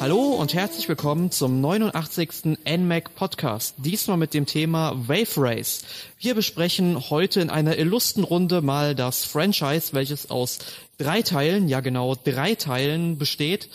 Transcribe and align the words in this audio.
Hallo 0.00 0.36
und 0.36 0.54
herzlich 0.54 0.88
willkommen 0.88 1.30
zum 1.30 1.60
89. 1.60 2.56
NMAC 2.64 3.14
Podcast. 3.14 3.74
Diesmal 3.76 4.16
mit 4.16 4.32
dem 4.32 4.46
Thema 4.46 4.94
Wave 4.96 5.36
Race. 5.36 5.82
Wir 6.18 6.34
besprechen 6.34 7.10
heute 7.10 7.40
in 7.40 7.50
einer 7.50 7.76
illustren 7.76 8.24
Runde 8.24 8.62
mal 8.62 8.94
das 8.94 9.24
Franchise, 9.24 9.92
welches 9.92 10.30
aus 10.30 10.60
drei 10.96 11.20
Teilen, 11.20 11.68
ja 11.68 11.80
genau 11.80 12.14
drei 12.14 12.54
Teilen 12.54 13.18
besteht. 13.18 13.68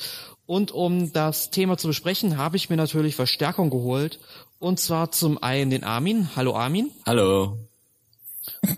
Und 0.45 0.71
um 0.71 1.13
das 1.13 1.51
Thema 1.51 1.77
zu 1.77 1.87
besprechen, 1.87 2.37
habe 2.37 2.57
ich 2.57 2.69
mir 2.69 2.75
natürlich 2.75 3.15
Verstärkung 3.15 3.69
geholt. 3.69 4.19
Und 4.59 4.79
zwar 4.79 5.11
zum 5.11 5.41
einen 5.41 5.71
den 5.71 5.83
Armin. 5.83 6.29
Hallo 6.35 6.55
Armin. 6.55 6.91
Hallo. 7.05 7.57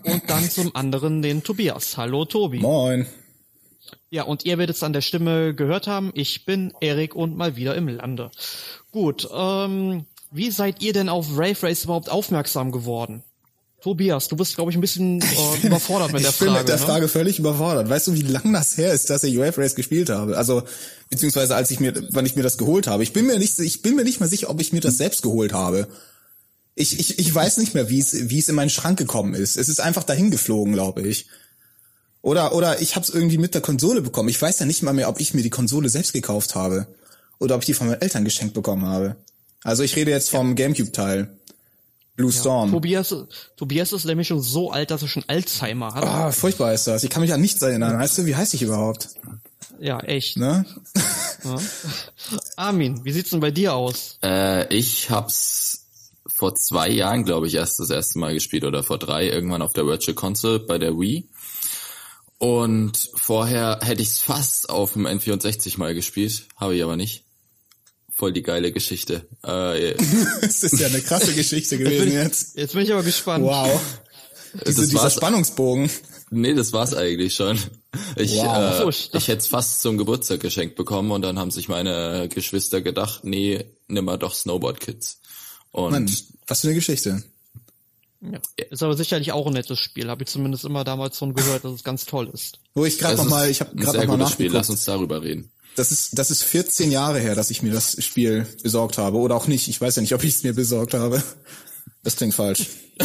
Und 0.04 0.22
dann 0.28 0.48
zum 0.48 0.74
anderen 0.76 1.22
den 1.22 1.42
Tobias. 1.42 1.96
Hallo 1.96 2.24
Tobi. 2.24 2.60
Moin. 2.60 3.06
Ja, 4.10 4.22
und 4.22 4.44
ihr 4.44 4.58
werdet 4.58 4.76
es 4.76 4.82
an 4.82 4.92
der 4.92 5.00
Stimme 5.00 5.54
gehört 5.54 5.86
haben. 5.86 6.12
Ich 6.14 6.44
bin 6.44 6.72
Erik 6.80 7.14
und 7.14 7.36
mal 7.36 7.56
wieder 7.56 7.74
im 7.74 7.88
Lande. 7.88 8.30
Gut, 8.92 9.28
ähm, 9.32 10.06
wie 10.30 10.50
seid 10.50 10.82
ihr 10.82 10.92
denn 10.92 11.08
auf 11.08 11.26
Rave 11.36 11.62
Race 11.64 11.84
überhaupt 11.84 12.10
aufmerksam 12.10 12.70
geworden? 12.70 13.24
Tobias, 13.82 14.28
du 14.28 14.36
bist, 14.36 14.54
glaube 14.56 14.70
ich, 14.70 14.76
ein 14.76 14.80
bisschen 14.80 15.20
äh, 15.62 15.66
überfordert 15.66 16.12
mit 16.12 16.22
der 16.22 16.30
ich 16.30 16.38
bin 16.38 16.48
Frage. 16.48 16.60
mit 16.60 16.68
der 16.68 16.76
ne? 16.76 16.82
Frage 16.82 17.08
völlig 17.08 17.38
überfordert. 17.38 17.88
Weißt 17.88 18.06
du, 18.06 18.14
wie 18.14 18.22
lang 18.22 18.52
das 18.52 18.76
her 18.76 18.92
ist, 18.92 19.10
dass 19.10 19.22
ich 19.22 19.36
Wave 19.36 19.58
Race 19.58 19.74
gespielt 19.74 20.10
habe? 20.10 20.36
Also, 20.36 20.62
beziehungsweise 21.10 21.54
als 21.54 21.70
ich 21.70 21.80
mir, 21.80 21.94
wann 22.10 22.26
ich 22.26 22.36
mir 22.36 22.42
das 22.42 22.58
geholt 22.58 22.86
habe. 22.86 23.02
Ich 23.02 23.12
bin 23.12 23.26
mir 23.26 23.38
nicht, 23.38 23.58
ich 23.58 23.82
bin 23.82 23.94
mir 23.94 24.04
nicht 24.04 24.20
mal 24.20 24.28
sicher, 24.28 24.50
ob 24.50 24.60
ich 24.60 24.72
mir 24.72 24.80
das 24.80 24.96
selbst 24.96 25.22
geholt 25.22 25.52
habe. 25.52 25.88
Ich, 26.74 26.98
ich, 26.98 27.18
ich 27.18 27.34
weiß 27.34 27.58
nicht 27.58 27.74
mehr, 27.74 27.88
wie 27.88 28.00
es, 28.00 28.28
wie 28.28 28.38
es 28.38 28.48
in 28.48 28.54
meinen 28.54 28.70
Schrank 28.70 28.98
gekommen 28.98 29.34
ist. 29.34 29.56
Es 29.56 29.68
ist 29.68 29.80
einfach 29.80 30.04
dahin 30.04 30.30
geflogen, 30.30 30.72
glaube 30.72 31.02
ich. 31.02 31.26
Oder, 32.22 32.54
oder 32.54 32.82
ich 32.82 32.96
habe 32.96 33.04
es 33.04 33.10
irgendwie 33.10 33.38
mit 33.38 33.54
der 33.54 33.60
Konsole 33.60 34.02
bekommen. 34.02 34.28
Ich 34.28 34.42
weiß 34.42 34.58
ja 34.58 34.66
nicht 34.66 34.82
mal 34.82 34.92
mehr, 34.92 35.08
ob 35.08 35.20
ich 35.20 35.32
mir 35.32 35.42
die 35.42 35.50
Konsole 35.50 35.88
selbst 35.88 36.12
gekauft 36.12 36.54
habe. 36.54 36.88
Oder 37.38 37.54
ob 37.54 37.62
ich 37.62 37.66
die 37.66 37.74
von 37.74 37.86
meinen 37.86 38.00
Eltern 38.00 38.24
geschenkt 38.24 38.52
bekommen 38.52 38.84
habe. 38.84 39.16
Also 39.62 39.82
ich 39.82 39.94
rede 39.96 40.10
jetzt 40.10 40.30
vom 40.30 40.54
Gamecube-Teil. 40.54 41.38
Blue 42.16 42.32
Storm. 42.32 42.70
Tobias, 42.70 43.14
Tobias 43.56 43.92
ist 43.92 44.06
nämlich 44.06 44.26
schon 44.26 44.40
so 44.40 44.70
alt, 44.70 44.90
dass 44.90 45.02
er 45.02 45.08
schon 45.08 45.24
Alzheimer 45.26 45.94
hat. 45.94 46.02
Ah, 46.02 46.32
furchtbar 46.32 46.72
ist 46.72 46.86
das. 46.86 47.04
Ich 47.04 47.10
kann 47.10 47.20
mich 47.20 47.32
an 47.32 47.40
nichts 47.40 47.60
erinnern. 47.60 47.98
Weißt 47.98 48.16
du, 48.18 48.26
wie 48.26 48.34
heißt 48.34 48.54
ich 48.54 48.62
überhaupt? 48.62 49.08
Ja, 49.78 50.00
echt. 50.00 50.38
Ne? 50.38 50.64
Ja. 51.44 51.56
Armin, 52.56 53.04
wie 53.04 53.12
sieht's 53.12 53.30
denn 53.30 53.40
bei 53.40 53.50
dir 53.50 53.74
aus? 53.74 54.18
Äh, 54.22 54.74
ich 54.74 55.10
hab's 55.10 55.84
vor 56.26 56.54
zwei 56.54 56.88
Jahren, 56.88 57.24
glaube 57.24 57.46
ich, 57.46 57.54
erst 57.54 57.78
das 57.80 57.90
erste 57.90 58.18
Mal 58.18 58.32
gespielt 58.32 58.64
oder 58.64 58.82
vor 58.82 58.98
drei, 58.98 59.28
irgendwann 59.28 59.62
auf 59.62 59.74
der 59.74 59.86
Virtual 59.86 60.14
Console 60.14 60.60
bei 60.60 60.78
der 60.78 60.98
Wii. 60.98 61.28
Und 62.38 63.10
vorher 63.14 63.80
hätte 63.82 64.02
ich's 64.02 64.20
fast 64.20 64.68
auf 64.68 64.94
dem 64.94 65.06
N64 65.06 65.78
mal 65.78 65.94
gespielt, 65.94 66.46
habe 66.56 66.76
ich 66.76 66.82
aber 66.82 66.96
nicht. 66.96 67.25
Voll 68.16 68.32
die 68.32 68.42
geile 68.42 68.72
Geschichte. 68.72 69.26
Äh, 69.44 69.94
Das 70.40 70.62
ist 70.62 70.80
ja 70.80 70.86
eine 70.86 71.02
krasse 71.02 71.34
Geschichte 71.34 71.76
gewesen 71.76 72.12
jetzt. 72.12 72.56
Jetzt 72.56 72.72
bin 72.72 72.82
ich 72.82 72.92
aber 72.92 73.02
gespannt. 73.02 73.44
Wow. 73.44 73.78
Diese, 74.66 74.80
das 74.80 74.88
dieser 74.88 75.02
war's. 75.02 75.14
Spannungsbogen. 75.14 75.90
Nee, 76.30 76.54
das 76.54 76.72
war's 76.72 76.94
eigentlich 76.94 77.34
schon. 77.34 77.58
Ich, 78.16 78.32
Wow. 78.36 78.78
So, 78.78 78.86
äh, 78.86 78.90
ich 78.90 79.10
ich 79.12 79.28
hätte 79.28 79.40
es 79.40 79.46
fast 79.48 79.82
zum 79.82 79.98
Geburtstag 79.98 80.40
geschenkt 80.40 80.76
bekommen 80.76 81.10
und 81.10 81.20
dann 81.20 81.38
haben 81.38 81.50
sich 81.50 81.68
meine 81.68 82.28
Geschwister 82.30 82.80
gedacht, 82.80 83.20
nee, 83.24 83.66
nimm 83.86 84.06
mal 84.06 84.16
doch 84.16 84.34
Snowboard 84.34 84.80
Kids. 84.80 85.20
Und 85.70 85.90
Mann, 85.92 86.10
was 86.46 86.62
für 86.62 86.68
eine 86.68 86.74
Geschichte. 86.74 87.22
Ja. 88.22 88.38
Ist 88.70 88.82
aber 88.82 88.96
sicherlich 88.96 89.32
auch 89.32 89.46
ein 89.46 89.52
nettes 89.52 89.78
Spiel. 89.78 90.08
Habe 90.08 90.22
ich 90.24 90.30
zumindest 90.30 90.64
immer 90.64 90.84
damals 90.84 91.18
schon 91.18 91.34
gehört, 91.34 91.64
dass 91.64 91.72
es 91.72 91.84
ganz 91.84 92.06
toll 92.06 92.30
ist. 92.32 92.60
Wo 92.74 92.86
ich 92.86 92.96
gerade 92.98 93.16
das 93.16 93.24
noch 93.26 93.30
mal, 93.30 93.44
ist 93.44 93.50
ich 93.50 93.60
habe 93.60 93.76
gerade 93.76 93.98
sehr 93.98 94.06
noch 94.06 94.16
mal 94.16 94.18
gutes 94.18 94.32
Spiel, 94.32 94.46
lass 94.46 94.68
nachgeguckt. 94.68 94.70
uns 94.70 94.84
darüber 94.86 95.22
reden. 95.22 95.50
Das 95.76 95.92
ist, 95.92 96.18
das 96.18 96.30
ist 96.30 96.42
14 96.42 96.90
Jahre 96.90 97.20
her, 97.20 97.34
dass 97.34 97.50
ich 97.50 97.62
mir 97.62 97.72
das 97.72 98.02
Spiel 98.02 98.46
besorgt 98.62 98.98
habe. 98.98 99.18
Oder 99.18 99.36
auch 99.36 99.46
nicht. 99.46 99.68
Ich 99.68 99.80
weiß 99.80 99.96
ja 99.96 100.02
nicht, 100.02 100.14
ob 100.14 100.24
ich 100.24 100.34
es 100.34 100.42
mir 100.42 100.54
besorgt 100.54 100.94
habe. 100.94 101.22
Das 102.02 102.16
klingt 102.16 102.34
falsch. 102.34 102.66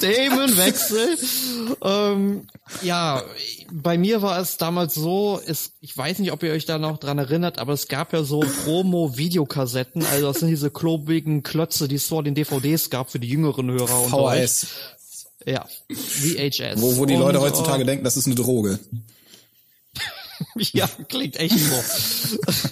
Themenwechsel. 0.00 1.18
ähm, 1.82 2.46
ja, 2.82 3.24
bei 3.72 3.98
mir 3.98 4.22
war 4.22 4.38
es 4.38 4.56
damals 4.56 4.94
so, 4.94 5.40
es, 5.44 5.72
ich 5.80 5.96
weiß 5.96 6.20
nicht, 6.20 6.30
ob 6.30 6.44
ihr 6.44 6.52
euch 6.52 6.64
da 6.64 6.78
noch 6.78 6.98
dran 6.98 7.18
erinnert, 7.18 7.58
aber 7.58 7.72
es 7.72 7.88
gab 7.88 8.12
ja 8.12 8.22
so 8.22 8.44
Promo-Videokassetten, 8.64 10.06
also 10.06 10.28
das 10.28 10.40
sind 10.40 10.50
diese 10.50 10.70
klobigen 10.70 11.42
Klötze, 11.42 11.88
die 11.88 11.96
es 11.96 12.06
vor 12.06 12.22
den 12.22 12.36
DVDs 12.36 12.90
gab 12.90 13.10
für 13.10 13.18
die 13.18 13.28
jüngeren 13.28 13.70
Hörer. 13.70 13.86
VHS. 13.86 14.66
Ja, 15.44 15.66
VHS. 15.90 16.80
Wo, 16.80 16.98
wo 16.98 17.06
die 17.06 17.16
Leute 17.16 17.38
Und, 17.38 17.46
heutzutage 17.46 17.82
äh, 17.82 17.86
denken, 17.86 18.04
das 18.04 18.16
ist 18.16 18.26
eine 18.26 18.36
Droge. 18.36 18.78
Ja, 20.72 20.88
klingt 21.08 21.36
echt 21.36 21.58
so. 21.58 22.68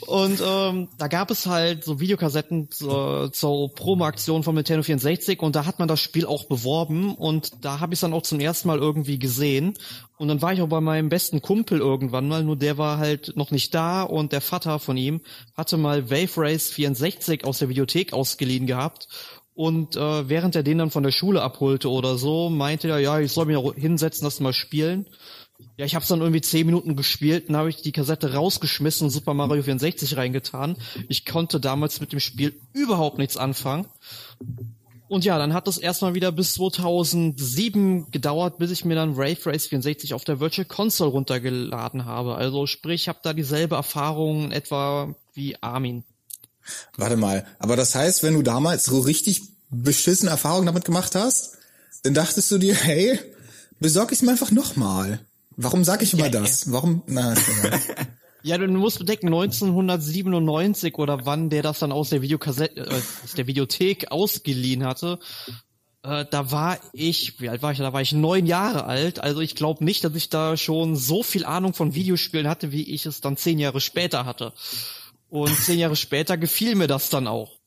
Und 0.06 0.42
ähm, 0.44 0.88
da 0.98 1.08
gab 1.08 1.30
es 1.30 1.46
halt 1.46 1.84
so 1.84 2.00
Videokassetten 2.00 2.70
zur, 2.70 3.30
zur 3.32 3.72
Promo-Aktion 3.74 4.42
von 4.42 4.54
Nintendo 4.54 4.82
64 4.82 5.40
und 5.40 5.54
da 5.54 5.64
hat 5.64 5.78
man 5.78 5.86
das 5.86 6.00
Spiel 6.00 6.26
auch 6.26 6.44
beworben 6.44 7.14
und 7.14 7.64
da 7.64 7.80
habe 7.80 7.94
ich 7.94 8.00
dann 8.00 8.12
auch 8.12 8.22
zum 8.22 8.40
ersten 8.40 8.68
Mal 8.68 8.78
irgendwie 8.78 9.18
gesehen. 9.18 9.74
Und 10.18 10.28
dann 10.28 10.42
war 10.42 10.52
ich 10.52 10.62
auch 10.62 10.68
bei 10.68 10.80
meinem 10.80 11.08
besten 11.08 11.42
Kumpel 11.42 11.78
irgendwann 11.78 12.26
mal, 12.26 12.42
nur 12.42 12.56
der 12.56 12.78
war 12.78 12.98
halt 12.98 13.36
noch 13.36 13.50
nicht 13.50 13.74
da 13.74 14.02
und 14.02 14.32
der 14.32 14.40
Vater 14.40 14.78
von 14.78 14.96
ihm 14.96 15.20
hatte 15.56 15.76
mal 15.76 16.10
Wave 16.10 16.36
Race 16.36 16.70
64 16.70 17.44
aus 17.44 17.58
der 17.58 17.68
Videothek 17.68 18.12
ausgeliehen 18.12 18.66
gehabt. 18.66 19.08
Und 19.54 19.96
äh, 19.96 20.28
während 20.28 20.54
er 20.54 20.62
den 20.62 20.78
dann 20.78 20.90
von 20.90 21.02
der 21.02 21.12
Schule 21.12 21.42
abholte 21.42 21.90
oder 21.90 22.18
so, 22.18 22.50
meinte 22.50 22.88
er, 22.88 22.98
ja, 22.98 23.18
ich 23.20 23.32
soll 23.32 23.46
mich 23.46 23.58
hinsetzen, 23.74 24.24
das 24.24 24.40
mal 24.40 24.52
spielen. 24.52 25.06
Ja, 25.76 25.84
ich 25.84 25.94
habe 25.94 26.04
dann 26.06 26.20
irgendwie 26.20 26.40
zehn 26.40 26.66
Minuten 26.66 26.96
gespielt, 26.96 27.48
dann 27.48 27.56
habe 27.56 27.68
ich 27.68 27.82
die 27.82 27.92
Kassette 27.92 28.34
rausgeschmissen 28.34 29.06
und 29.06 29.10
Super 29.10 29.34
Mario 29.34 29.62
64 29.62 30.16
reingetan. 30.16 30.76
Ich 31.08 31.26
konnte 31.26 31.60
damals 31.60 32.00
mit 32.00 32.12
dem 32.12 32.20
Spiel 32.20 32.58
überhaupt 32.72 33.18
nichts 33.18 33.36
anfangen. 33.36 33.86
Und 35.08 35.24
ja, 35.24 35.38
dann 35.38 35.54
hat 35.54 35.68
es 35.68 35.78
erstmal 35.78 36.14
wieder 36.14 36.32
bis 36.32 36.54
2007 36.54 38.10
gedauert, 38.10 38.58
bis 38.58 38.72
ich 38.72 38.84
mir 38.84 38.96
dann 38.96 39.14
Rave 39.14 39.38
Race 39.46 39.66
64 39.66 40.14
auf 40.14 40.24
der 40.24 40.40
Virtual 40.40 40.64
Console 40.64 41.10
runtergeladen 41.10 42.06
habe. 42.06 42.34
Also 42.34 42.66
sprich, 42.66 43.02
ich 43.02 43.08
habe 43.08 43.20
da 43.22 43.32
dieselbe 43.32 43.76
Erfahrung 43.76 44.50
etwa 44.50 45.14
wie 45.32 45.62
Armin. 45.62 46.04
Warte 46.96 47.16
mal. 47.16 47.46
Aber 47.58 47.76
das 47.76 47.94
heißt, 47.94 48.22
wenn 48.24 48.34
du 48.34 48.42
damals 48.42 48.84
so 48.84 48.98
richtig 48.98 49.42
beschissene 49.70 50.30
Erfahrungen 50.30 50.66
damit 50.66 50.84
gemacht 50.84 51.14
hast, 51.14 51.58
dann 52.02 52.14
dachtest 52.14 52.50
du 52.50 52.58
dir, 52.58 52.74
hey, 52.74 53.18
besorg 53.78 54.10
ich 54.10 54.22
mir 54.22 54.32
einfach 54.32 54.50
nochmal. 54.50 55.20
Warum 55.56 55.84
sag 55.84 56.02
ich 56.02 56.12
immer 56.12 56.28
das? 56.28 56.70
Warum? 56.70 57.02
Na. 57.06 57.34
Ja, 58.42 58.58
du 58.58 58.68
musst 58.68 59.00
bedenken, 59.00 59.26
1997 59.26 60.98
oder 60.98 61.26
wann 61.26 61.50
der 61.50 61.64
das 61.64 61.80
dann 61.80 61.90
aus 61.90 62.10
der 62.10 62.22
Videokassette, 62.22 62.80
äh, 62.80 62.94
aus 63.24 63.32
der 63.36 63.48
Videothek 63.48 64.12
ausgeliehen 64.12 64.84
hatte, 64.84 65.18
äh, 66.04 66.24
da 66.30 66.52
war 66.52 66.78
ich, 66.92 67.40
wie 67.40 67.48
alt 67.48 67.62
war 67.62 67.72
ich? 67.72 67.78
da? 67.78 67.84
Da 67.84 67.92
war 67.92 68.02
ich 68.02 68.12
neun 68.12 68.46
Jahre 68.46 68.84
alt. 68.84 69.18
Also 69.18 69.40
ich 69.40 69.56
glaube 69.56 69.84
nicht, 69.84 70.04
dass 70.04 70.14
ich 70.14 70.28
da 70.28 70.56
schon 70.56 70.94
so 70.94 71.24
viel 71.24 71.44
Ahnung 71.44 71.74
von 71.74 71.96
Videospielen 71.96 72.46
hatte, 72.46 72.70
wie 72.70 72.88
ich 72.94 73.06
es 73.06 73.20
dann 73.20 73.36
zehn 73.36 73.58
Jahre 73.58 73.80
später 73.80 74.24
hatte. 74.24 74.52
Und 75.28 75.52
zehn 75.58 75.80
Jahre 75.80 75.96
später 75.96 76.36
gefiel 76.36 76.76
mir 76.76 76.86
das 76.86 77.10
dann 77.10 77.26
auch. 77.26 77.58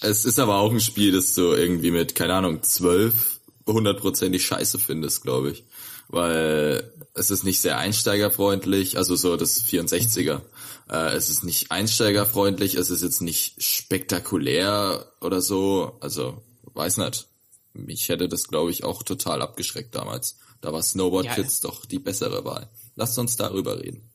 Es 0.00 0.24
ist 0.24 0.38
aber 0.38 0.56
auch 0.56 0.72
ein 0.72 0.80
Spiel, 0.80 1.12
das 1.12 1.34
du 1.34 1.52
irgendwie 1.52 1.90
mit, 1.90 2.14
keine 2.14 2.32
Ahnung, 2.32 2.62
zwölf 2.62 3.40
hundertprozentig 3.66 4.46
scheiße 4.46 4.78
findest, 4.78 5.22
glaube 5.22 5.50
ich. 5.50 5.64
Weil 6.08 6.90
es 7.14 7.30
ist 7.30 7.44
nicht 7.44 7.60
sehr 7.60 7.76
einsteigerfreundlich, 7.78 8.96
also 8.96 9.14
so 9.16 9.36
das 9.36 9.62
64er. 9.64 10.40
Äh, 10.88 11.14
es 11.14 11.28
ist 11.28 11.44
nicht 11.44 11.70
einsteigerfreundlich, 11.70 12.74
es 12.76 12.88
ist 12.90 13.02
jetzt 13.02 13.20
nicht 13.20 13.62
spektakulär 13.62 15.06
oder 15.20 15.40
so. 15.42 15.98
Also, 16.00 16.42
weiß 16.74 16.96
nicht. 16.98 17.26
Mich 17.74 18.08
hätte 18.08 18.28
das, 18.28 18.48
glaube 18.48 18.70
ich, 18.70 18.84
auch 18.84 19.02
total 19.02 19.42
abgeschreckt 19.42 19.94
damals. 19.94 20.38
Da 20.60 20.72
war 20.72 20.82
Snowboard 20.82 21.26
Ja. 21.26 21.34
Kids 21.34 21.60
doch 21.60 21.84
die 21.84 21.98
bessere 21.98 22.44
Wahl. 22.44 22.68
Lasst 22.96 23.18
uns 23.18 23.36
darüber 23.36 23.78
reden. 23.80 24.10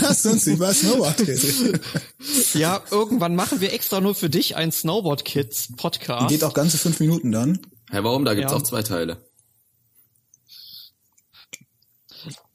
Lass 0.00 0.26
uns 0.26 0.46
über 0.48 0.72
Snowboard 0.72 1.20
reden. 1.20 1.80
Ja, 2.54 2.82
irgendwann 2.90 3.36
machen 3.36 3.60
wir 3.60 3.72
extra 3.72 4.00
nur 4.00 4.14
für 4.14 4.28
dich 4.30 4.56
einen 4.56 4.72
Snowboard 4.72 5.24
Kids 5.24 5.68
Podcast. 5.76 6.28
Geht 6.28 6.42
auch 6.42 6.54
ganze 6.54 6.78
fünf 6.78 6.98
Minuten 6.98 7.30
dann. 7.30 7.60
Hä, 7.90 7.98
warum? 8.02 8.24
Da 8.24 8.34
gibt's 8.34 8.50
Ja. 8.50 8.58
auch 8.58 8.62
zwei 8.62 8.82
Teile. 8.82 9.18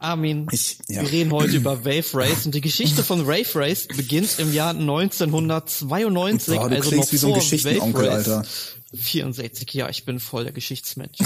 Armin, 0.03 0.47
Ich- 0.51 0.77
ja. 0.89 1.01
wir 1.01 1.11
reden 1.11 1.31
heute 1.31 1.55
über 1.55 1.85
Wave 1.85 2.05
Race 2.13 2.45
und 2.45 2.53
die 2.53 2.61
Geschichte 2.61 3.03
von 3.03 3.25
Wave 3.25 3.55
Race 3.55 3.87
beginnt 3.87 4.37
im 4.37 4.53
Jahr 4.53 4.73
1992, 4.73 6.55
Boah, 6.57 6.69
du 6.69 6.75
also 6.75 6.95
noch 6.95 7.11
wie 7.11 7.17
so 7.17 7.27
ein 7.29 7.33
Geschichtenonkel, 7.39 8.09
Alter. 8.09 8.45
64. 8.93 9.73
Ja, 9.73 9.89
ich 9.89 10.03
bin 10.05 10.19
voll 10.19 10.43
der 10.43 10.53
Geschichtsmensch. 10.53 11.17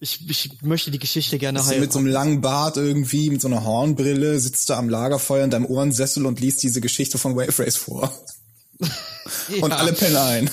Ich, 0.00 0.28
ich 0.28 0.50
möchte 0.62 0.90
die 0.90 0.98
Geschichte 0.98 1.38
gerne 1.38 1.60
heiraten. 1.64 1.80
mit 1.80 1.92
so 1.92 1.98
einem 1.98 2.08
langen 2.08 2.40
Bart 2.40 2.76
irgendwie, 2.76 3.30
mit 3.30 3.40
so 3.40 3.48
einer 3.48 3.64
Hornbrille, 3.64 4.38
sitzt 4.38 4.68
du 4.68 4.74
am 4.74 4.88
Lagerfeuer 4.88 5.44
in 5.44 5.50
deinem 5.50 5.66
Ohrensessel 5.66 6.24
und 6.26 6.40
liest 6.40 6.62
diese 6.62 6.80
Geschichte 6.80 7.18
von 7.18 7.36
Wave 7.36 7.58
Race 7.64 7.76
vor. 7.76 8.12
Und 9.60 9.70
Ja. 9.70 9.76
alle 9.76 9.92
pennen 9.92 10.16
ein. 10.16 10.50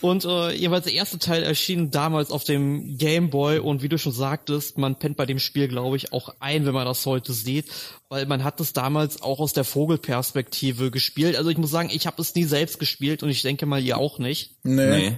Und 0.00 0.24
äh, 0.24 0.52
jeweils 0.52 0.84
der 0.84 0.92
erste 0.92 1.18
Teil 1.18 1.42
erschien 1.42 1.90
damals 1.90 2.30
auf 2.30 2.44
dem 2.44 2.98
Game 2.98 3.30
Boy 3.30 3.58
und 3.58 3.82
wie 3.82 3.88
du 3.88 3.98
schon 3.98 4.12
sagtest, 4.12 4.78
man 4.78 4.98
pennt 4.98 5.16
bei 5.16 5.26
dem 5.26 5.38
Spiel, 5.38 5.68
glaube 5.68 5.96
ich, 5.96 6.12
auch 6.12 6.34
ein, 6.40 6.66
wenn 6.66 6.74
man 6.74 6.86
das 6.86 7.06
heute 7.06 7.32
sieht, 7.32 7.66
weil 8.08 8.26
man 8.26 8.44
hat 8.44 8.60
es 8.60 8.72
damals 8.72 9.22
auch 9.22 9.40
aus 9.40 9.52
der 9.52 9.64
Vogelperspektive 9.64 10.90
gespielt. 10.90 11.36
Also 11.36 11.50
ich 11.50 11.58
muss 11.58 11.70
sagen, 11.70 11.90
ich 11.90 12.06
habe 12.06 12.20
es 12.20 12.34
nie 12.34 12.44
selbst 12.44 12.78
gespielt 12.78 13.22
und 13.22 13.30
ich 13.30 13.42
denke 13.42 13.66
mal 13.66 13.82
ihr 13.82 13.98
auch 13.98 14.18
nicht. 14.18 14.56
Nee. 14.62 14.86
Nee. 14.86 15.16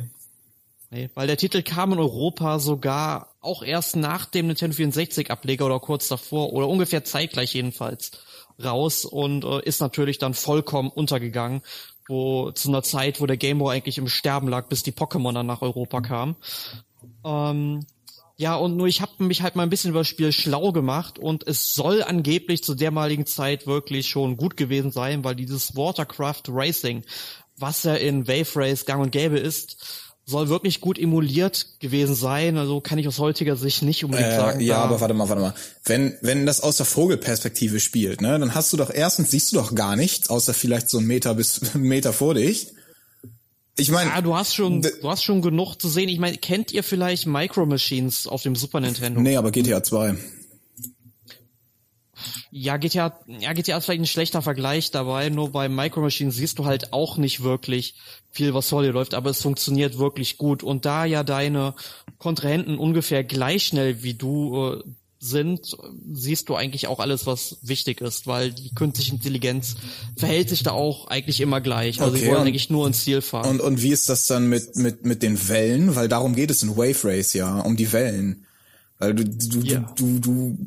Nee, 0.91 1.11
weil 1.15 1.27
der 1.27 1.37
Titel 1.37 1.63
kam 1.63 1.93
in 1.93 1.99
Europa 1.99 2.59
sogar 2.59 3.35
auch 3.41 3.63
erst 3.63 3.97
nach 3.97 4.25
dem 4.25 4.47
Nintendo 4.47 4.75
64 4.75 5.31
Ableger 5.31 5.67
oder 5.67 5.81
kurz 5.81 6.09
davor 6.09 6.55
oder 6.55 6.67
ungefähr 6.67 7.05
zeitgleich 7.05 7.53
jedenfalls 7.53 8.13
raus 8.63 9.05
und 9.05 9.45
äh, 9.45 9.63
ist 9.65 9.81
natürlich 9.81 10.19
dann 10.19 10.33
vollkommen 10.33 10.89
untergegangen, 10.91 11.61
wo 12.09 12.51
zu 12.53 12.69
einer 12.69 12.83
Zeit, 12.83 13.21
wo 13.21 13.27
der 13.27 13.37
Game 13.37 13.59
Boy 13.59 13.77
eigentlich 13.77 13.99
im 13.99 14.09
Sterben 14.09 14.49
lag, 14.49 14.69
bis 14.69 14.83
die 14.83 14.93
Pokémon 14.93 15.33
dann 15.33 15.47
nach 15.47 15.63
Europa 15.63 16.01
kamen. 16.01 16.37
Ähm, 17.25 17.87
ja, 18.37 18.55
und 18.55 18.77
nur 18.77 18.87
ich 18.87 19.01
habe 19.01 19.25
mich 19.25 19.43
halt 19.43 19.57
mal 19.57 19.65
ein 19.65 19.71
bisschen 19.71 19.91
über 19.91 20.01
das 20.01 20.09
Spiel 20.09 20.31
schlau 20.31 20.71
gemacht 20.71 21.19
und 21.19 21.47
es 21.47 21.75
soll 21.75 22.05
angeblich 22.05 22.63
zu 22.63 22.77
dermaligen 22.77 23.27
Zeit 23.27 23.67
wirklich 23.67 24.09
schon 24.09 24.37
gut 24.37 24.57
gewesen 24.57 24.93
sein, 24.93 25.25
weil 25.25 25.35
dieses 25.35 25.75
Watercraft 25.77 26.43
Racing, 26.49 27.05
was 27.57 27.83
ja 27.83 27.95
in 27.95 28.29
Wave 28.29 28.55
Race 28.55 28.87
gang 28.87 29.03
und 29.03 29.11
gäbe 29.11 29.39
ist, 29.39 30.08
soll 30.29 30.49
wirklich 30.51 30.81
gut 30.83 30.99
emuliert 30.99 31.67
gewesen 31.81 32.15
sein. 32.15 32.59
Also 32.59 32.81
kann 32.83 32.99
ich 32.99 33.09
aus 33.09 33.19
heutiger 33.19 33.57
Sicht 33.57 33.83
nicht 33.83 34.05
unbedingt 34.05 34.29
Äh, 34.31 34.37
sagen. 34.37 34.61
ja, 34.61 34.77
aber 34.77 35.01
warte 35.01 35.15
mal, 35.15 35.29
warte 35.31 35.41
mal. 35.41 35.55
Wenn, 35.85 36.15
wenn 36.21 36.45
das 36.45 36.61
aus 36.61 36.77
der 36.77 36.85
Vogelperspektive 36.87 37.81
spielt, 37.81 38.21
ne, 38.21 38.39
dann 38.39 38.55
hast 38.55 38.73
du 38.73 38.77
doch 38.77 38.91
erstens 38.93 39.31
siehst 39.31 39.53
du 39.53 39.57
doch 39.57 39.75
gar 39.75 39.97
nichts, 39.97 40.29
außer 40.29 40.53
vielleicht 40.53 40.91
so 40.91 40.99
einen 40.99 41.07
Meter 41.07 41.35
bis 41.35 41.61
einen 41.75 41.85
Meter 41.85 42.13
vor 42.13 42.35
dich. 42.35 42.69
Ich 43.79 43.91
meine, 43.91 44.11
Ja, 44.11 44.21
du 44.21 44.35
hast 44.37 44.55
schon, 44.55 44.83
du 44.83 45.09
hast 45.09 45.23
schon 45.23 45.41
genug 45.41 45.77
zu 45.77 45.89
sehen. 45.89 46.09
Ich 46.09 46.19
meine, 46.19 46.37
kennt 46.37 46.73
ihr 46.73 46.83
vielleicht 46.83 47.27
Micro 47.27 47.65
Machines 47.65 48.27
auf 48.27 48.43
dem 48.43 48.55
Super 48.57 48.81
Nintendo? 48.81 49.21
nee, 49.21 49.37
aber 49.37 49.51
GTA 49.51 49.83
2. 49.83 50.15
Ja, 52.51 52.77
GTA, 52.79 53.19
ja, 53.27 53.53
GTA 53.53 53.77
ist 53.77 53.85
vielleicht 53.85 54.01
ein 54.03 54.07
schlechter 54.07 54.43
Vergleich 54.43 54.91
dabei, 54.91 55.29
nur 55.29 55.53
bei 55.53 55.69
Micro 55.69 56.01
Machines 56.01 56.37
siehst 56.37 56.59
du 56.59 56.65
halt 56.65 56.93
auch 56.93 57.19
nicht 57.19 57.43
wirklich 57.43 57.95
viel, 58.31 58.55
was 58.55 58.69
vor 58.69 58.83
dir 58.83 58.93
läuft, 58.93 59.15
aber 59.15 59.31
es 59.31 59.43
funktioniert 59.43 59.99
wirklich 59.99 60.39
gut. 60.39 60.63
Und 60.63 60.85
da 60.85 61.05
ja 61.05 61.25
deine 61.25 61.75
Kontrahenten 62.19 62.79
ungefähr 62.79 63.23
gleich 63.25 63.67
schnell 63.67 64.03
wie 64.03 64.15
du 64.15 64.73
äh, 64.73 64.83
sind, 65.21 65.77
siehst 66.13 66.49
du 66.49 66.55
eigentlich 66.55 66.87
auch 66.87 67.01
alles, 67.01 67.27
was 67.27 67.59
wichtig 67.63 68.01
ist, 68.01 68.27
weil 68.27 68.53
die 68.53 68.73
künstliche 68.75 69.13
Intelligenz 69.13 69.75
verhält 70.17 70.49
sich 70.49 70.63
da 70.63 70.71
auch 70.71 71.09
eigentlich 71.09 71.41
immer 71.41 71.61
gleich. 71.61 72.01
Also 72.01 72.15
Okay, 72.15 72.25
die 72.25 72.31
wollen 72.31 72.47
eigentlich 72.47 72.71
nur 72.71 72.87
ins 72.87 73.03
Ziel 73.03 73.21
fahren. 73.21 73.51
Und, 73.51 73.61
und 73.61 73.83
wie 73.83 73.91
ist 73.91 74.09
das 74.09 74.27
dann 74.27 74.49
mit, 74.49 74.77
mit, 74.77 75.05
mit 75.05 75.23
den 75.23 75.49
Wellen? 75.49 75.97
Weil 75.97 76.09
darum 76.09 76.35
geht 76.35 76.51
es 76.51 76.63
in 76.63 76.77
Wave 76.77 77.03
Race 77.05 77.33
ja, 77.33 77.61
um 77.61 77.77
die 77.77 77.93
Wellen. 77.93 78.47
Weil 78.99 79.15
du, 79.15 79.25
du, 79.25 79.61
Ja. 79.61 79.81
du, 79.97 80.19
du, 80.19 80.21
du 80.21 80.59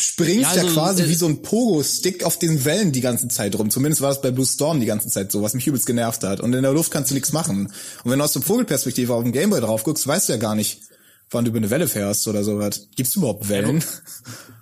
springst 0.00 0.42
Ja, 0.42 0.56
ja, 0.56 0.62
also, 0.62 0.74
quasi 0.74 1.02
äh, 1.02 1.08
wie 1.08 1.14
so 1.14 1.26
ein 1.26 1.42
Pogo-Stick 1.42 2.24
auf 2.24 2.38
den 2.38 2.64
Wellen 2.64 2.92
die 2.92 3.00
ganze 3.00 3.28
Zeit 3.28 3.58
rum. 3.58 3.70
Zumindest 3.70 4.00
war 4.00 4.10
das 4.10 4.20
bei 4.20 4.30
Blue 4.30 4.46
Storm 4.46 4.80
die 4.80 4.86
ganze 4.86 5.08
Zeit 5.08 5.32
so, 5.32 5.42
was 5.42 5.54
mich 5.54 5.66
übelst 5.66 5.86
genervt 5.86 6.22
hat. 6.22 6.40
Und 6.40 6.54
in 6.54 6.62
der 6.62 6.72
Luft 6.72 6.90
kannst 6.90 7.10
du 7.10 7.14
nichts 7.14 7.32
machen. 7.32 7.72
Und 8.04 8.10
wenn 8.10 8.18
du 8.18 8.24
aus 8.24 8.32
der 8.32 8.42
Vogelperspektive 8.42 9.14
auf 9.14 9.22
dem 9.22 9.32
Gameboy 9.32 9.60
drauf 9.60 9.84
guckst, 9.84 10.06
weißt 10.06 10.28
du 10.28 10.32
ja 10.34 10.38
gar 10.38 10.54
nicht, 10.54 10.80
wann 11.30 11.44
du 11.44 11.50
über 11.50 11.58
eine 11.58 11.70
Welle 11.70 11.88
fährst 11.88 12.26
oder 12.28 12.42
sowas. 12.44 12.88
Gibt's 12.96 13.14
überhaupt 13.16 13.48
Wellen? 13.48 13.84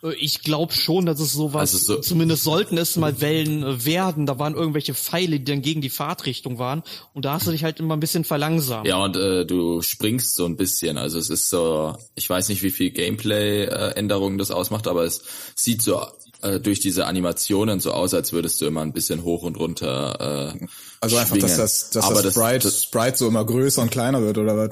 Äh, 0.03 0.13
Ich 0.21 0.43
glaube 0.43 0.73
schon, 0.73 1.07
dass 1.07 1.19
es 1.21 1.33
sowas, 1.33 1.73
Also 1.73 1.79
so- 1.79 2.01
zumindest 2.01 2.45
sollten 2.45 2.77
es 2.79 2.97
mal 2.97 3.21
Wellen 3.21 3.63
äh, 3.63 3.85
werden. 3.85 4.27
Da 4.27 4.39
waren 4.39 4.55
irgendwelche 4.55 4.95
Pfeile, 4.95 5.39
die 5.41 5.45
dann 5.45 5.63
gegen 5.63 5.81
die 5.81 5.91
Fahrtrichtung 5.91 6.59
waren. 6.59 6.83
Und 7.15 7.25
da 7.25 7.33
hast 7.35 7.47
du 7.47 7.51
dich 7.51 7.65
halt 7.65 7.81
immer 7.81 7.97
ein 7.97 8.01
bisschen 8.01 8.25
verlangsamt. 8.25 8.87
Ja, 8.87 9.03
und 9.03 9.17
äh, 9.17 9.45
du 9.47 9.83
springst 9.83 10.35
so 10.37 10.45
ein 10.45 10.57
bisschen. 10.57 10.99
Also 10.99 11.19
es 11.19 11.31
ist 11.31 11.49
so, 11.51 11.97
ich 12.15 12.29
weiß 12.31 12.49
nicht, 12.49 12.63
wie 12.63 12.71
viel 12.71 12.91
Gameplay-Änderungen 12.91 14.39
das 14.39 14.51
ausmacht, 14.51 14.87
aber 14.87 15.05
es 15.05 15.23
sieht 15.57 15.83
so 15.83 16.01
äh, 16.43 16.61
durch 16.61 16.79
diese 16.81 17.07
Animationen 17.07 17.81
so 17.81 17.93
aus, 17.93 18.15
als 18.15 18.33
würdest 18.33 18.61
du 18.61 18.67
immer 18.67 18.83
ein 18.83 18.93
bisschen 18.93 19.25
hoch 19.25 19.43
und 19.43 19.57
runter 19.59 20.55
äh, 20.61 20.67
Also 21.01 21.17
einfach, 21.17 21.37
dass 21.39 21.51
schwingen. 21.53 21.59
das, 21.59 21.91
dass 21.91 22.05
aber 22.05 22.23
das, 22.23 22.35
Sprite, 22.35 22.69
das, 22.69 22.85
Sprite 22.85 23.17
so 23.19 23.27
immer 23.29 23.45
größer 23.45 23.83
und 23.83 23.91
kleiner 23.91 24.23
wird 24.23 24.39
oder 24.39 24.57
was? 24.57 24.71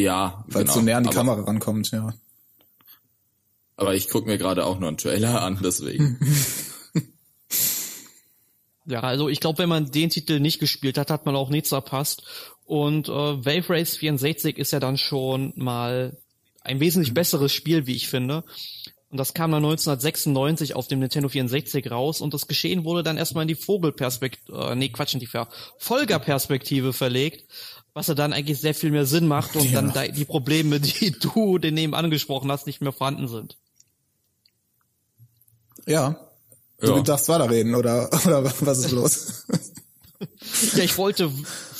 Ja, 0.00 0.44
Weil 0.48 0.62
es 0.62 0.68
genau. 0.68 0.74
so 0.74 0.80
näher 0.80 0.96
an 0.96 1.02
die 1.04 1.08
aber, 1.08 1.16
Kamera 1.16 1.42
rankommt, 1.42 1.90
ja. 1.90 2.12
Aber 3.76 3.94
ich 3.94 4.08
guck 4.08 4.26
mir 4.26 4.38
gerade 4.38 4.64
auch 4.64 4.78
nur 4.78 4.88
einen 4.88 4.98
Trailer 4.98 5.42
an, 5.42 5.58
deswegen. 5.62 6.18
Ja, 8.84 9.00
also 9.00 9.28
ich 9.28 9.40
glaube, 9.40 9.58
wenn 9.58 9.68
man 9.68 9.90
den 9.90 10.10
Titel 10.10 10.40
nicht 10.40 10.58
gespielt 10.58 10.98
hat, 10.98 11.10
hat 11.10 11.24
man 11.24 11.36
auch 11.36 11.50
nichts 11.50 11.68
verpasst. 11.68 12.24
Und 12.64 13.08
äh, 13.08 13.12
Wave 13.12 13.70
Race 13.70 13.96
64 13.96 14.58
ist 14.58 14.72
ja 14.72 14.80
dann 14.80 14.98
schon 14.98 15.52
mal 15.56 16.16
ein 16.62 16.80
wesentlich 16.80 17.14
besseres 17.14 17.52
Spiel, 17.52 17.86
wie 17.86 17.94
ich 17.94 18.08
finde. 18.08 18.44
Und 19.10 19.18
das 19.18 19.34
kam 19.34 19.52
dann 19.52 19.64
1996 19.64 20.74
auf 20.74 20.88
dem 20.88 21.00
Nintendo 21.00 21.28
64 21.28 21.90
raus 21.90 22.20
und 22.20 22.32
das 22.32 22.48
Geschehen 22.48 22.84
wurde 22.84 23.02
dann 23.02 23.18
erstmal 23.18 23.42
in 23.42 23.48
die 23.48 23.54
Vogelperspektive, 23.54 24.70
äh, 24.70 24.74
nee, 24.74 24.88
Quatsch, 24.88 25.14
in 25.14 25.20
die 25.20 25.26
Verfolgerperspektive 25.26 26.92
verlegt, 26.92 27.44
was 27.94 28.06
ja 28.06 28.14
dann 28.14 28.32
eigentlich 28.32 28.60
sehr 28.60 28.74
viel 28.74 28.90
mehr 28.90 29.04
Sinn 29.06 29.26
macht 29.28 29.54
und 29.56 29.64
Ja. 29.70 29.80
dann 29.82 29.92
da 29.92 30.06
die 30.08 30.24
Probleme, 30.24 30.80
die 30.80 31.10
du 31.20 31.58
den 31.58 31.76
eben 31.76 31.94
angesprochen 31.94 32.50
hast, 32.50 32.66
nicht 32.66 32.80
mehr 32.80 32.92
vorhanden 32.92 33.28
sind. 33.28 33.56
Ja. 35.86 36.16
Du 36.80 36.96
Ja. 36.96 37.00
darfst 37.02 37.28
weiterreden, 37.28 37.74
oder, 37.74 38.10
oder 38.26 38.44
was 38.44 38.78
ist 38.78 38.90
los? 38.90 39.44
Ja, 40.74 40.82
ich 40.84 40.96
wollte, 40.98 41.30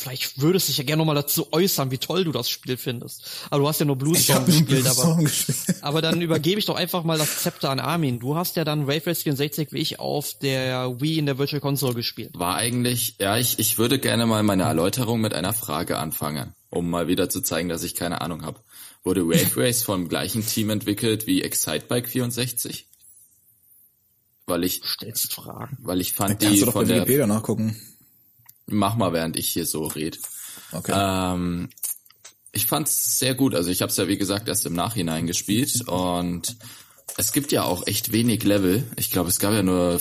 vielleicht 0.02 0.40
würdest 0.40 0.66
du 0.68 0.70
dich 0.70 0.78
ja 0.78 0.84
gerne 0.84 0.98
nochmal 0.98 1.14
dazu 1.14 1.52
äußern, 1.52 1.90
wie 1.90 1.98
toll 1.98 2.24
du 2.24 2.32
das 2.32 2.48
Spiel 2.50 2.76
findest. 2.76 3.24
Aber 3.50 3.60
du 3.60 3.68
hast 3.68 3.80
ja 3.80 3.86
nur 3.86 3.96
Blue 3.96 4.16
Storm 4.16 4.38
nur 4.38 4.46
gespielt, 4.46 4.82
Blue 4.84 4.90
aber, 4.90 5.22
gespielt. 5.22 5.58
aber 5.80 6.02
dann 6.02 6.20
übergebe 6.22 6.58
ich 6.58 6.66
doch 6.66 6.76
einfach 6.76 7.04
mal 7.04 7.18
das 7.18 7.42
Zepter 7.42 7.70
an 7.70 7.80
Armin. 7.80 8.18
Du 8.18 8.36
hast 8.36 8.56
ja 8.56 8.64
dann 8.64 8.86
Wave 8.86 9.06
Race 9.06 9.22
64 9.22 9.72
wie 9.72 9.78
ich 9.78 10.00
auf 10.00 10.34
der 10.38 11.00
Wii 11.00 11.18
in 11.18 11.26
der 11.26 11.38
Virtual 11.38 11.60
Console 11.60 11.94
gespielt. 11.94 12.30
War 12.34 12.56
eigentlich, 12.56 13.16
ja, 13.20 13.36
ich, 13.38 13.58
ich 13.58 13.78
würde 13.78 13.98
gerne 13.98 14.26
mal 14.26 14.42
meine 14.42 14.64
Erläuterung 14.64 15.20
mit 15.20 15.34
einer 15.34 15.52
Frage 15.52 15.98
anfangen, 15.98 16.54
um 16.70 16.90
mal 16.90 17.08
wieder 17.08 17.28
zu 17.28 17.40
zeigen, 17.40 17.68
dass 17.68 17.82
ich 17.82 17.94
keine 17.94 18.20
Ahnung 18.20 18.44
habe. 18.44 18.60
Wurde 19.04 19.26
Wave 19.26 19.56
Race 19.56 19.82
vom 19.82 20.08
gleichen 20.08 20.46
Team 20.46 20.70
entwickelt 20.70 21.26
wie 21.26 21.42
Excitebike 21.42 22.08
64? 22.08 22.86
Weil 24.46 24.64
ich, 24.64 24.82
Stellst 24.84 25.32
Fragen. 25.34 25.78
weil 25.80 26.00
ich 26.00 26.12
fand 26.12 26.40
Kannst 26.40 26.56
die 26.56 26.60
du 26.60 26.66
doch 26.66 26.72
von 26.72 26.86
der, 26.86 26.96
Wikipedia 26.96 27.26
nachgucken. 27.26 27.76
Mach 28.72 28.96
mal, 28.96 29.12
während 29.12 29.36
ich 29.36 29.48
hier 29.48 29.66
so 29.66 29.84
red. 29.84 30.18
Okay. 30.72 30.92
Ähm, 30.94 31.68
ich 32.52 32.66
fand's 32.66 33.18
sehr 33.18 33.34
gut. 33.34 33.54
Also 33.54 33.70
ich 33.70 33.82
habe 33.82 33.90
es 33.90 33.96
ja 33.96 34.08
wie 34.08 34.18
gesagt 34.18 34.48
erst 34.48 34.66
im 34.66 34.74
Nachhinein 34.74 35.26
gespielt 35.26 35.88
und 35.88 36.56
es 37.16 37.32
gibt 37.32 37.52
ja 37.52 37.62
auch 37.64 37.86
echt 37.86 38.12
wenig 38.12 38.42
Level. 38.44 38.84
Ich 38.96 39.10
glaube, 39.10 39.28
es 39.28 39.38
gab 39.38 39.52
ja 39.52 39.62
nur 39.62 40.00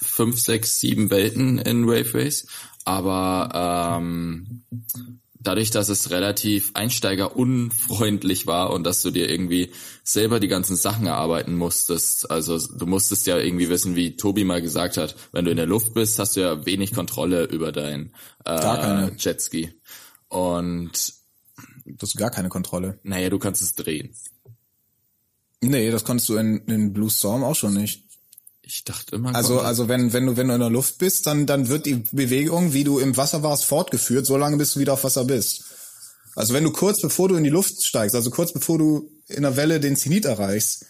fünf, 0.00 0.40
sechs, 0.40 0.76
sieben 0.76 1.10
Welten 1.10 1.58
in 1.58 1.86
Wave 1.86 2.14
Race, 2.14 2.46
aber 2.84 3.98
ähm, 4.00 4.64
dadurch, 5.40 5.70
dass 5.70 5.88
es 5.88 6.10
relativ 6.10 6.70
einsteigerunfreundlich 6.74 8.46
war 8.46 8.70
und 8.70 8.84
dass 8.84 9.02
du 9.02 9.10
dir 9.10 9.28
irgendwie 9.30 9.70
selber 10.02 10.40
die 10.40 10.48
ganzen 10.48 10.76
Sachen 10.76 11.06
erarbeiten 11.06 11.54
musstest. 11.54 12.30
Also 12.30 12.58
du 12.58 12.86
musstest 12.86 13.26
ja 13.26 13.38
irgendwie 13.38 13.68
wissen, 13.68 13.96
wie 13.96 14.16
Tobi 14.16 14.44
mal 14.44 14.62
gesagt 14.62 14.96
hat, 14.96 15.16
wenn 15.32 15.44
du 15.44 15.50
in 15.50 15.56
der 15.56 15.66
Luft 15.66 15.94
bist, 15.94 16.18
hast 16.18 16.36
du 16.36 16.40
ja 16.40 16.66
wenig 16.66 16.92
Kontrolle 16.92 17.44
über 17.44 17.72
dein 17.72 18.12
äh. 18.44 19.10
Jetski. 19.16 19.72
Und 20.28 21.18
Du 21.96 22.02
hast 22.02 22.16
gar 22.16 22.30
keine 22.30 22.48
Kontrolle. 22.48 22.98
naja, 23.02 23.30
du 23.30 23.38
kannst 23.38 23.62
es 23.62 23.74
drehen. 23.74 24.14
Nee, 25.60 25.90
das 25.90 26.04
konntest 26.04 26.28
du 26.28 26.36
in, 26.36 26.58
in 26.66 26.92
Blue 26.92 27.10
Storm 27.10 27.42
auch 27.42 27.56
schon 27.56 27.74
nicht. 27.74 28.07
Ich 28.70 28.84
dachte 28.84 29.16
immer, 29.16 29.34
Also, 29.34 29.60
also 29.60 29.88
wenn, 29.88 30.12
wenn 30.12 30.26
du, 30.26 30.36
wenn 30.36 30.48
du 30.48 30.54
in 30.54 30.60
der 30.60 30.68
Luft 30.68 30.98
bist, 30.98 31.26
dann, 31.26 31.46
dann 31.46 31.68
wird 31.68 31.86
die 31.86 32.04
Bewegung, 32.12 32.74
wie 32.74 32.84
du 32.84 32.98
im 32.98 33.16
Wasser 33.16 33.42
warst, 33.42 33.64
fortgeführt, 33.64 34.26
solange 34.26 34.58
bis 34.58 34.74
du 34.74 34.80
wieder 34.80 34.92
auf 34.92 35.04
Wasser 35.04 35.24
bist. 35.24 35.64
Also 36.36 36.52
wenn 36.52 36.64
du 36.64 36.70
kurz 36.70 37.00
bevor 37.00 37.28
du 37.28 37.36
in 37.36 37.44
die 37.44 37.50
Luft 37.50 37.82
steigst, 37.82 38.14
also 38.14 38.30
kurz 38.30 38.52
bevor 38.52 38.76
du 38.76 39.10
in 39.26 39.42
der 39.42 39.56
Welle 39.56 39.80
den 39.80 39.96
Zenit 39.96 40.26
erreichst 40.26 40.84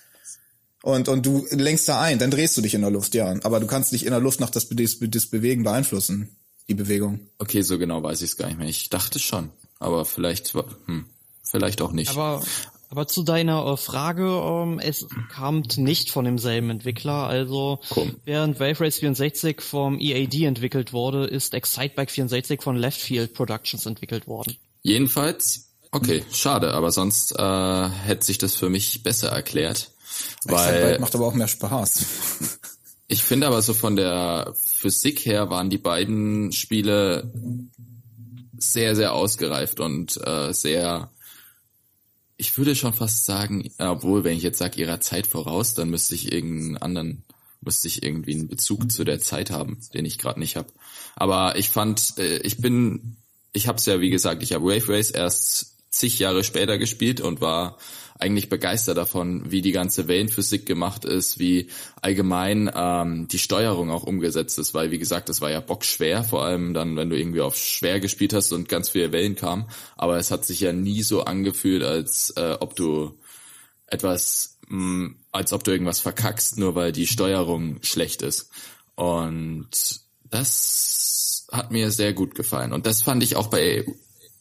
und, 0.82 1.08
und 1.08 1.24
du 1.24 1.46
lenkst 1.50 1.88
da 1.88 2.00
ein, 2.00 2.18
dann 2.18 2.32
drehst 2.32 2.56
du 2.56 2.62
dich 2.62 2.74
in 2.74 2.80
der 2.80 2.90
Luft, 2.90 3.14
ja. 3.14 3.32
Aber 3.44 3.60
du 3.60 3.68
kannst 3.68 3.92
nicht 3.92 4.04
in 4.04 4.10
der 4.10 4.20
Luft 4.20 4.40
nach 4.40 4.50
das, 4.50 4.68
das, 4.68 4.96
das 5.00 5.26
Bewegen 5.26 5.62
beeinflussen, 5.62 6.36
die 6.68 6.74
Bewegung. 6.74 7.20
okay, 7.38 7.62
so 7.62 7.78
genau 7.78 8.02
weiß 8.02 8.22
ich 8.22 8.30
es 8.30 8.36
gar 8.36 8.48
nicht 8.48 8.58
mehr. 8.58 8.68
Ich 8.68 8.90
dachte 8.90 9.20
schon, 9.20 9.50
aber 9.78 10.04
vielleicht, 10.04 10.52
hm, 10.86 11.06
vielleicht 11.44 11.80
auch 11.80 11.92
nicht. 11.92 12.10
Aber, 12.10 12.42
aber 12.90 13.06
zu 13.06 13.22
deiner 13.22 13.66
äh, 13.66 13.76
Frage, 13.76 14.24
ähm, 14.24 14.78
es 14.78 15.06
kam 15.30 15.62
nicht 15.76 16.10
von 16.10 16.24
demselben 16.24 16.70
Entwickler. 16.70 17.26
Also 17.26 17.80
Komm. 17.90 18.16
während 18.24 18.60
Wave 18.60 18.80
Race 18.80 18.98
64 18.98 19.60
vom 19.60 19.98
EAD 20.00 20.44
entwickelt 20.44 20.92
wurde, 20.92 21.26
ist 21.26 21.54
Excitebike 21.54 22.10
64 22.10 22.62
von 22.62 22.76
Left 22.76 23.00
Field 23.00 23.34
Productions 23.34 23.86
entwickelt 23.86 24.26
worden. 24.26 24.56
Jedenfalls 24.82 25.68
Okay, 25.90 26.22
schade, 26.30 26.74
aber 26.74 26.90
sonst 26.90 27.34
äh, 27.38 27.88
hätte 27.88 28.24
sich 28.24 28.38
das 28.38 28.54
für 28.54 28.68
mich 28.68 29.02
besser 29.02 29.28
erklärt. 29.28 29.90
Weil 30.44 30.98
macht 30.98 31.14
aber 31.14 31.26
auch 31.26 31.34
mehr 31.34 31.48
Spaß. 31.48 32.06
ich 33.08 33.22
finde 33.22 33.46
aber 33.46 33.62
so 33.62 33.72
von 33.72 33.96
der 33.96 34.54
Physik 34.56 35.24
her 35.24 35.50
waren 35.50 35.70
die 35.70 35.78
beiden 35.78 36.52
Spiele 36.52 37.32
sehr, 38.58 38.96
sehr 38.96 39.14
ausgereift 39.14 39.80
und 39.80 40.18
äh, 40.24 40.52
sehr, 40.52 41.10
ich 42.38 42.56
würde 42.56 42.76
schon 42.76 42.94
fast 42.94 43.24
sagen, 43.24 43.70
obwohl, 43.78 44.22
wenn 44.22 44.36
ich 44.36 44.44
jetzt 44.44 44.58
sage, 44.58 44.80
ihrer 44.80 45.00
Zeit 45.00 45.26
voraus, 45.26 45.74
dann 45.74 45.90
müsste 45.90 46.14
ich 46.14 46.32
irgendeinen 46.32 46.76
anderen, 46.76 47.24
müsste 47.60 47.88
ich 47.88 48.04
irgendwie 48.04 48.34
einen 48.34 48.48
Bezug 48.48 48.90
zu 48.92 49.02
der 49.02 49.18
Zeit 49.18 49.50
haben, 49.50 49.78
den 49.92 50.04
ich 50.04 50.18
gerade 50.18 50.38
nicht 50.38 50.54
habe. 50.54 50.72
Aber 51.16 51.56
ich 51.56 51.68
fand, 51.68 52.16
äh, 52.18 52.38
ich 52.38 52.58
bin, 52.58 53.16
ich 53.52 53.66
habe 53.66 53.78
es 53.78 53.86
ja, 53.86 54.00
wie 54.00 54.10
gesagt, 54.10 54.44
ich 54.44 54.52
habe 54.52 54.64
Wave 54.64 54.88
Race 54.88 55.10
erst 55.10 55.78
zig 55.90 56.20
Jahre 56.20 56.44
später 56.44 56.78
gespielt 56.78 57.20
und 57.20 57.40
war 57.40 57.76
eigentlich 58.18 58.48
begeistert 58.48 58.96
davon, 58.96 59.50
wie 59.50 59.62
die 59.62 59.72
ganze 59.72 60.08
Wellenphysik 60.08 60.66
gemacht 60.66 61.04
ist, 61.04 61.38
wie 61.38 61.68
allgemein 62.02 62.70
ähm, 62.74 63.28
die 63.28 63.38
Steuerung 63.38 63.90
auch 63.90 64.02
umgesetzt 64.02 64.58
ist, 64.58 64.74
weil 64.74 64.90
wie 64.90 64.98
gesagt, 64.98 65.28
das 65.28 65.40
war 65.40 65.50
ja 65.50 65.60
bockschwer, 65.60 66.24
vor 66.24 66.44
allem 66.44 66.74
dann, 66.74 66.96
wenn 66.96 67.10
du 67.10 67.16
irgendwie 67.16 67.40
auf 67.40 67.56
schwer 67.56 68.00
gespielt 68.00 68.32
hast 68.32 68.52
und 68.52 68.68
ganz 68.68 68.88
viele 68.88 69.12
Wellen 69.12 69.36
kamen. 69.36 69.66
Aber 69.96 70.16
es 70.16 70.30
hat 70.30 70.44
sich 70.44 70.60
ja 70.60 70.72
nie 70.72 71.02
so 71.02 71.22
angefühlt, 71.22 71.82
als 71.82 72.30
äh, 72.36 72.56
ob 72.58 72.74
du 72.74 73.18
etwas, 73.86 74.58
mh, 74.68 74.78
mm, 74.78 75.16
als 75.32 75.52
ob 75.52 75.62
du 75.64 75.70
irgendwas 75.70 76.00
verkackst, 76.00 76.58
nur 76.58 76.74
weil 76.74 76.92
die 76.92 77.06
Steuerung 77.06 77.78
schlecht 77.82 78.22
ist. 78.22 78.50
Und 78.96 79.68
das 80.30 81.46
hat 81.52 81.70
mir 81.70 81.90
sehr 81.90 82.12
gut 82.12 82.34
gefallen. 82.34 82.72
Und 82.72 82.84
das 82.86 83.02
fand 83.02 83.22
ich 83.22 83.36
auch 83.36 83.46
bei 83.46 83.86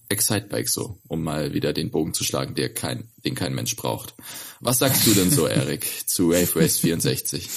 Excitebike 0.10 0.70
so, 0.70 1.00
um 1.08 1.24
mal 1.24 1.54
wieder 1.54 1.74
den 1.74 1.92
Bogen 1.92 2.14
zu 2.14 2.24
schlagen, 2.24 2.56
der 2.56 2.74
kein, 2.74 3.10
den 3.26 3.36
kein 3.36 3.54
Mensch 3.54 3.76
braucht. 3.76 4.16
Was 4.60 4.80
sagst 4.80 5.06
du 5.06 5.14
denn 5.14 5.32
so, 5.32 5.48
Erik, 5.48 5.86
zu 6.08 6.30
Wave 6.30 6.56
Race 6.56 6.80
64? 6.80 7.50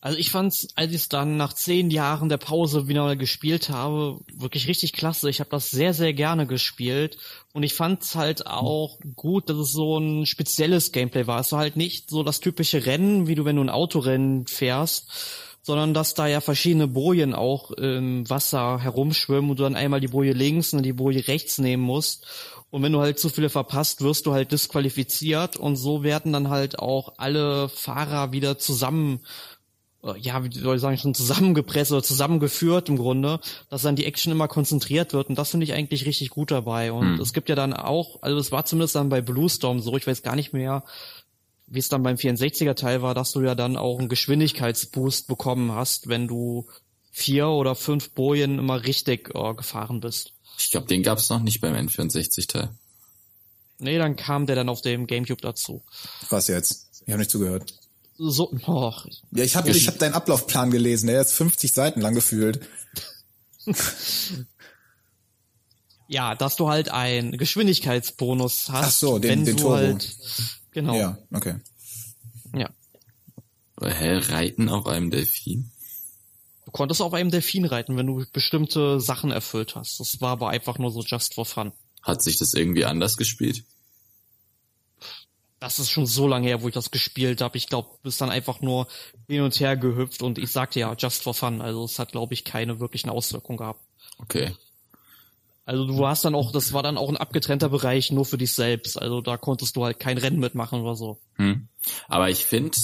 Also 0.00 0.16
ich 0.16 0.30
fand's, 0.30 0.68
als 0.76 0.90
ich 0.92 1.02
es 1.02 1.08
dann 1.08 1.36
nach 1.36 1.52
zehn 1.52 1.90
Jahren 1.90 2.28
der 2.28 2.36
Pause 2.36 2.86
wieder 2.86 3.16
gespielt 3.16 3.68
habe, 3.68 4.20
wirklich 4.32 4.68
richtig 4.68 4.92
klasse. 4.92 5.28
Ich 5.28 5.40
habe 5.40 5.50
das 5.50 5.70
sehr, 5.70 5.92
sehr 5.92 6.12
gerne 6.12 6.46
gespielt 6.46 7.18
und 7.52 7.64
ich 7.64 7.74
fand's 7.74 8.14
halt 8.14 8.46
auch 8.46 9.00
gut, 9.16 9.50
dass 9.50 9.56
es 9.56 9.72
so 9.72 9.98
ein 9.98 10.24
spezielles 10.24 10.92
Gameplay 10.92 11.26
war. 11.26 11.40
Es 11.40 11.50
war 11.50 11.58
halt 11.58 11.76
nicht 11.76 12.10
so 12.10 12.22
das 12.22 12.38
typische 12.38 12.86
Rennen, 12.86 13.26
wie 13.26 13.34
du, 13.34 13.44
wenn 13.44 13.56
du 13.56 13.62
ein 13.62 13.70
Autorennen 13.70 14.46
fährst, 14.46 15.10
sondern 15.68 15.92
dass 15.92 16.14
da 16.14 16.26
ja 16.26 16.40
verschiedene 16.40 16.88
Bojen 16.88 17.34
auch 17.34 17.72
im 17.72 18.28
Wasser 18.30 18.78
herumschwimmen 18.78 19.50
und 19.50 19.58
du 19.58 19.64
dann 19.64 19.76
einmal 19.76 20.00
die 20.00 20.08
Boje 20.08 20.32
links 20.32 20.72
und 20.72 20.82
die 20.82 20.94
Boje 20.94 21.28
rechts 21.28 21.58
nehmen 21.58 21.82
musst. 21.82 22.26
Und 22.70 22.82
wenn 22.82 22.92
du 22.92 23.00
halt 23.00 23.18
zu 23.18 23.28
viele 23.28 23.50
verpasst, 23.50 24.00
wirst 24.00 24.24
du 24.24 24.32
halt 24.32 24.50
disqualifiziert 24.50 25.58
und 25.58 25.76
so 25.76 26.02
werden 26.02 26.32
dann 26.32 26.48
halt 26.48 26.78
auch 26.78 27.12
alle 27.18 27.68
Fahrer 27.68 28.32
wieder 28.32 28.56
zusammen 28.56 29.20
äh, 30.02 30.18
ja, 30.18 30.42
wie 30.42 30.58
soll 30.58 30.76
ich 30.76 30.80
sagen, 30.80 30.96
schon 30.96 31.14
zusammengepresst 31.14 31.92
oder 31.92 32.02
zusammengeführt 32.02 32.88
im 32.88 32.96
Grunde, 32.96 33.38
dass 33.68 33.82
dann 33.82 33.96
die 33.96 34.06
Action 34.06 34.32
immer 34.32 34.48
konzentriert 34.48 35.12
wird 35.12 35.28
und 35.28 35.36
das 35.36 35.50
finde 35.50 35.64
ich 35.64 35.74
eigentlich 35.74 36.06
richtig 36.06 36.30
gut 36.30 36.50
dabei. 36.50 36.92
Und 36.92 37.16
hm. 37.16 37.20
es 37.20 37.34
gibt 37.34 37.50
ja 37.50 37.56
dann 37.56 37.74
auch, 37.74 38.22
also 38.22 38.38
es 38.38 38.52
war 38.52 38.64
zumindest 38.64 38.94
dann 38.94 39.10
bei 39.10 39.20
Bluestorm 39.20 39.80
so, 39.80 39.94
ich 39.98 40.06
weiß 40.06 40.22
gar 40.22 40.34
nicht 40.34 40.54
mehr, 40.54 40.82
wie 41.70 41.78
es 41.78 41.88
dann 41.88 42.02
beim 42.02 42.16
64er 42.16 42.74
Teil 42.74 43.02
war, 43.02 43.14
dass 43.14 43.32
du 43.32 43.42
ja 43.42 43.54
dann 43.54 43.76
auch 43.76 43.98
einen 43.98 44.08
Geschwindigkeitsboost 44.08 45.26
bekommen 45.28 45.72
hast, 45.72 46.08
wenn 46.08 46.26
du 46.28 46.66
vier 47.10 47.48
oder 47.48 47.74
fünf 47.74 48.10
Bojen 48.10 48.58
immer 48.58 48.84
richtig 48.84 49.34
äh, 49.34 49.54
gefahren 49.54 50.00
bist. 50.00 50.32
Ich 50.58 50.70
glaube, 50.70 50.86
den 50.86 51.02
gab 51.02 51.18
es 51.18 51.28
noch 51.28 51.40
nicht 51.40 51.60
beim 51.60 51.74
N64 51.74 52.48
Teil. 52.48 52.70
Nee, 53.78 53.98
dann 53.98 54.16
kam 54.16 54.46
der 54.46 54.56
dann 54.56 54.68
auf 54.68 54.82
dem 54.82 55.06
Gamecube 55.06 55.40
dazu. 55.40 55.82
Was 56.30 56.48
jetzt? 56.48 57.02
Ich 57.06 57.12
habe 57.12 57.18
nicht 57.18 57.30
zugehört. 57.30 57.74
So, 58.16 58.52
oh. 58.66 58.92
Ja, 59.30 59.44
ich 59.44 59.54
habe 59.54 59.70
ich 59.70 59.86
hab 59.86 59.98
deinen 59.98 60.14
Ablaufplan 60.14 60.72
gelesen, 60.72 61.06
der 61.06 61.20
ist 61.20 61.32
50 61.32 61.72
Seiten 61.72 62.00
lang 62.00 62.14
gefühlt. 62.14 62.60
ja, 66.08 66.34
dass 66.34 66.56
du 66.56 66.68
halt 66.68 66.90
einen 66.90 67.38
Geschwindigkeitsbonus 67.38 68.70
hast. 68.70 68.86
Ach 68.86 68.90
so, 68.90 69.18
den, 69.20 69.44
den 69.44 69.56
Turbo. 69.56 69.76
Halt, 69.76 70.16
Genau. 70.78 70.94
Ja, 70.94 71.18
okay. 71.32 71.56
Ja. 72.54 72.70
Hä, 73.82 74.18
reiten 74.18 74.68
auf 74.68 74.86
einem 74.86 75.10
Delfin? 75.10 75.72
Du 76.66 76.70
konntest 76.70 77.02
auf 77.02 77.14
einem 77.14 77.32
Delfin 77.32 77.64
reiten, 77.64 77.96
wenn 77.96 78.06
du 78.06 78.24
bestimmte 78.32 79.00
Sachen 79.00 79.32
erfüllt 79.32 79.74
hast. 79.74 79.98
Das 79.98 80.20
war 80.20 80.30
aber 80.30 80.50
einfach 80.50 80.78
nur 80.78 80.92
so 80.92 81.02
just 81.02 81.34
for 81.34 81.44
fun. 81.44 81.72
Hat 82.02 82.22
sich 82.22 82.38
das 82.38 82.54
irgendwie 82.54 82.84
anders 82.84 83.16
gespielt? 83.16 83.64
Das 85.58 85.80
ist 85.80 85.90
schon 85.90 86.06
so 86.06 86.28
lange 86.28 86.46
her, 86.46 86.62
wo 86.62 86.68
ich 86.68 86.74
das 86.74 86.92
gespielt 86.92 87.40
habe. 87.40 87.58
Ich 87.58 87.66
glaube, 87.66 87.88
du 87.90 87.98
bist 88.04 88.20
dann 88.20 88.30
einfach 88.30 88.60
nur 88.60 88.86
hin 89.26 89.40
und 89.40 89.58
her 89.58 89.76
gehüpft 89.76 90.22
und 90.22 90.38
ich 90.38 90.52
sagte 90.52 90.78
ja, 90.78 90.94
just 90.96 91.24
for 91.24 91.34
fun. 91.34 91.60
Also 91.60 91.86
es 91.86 91.98
hat, 91.98 92.12
glaube 92.12 92.34
ich, 92.34 92.44
keine 92.44 92.78
wirklichen 92.78 93.10
Auswirkungen 93.10 93.58
gehabt. 93.58 93.80
Okay. 94.18 94.54
Also 95.68 95.84
du 95.84 95.98
warst 95.98 96.24
dann 96.24 96.34
auch, 96.34 96.50
das 96.50 96.72
war 96.72 96.82
dann 96.82 96.96
auch 96.96 97.10
ein 97.10 97.18
abgetrennter 97.18 97.68
Bereich 97.68 98.10
nur 98.10 98.24
für 98.24 98.38
dich 98.38 98.54
selbst. 98.54 98.98
Also 98.98 99.20
da 99.20 99.36
konntest 99.36 99.76
du 99.76 99.84
halt 99.84 100.00
kein 100.00 100.16
Rennen 100.16 100.38
mitmachen 100.38 100.80
oder 100.80 100.96
so. 100.96 101.20
Hm. 101.34 101.68
Aber 102.08 102.30
ich 102.30 102.46
finde, 102.46 102.78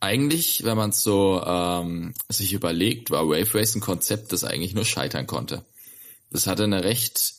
eigentlich, 0.00 0.64
wenn 0.64 0.76
man 0.76 0.90
so 0.90 1.40
ähm, 1.46 2.12
sich 2.28 2.52
überlegt, 2.52 3.12
war 3.12 3.28
Wave 3.28 3.54
Race 3.54 3.76
ein 3.76 3.80
Konzept, 3.80 4.32
das 4.32 4.42
eigentlich 4.42 4.74
nur 4.74 4.84
scheitern 4.84 5.28
konnte. 5.28 5.64
Das 6.32 6.48
hatte 6.48 6.64
eine 6.64 6.82
recht 6.82 7.34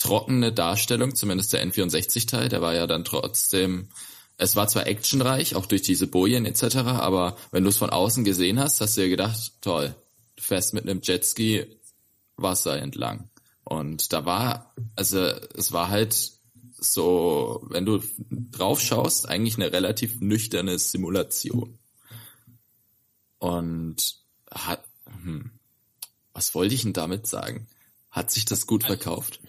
trockene 0.00 0.52
Darstellung, 0.52 1.14
zumindest 1.14 1.52
der 1.52 1.64
N64-Teil. 1.64 2.48
Der 2.48 2.60
war 2.60 2.74
ja 2.74 2.88
dann 2.88 3.04
trotzdem, 3.04 3.90
es 4.36 4.56
war 4.56 4.66
zwar 4.66 4.88
actionreich, 4.88 5.54
auch 5.54 5.66
durch 5.66 5.82
diese 5.82 6.08
Bojen 6.08 6.44
etc., 6.44 6.78
aber 6.78 7.36
wenn 7.52 7.62
du 7.62 7.68
es 7.68 7.78
von 7.78 7.90
außen 7.90 8.24
gesehen 8.24 8.58
hast, 8.58 8.80
hast 8.80 8.96
du 8.96 9.02
dir 9.02 9.10
gedacht, 9.10 9.52
toll, 9.60 9.94
du 10.34 10.42
fährst 10.42 10.74
mit 10.74 10.88
einem 10.88 11.02
Jetski 11.04 11.66
Wasser 12.36 12.82
entlang. 12.82 13.28
Und 13.64 14.12
da 14.12 14.24
war, 14.24 14.74
also 14.96 15.18
es 15.18 15.72
war 15.72 15.88
halt 15.88 16.32
so, 16.76 17.64
wenn 17.68 17.86
du 17.86 18.02
drauf 18.30 18.80
schaust, 18.80 19.28
eigentlich 19.28 19.56
eine 19.56 19.72
relativ 19.72 20.20
nüchterne 20.20 20.78
Simulation. 20.78 21.78
Und 23.38 24.16
hat, 24.50 24.84
hm, 25.22 25.52
was 26.32 26.54
wollte 26.54 26.74
ich 26.74 26.82
denn 26.82 26.92
damit 26.92 27.26
sagen? 27.26 27.66
Hat 28.10 28.30
sich 28.30 28.44
das 28.44 28.66
gut 28.66 28.84
verkauft? 28.84 29.40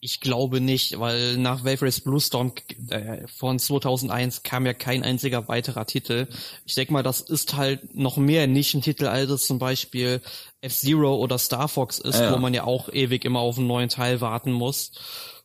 Ich 0.00 0.20
glaube 0.20 0.60
nicht, 0.60 0.98
weil 1.00 1.38
nach 1.38 1.64
Wave 1.64 1.80
Race 1.80 2.02
Blue 2.02 2.20
Storm 2.20 2.52
äh, 2.90 3.26
von 3.26 3.58
2001 3.58 4.42
kam 4.42 4.66
ja 4.66 4.74
kein 4.74 5.02
einziger 5.02 5.48
weiterer 5.48 5.86
Titel. 5.86 6.28
Ich 6.66 6.74
denke 6.74 6.92
mal, 6.92 7.02
das 7.02 7.22
ist 7.22 7.54
halt 7.54 7.94
noch 7.94 8.18
mehr 8.18 8.46
Nischentitel, 8.46 9.06
als 9.06 9.30
es 9.30 9.46
zum 9.46 9.58
Beispiel 9.58 10.20
F-Zero 10.64 11.16
oder 11.16 11.38
Star 11.38 11.68
Fox 11.68 11.98
ist, 11.98 12.18
ja, 12.18 12.32
wo 12.32 12.38
man 12.38 12.54
ja 12.54 12.64
auch 12.64 12.88
ewig 12.92 13.24
immer 13.24 13.40
auf 13.40 13.58
einen 13.58 13.66
neuen 13.66 13.88
Teil 13.88 14.20
warten 14.20 14.52
muss. 14.52 14.92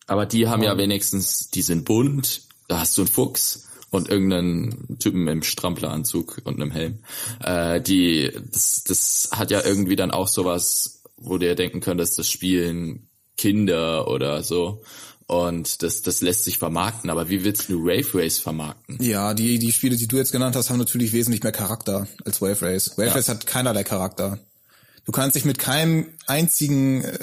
Aber 0.08 0.26
die 0.26 0.48
haben 0.48 0.62
um, 0.62 0.66
ja 0.66 0.78
wenigstens, 0.78 1.50
die 1.50 1.62
sind 1.62 1.86
bunt, 1.86 2.42
da 2.68 2.80
hast 2.80 2.98
du 2.98 3.02
einen 3.02 3.10
Fuchs 3.10 3.68
und 3.92 4.10
irgendeinen 4.10 4.98
Typen 5.00 5.28
im 5.28 5.44
Strampleranzug 5.44 6.42
und 6.44 6.62
einem 6.62 6.72
Helm. 6.72 7.00
Äh, 7.44 7.82
die, 7.82 8.32
das, 8.52 8.84
das 8.88 9.30
hat 9.32 9.52
ja 9.52 9.64
irgendwie 9.64 9.96
dann 9.96 10.12
auch 10.12 10.28
sowas, 10.28 11.04
wo 11.18 11.38
du 11.38 11.48
ja 11.48 11.56
denken 11.56 11.82
könntest, 11.82 12.18
das 12.18 12.30
Spielen 12.30 13.10
Kinder 13.38 14.08
oder 14.08 14.44
so. 14.44 14.84
Und 15.28 15.84
das, 15.84 16.02
das 16.02 16.22
lässt 16.22 16.44
sich 16.44 16.58
vermarkten. 16.58 17.12
Aber 17.12 17.30
wie 17.30 17.44
willst 17.44 17.70
du 17.70 17.84
Wave 17.84 18.18
Race 18.18 18.40
vermarkten? 18.40 18.98
Ja, 19.00 19.36
die, 19.36 19.60
die 19.60 19.72
Spiele, 19.72 19.96
die 19.96 20.08
du 20.08 20.18
jetzt 20.18 20.32
genannt 20.32 20.56
hast, 20.56 20.72
haben 20.72 20.80
natürlich 20.80 21.14
wesentlich 21.14 21.44
mehr 21.44 21.52
Charakter 21.52 22.08
als 22.26 22.42
Wave 22.42 22.64
Race. 22.64 22.98
Wave 22.98 23.10
ja. 23.10 23.14
Race 23.14 23.30
hat 23.30 23.46
keinerlei 23.46 23.84
Charakter. 23.84 24.40
Du 25.10 25.12
kannst 25.12 25.36
dich 25.36 25.44
mit 25.44 25.58
keinem 25.58 26.06
einzigen 26.28 27.04
äh, 27.04 27.18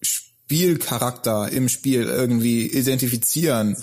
Spielcharakter 0.00 1.50
im 1.50 1.68
Spiel 1.68 2.04
irgendwie 2.04 2.66
identifizieren. 2.66 3.76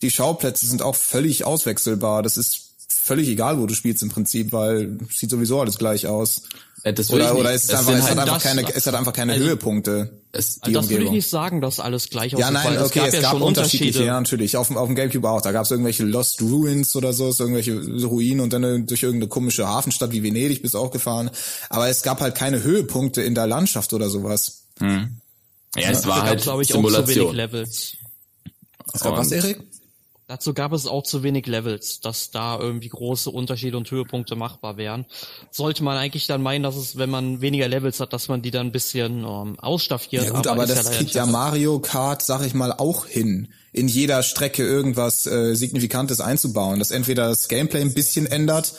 Die 0.00 0.12
Schauplätze 0.12 0.68
sind 0.68 0.80
auch 0.80 0.94
völlig 0.94 1.44
auswechselbar. 1.44 2.22
Das 2.22 2.36
ist 2.36 2.76
völlig 2.86 3.26
egal, 3.26 3.58
wo 3.58 3.66
du 3.66 3.74
spielst 3.74 4.04
im 4.04 4.10
Prinzip, 4.10 4.52
weil 4.52 4.96
sieht 5.10 5.30
sowieso 5.30 5.60
alles 5.60 5.76
gleich 5.76 6.06
aus. 6.06 6.42
Äh, 6.84 6.92
das 6.92 7.10
oder, 7.10 7.36
oder 7.36 7.52
es, 7.52 7.64
ist 7.64 7.74
einfach, 7.74 7.92
es, 7.94 8.02
halt 8.02 8.18
hat 8.18 8.28
einfach 8.28 8.42
keine, 8.42 8.74
es 8.74 8.86
hat 8.86 8.94
einfach 8.94 9.12
keine 9.12 9.32
also, 9.34 9.44
Höhepunkte. 9.44 10.22
Es, 10.32 10.60
die 10.60 10.72
das 10.72 10.84
Umgebung. 10.84 10.90
würde 10.90 11.04
ich 11.04 11.10
nicht 11.12 11.28
sagen, 11.28 11.60
dass 11.60 11.78
alles 11.78 12.08
gleich 12.08 12.34
aussieht. 12.34 12.44
Ja, 12.44 12.50
nein, 12.50 12.78
okay, 12.78 12.82
es 12.84 12.92
gab, 12.92 13.06
es 13.06 13.20
gab 13.20 13.34
ja 13.34 13.44
unterschiedliche, 13.44 14.04
ja, 14.04 14.18
natürlich. 14.18 14.56
Auf, 14.56 14.74
auf 14.74 14.86
dem 14.86 14.96
Gamecube 14.96 15.28
auch. 15.28 15.42
Da 15.42 15.52
gab 15.52 15.64
es 15.64 15.70
irgendwelche 15.70 16.04
Lost 16.04 16.42
Ruins 16.42 16.96
oder 16.96 17.12
so, 17.12 17.26
irgendwelche 17.38 17.80
Ruinen 18.04 18.40
und 18.40 18.52
dann 18.52 18.86
durch 18.86 19.02
irgendeine 19.02 19.28
komische 19.28 19.68
Hafenstadt 19.68 20.10
wie 20.12 20.22
Venedig 20.22 20.62
bist 20.62 20.74
du 20.74 20.78
auch 20.78 20.90
gefahren. 20.90 21.30
Aber 21.68 21.88
es 21.88 22.02
gab 22.02 22.20
halt 22.20 22.34
keine 22.34 22.62
Höhepunkte 22.62 23.22
in 23.22 23.34
der 23.34 23.46
Landschaft 23.46 23.92
oder 23.92 24.10
sowas. 24.10 24.64
Hm. 24.78 25.20
Ja, 25.76 25.90
es 25.90 26.06
war 26.06 26.22
halt, 26.22 26.42
glaube 26.42 26.62
ich, 26.62 26.68
Simulation. 26.68 27.04
Auch 27.04 27.08
so 27.08 27.20
wenig 27.20 27.36
Levels. 27.36 27.96
Es 28.92 29.00
gab 29.00 29.16
was, 29.16 29.30
Erik? 29.30 29.60
Dazu 30.32 30.54
gab 30.54 30.72
es 30.72 30.86
auch 30.86 31.02
zu 31.02 31.22
wenig 31.22 31.46
Levels, 31.46 32.00
dass 32.00 32.30
da 32.30 32.58
irgendwie 32.58 32.88
große 32.88 33.28
Unterschiede 33.28 33.76
und 33.76 33.90
Höhepunkte 33.90 34.34
machbar 34.34 34.78
wären. 34.78 35.04
Sollte 35.50 35.84
man 35.84 35.98
eigentlich 35.98 36.26
dann 36.26 36.40
meinen, 36.40 36.62
dass 36.62 36.74
es, 36.74 36.96
wenn 36.96 37.10
man 37.10 37.42
weniger 37.42 37.68
Levels 37.68 38.00
hat, 38.00 38.14
dass 38.14 38.28
man 38.28 38.40
die 38.40 38.50
dann 38.50 38.68
ein 38.68 38.72
bisschen 38.72 39.26
ähm, 39.26 39.60
ausstaffiert. 39.60 40.24
Ja 40.24 40.30
gut, 40.30 40.46
aber, 40.46 40.62
aber 40.62 40.66
das 40.66 40.86
ja 40.86 40.90
kriegt 40.90 41.12
ja 41.12 41.26
Mario 41.26 41.80
Kart, 41.80 42.22
sag 42.22 42.46
ich 42.46 42.54
mal, 42.54 42.72
auch 42.72 43.04
hin, 43.04 43.52
in 43.74 43.88
jeder 43.88 44.22
Strecke 44.22 44.62
irgendwas 44.64 45.26
äh, 45.26 45.54
Signifikantes 45.54 46.22
einzubauen, 46.22 46.78
dass 46.78 46.92
entweder 46.92 47.28
das 47.28 47.48
Gameplay 47.48 47.82
ein 47.82 47.92
bisschen 47.92 48.24
ändert 48.24 48.72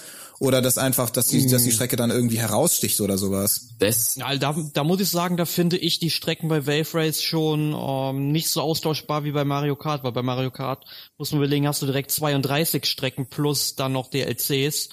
oder 0.43 0.61
dass 0.61 0.77
einfach, 0.77 1.09
dass 1.09 1.27
die, 1.27 1.47
dass 1.47 1.63
die 1.63 1.69
mm. 1.69 1.71
Strecke 1.71 1.95
dann 1.95 2.11
irgendwie 2.11 2.37
heraussticht 2.37 2.99
oder 2.99 3.17
sowas. 3.17 3.69
Das? 3.79 4.17
Ja, 4.17 4.35
da, 4.35 4.53
da 4.73 4.83
muss 4.83 4.99
ich 4.99 5.09
sagen, 5.09 5.37
da 5.37 5.45
finde 5.45 5.77
ich 5.77 5.99
die 5.99 6.09
Strecken 6.09 6.49
bei 6.49 6.67
Wave 6.67 6.93
Race 6.93 7.23
schon 7.23 7.73
ähm, 7.73 8.33
nicht 8.33 8.49
so 8.49 8.59
austauschbar 8.59 9.23
wie 9.23 9.31
bei 9.31 9.45
Mario 9.45 9.77
Kart, 9.77 10.03
weil 10.03 10.11
bei 10.11 10.21
Mario 10.21 10.51
Kart, 10.51 10.83
muss 11.17 11.31
man 11.31 11.39
überlegen, 11.39 11.65
hast 11.65 11.81
du 11.81 11.85
direkt 11.85 12.11
32 12.11 12.83
Strecken 12.85 13.27
plus 13.29 13.75
dann 13.75 13.93
noch 13.93 14.09
DLCs. 14.09 14.89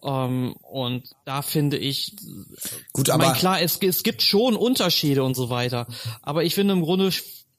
Um, 0.00 0.10
ähm, 0.10 0.54
und 0.62 1.10
da 1.24 1.42
finde 1.42 1.78
ich, 1.78 2.16
gut, 2.92 3.08
aber 3.08 3.28
mein, 3.28 3.36
klar, 3.36 3.62
es, 3.62 3.78
es 3.80 4.02
gibt 4.02 4.20
schon 4.20 4.56
Unterschiede 4.56 5.22
und 5.22 5.36
so 5.36 5.48
weiter. 5.48 5.86
Aber 6.22 6.42
ich 6.42 6.56
finde 6.56 6.74
im 6.74 6.82
Grunde 6.82 7.12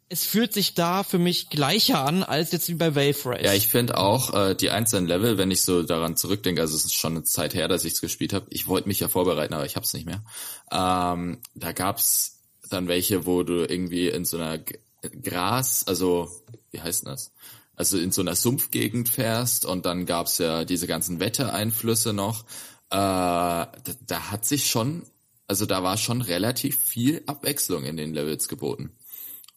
es 0.09 0.23
fühlt 0.23 0.53
sich 0.53 0.73
da 0.73 1.03
für 1.03 1.17
mich 1.17 1.49
gleicher 1.49 2.05
an 2.05 2.23
als 2.23 2.51
jetzt 2.51 2.69
wie 2.69 2.75
bei 2.75 2.95
Wave 2.95 3.25
Race. 3.25 3.45
Ja, 3.45 3.53
ich 3.53 3.67
finde 3.67 3.97
auch 3.97 4.33
äh, 4.33 4.55
die 4.55 4.69
einzelnen 4.69 5.07
Level, 5.07 5.37
wenn 5.37 5.51
ich 5.51 5.63
so 5.63 5.83
daran 5.83 6.15
zurückdenke, 6.15 6.61
also 6.61 6.75
es 6.75 6.85
ist 6.85 6.93
schon 6.93 7.13
eine 7.13 7.23
Zeit 7.23 7.53
her, 7.53 7.67
dass 7.67 7.85
ich 7.85 7.93
es 7.93 8.01
gespielt 8.01 8.33
habe. 8.33 8.45
Ich 8.49 8.67
wollte 8.67 8.87
mich 8.87 8.99
ja 8.99 9.07
vorbereiten, 9.07 9.53
aber 9.53 9.65
ich 9.65 9.75
habe 9.75 9.85
es 9.85 9.93
nicht 9.93 10.05
mehr. 10.05 10.23
Ähm, 10.71 11.39
da 11.55 11.71
gab's 11.71 12.41
dann 12.69 12.87
welche, 12.87 13.25
wo 13.25 13.43
du 13.43 13.65
irgendwie 13.65 14.09
in 14.09 14.25
so 14.25 14.37
einer 14.37 14.57
G 14.57 14.79
Gras, 15.21 15.83
also 15.85 16.29
wie 16.71 16.79
heißt 16.79 17.05
das? 17.07 17.33
Also 17.75 17.97
in 17.97 18.11
so 18.13 18.21
einer 18.21 18.35
Sumpfgegend 18.35 19.09
fährst 19.09 19.65
und 19.65 19.85
dann 19.85 20.05
gab's 20.05 20.37
ja 20.37 20.63
diese 20.63 20.87
ganzen 20.87 21.19
Wettereinflüsse 21.19 22.13
noch. 22.13 22.43
Äh, 22.89 22.95
da, 22.95 23.71
da 24.05 24.31
hat 24.31 24.45
sich 24.45 24.69
schon, 24.69 25.03
also 25.47 25.65
da 25.65 25.83
war 25.83 25.97
schon 25.97 26.21
relativ 26.21 26.79
viel 26.79 27.21
Abwechslung 27.25 27.83
in 27.83 27.97
den 27.97 28.13
Levels 28.13 28.47
geboten. 28.47 28.95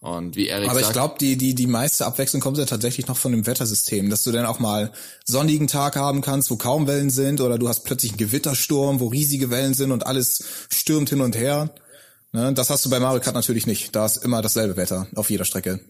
Und 0.06 0.36
wie 0.36 0.46
Erik 0.46 0.70
Aber 0.70 0.80
ich 0.80 0.92
glaube, 0.92 1.16
die, 1.18 1.36
die, 1.36 1.56
die 1.56 1.66
meiste 1.66 2.06
Abwechslung 2.06 2.40
kommt 2.40 2.58
ja 2.58 2.64
tatsächlich 2.64 3.08
noch 3.08 3.16
von 3.16 3.32
dem 3.32 3.44
Wettersystem, 3.44 4.08
dass 4.08 4.22
du 4.22 4.30
dann 4.30 4.46
auch 4.46 4.60
mal 4.60 4.92
sonnigen 5.24 5.66
Tag 5.66 5.96
haben 5.96 6.20
kannst, 6.20 6.48
wo 6.48 6.56
kaum 6.56 6.86
Wellen 6.86 7.10
sind, 7.10 7.40
oder 7.40 7.58
du 7.58 7.68
hast 7.68 7.80
plötzlich 7.80 8.12
einen 8.12 8.18
Gewittersturm, 8.18 9.00
wo 9.00 9.08
riesige 9.08 9.50
Wellen 9.50 9.74
sind 9.74 9.90
und 9.90 10.06
alles 10.06 10.44
stürmt 10.70 11.10
hin 11.10 11.20
und 11.20 11.34
her. 11.34 11.74
Ne? 12.30 12.52
Das 12.54 12.70
hast 12.70 12.84
du 12.84 12.90
bei 12.90 13.00
Mario 13.00 13.20
Kart 13.20 13.34
natürlich 13.34 13.66
nicht. 13.66 13.96
Da 13.96 14.06
ist 14.06 14.18
immer 14.18 14.42
dasselbe 14.42 14.76
Wetter 14.76 15.08
auf 15.16 15.28
jeder 15.28 15.44
Strecke. 15.44 15.80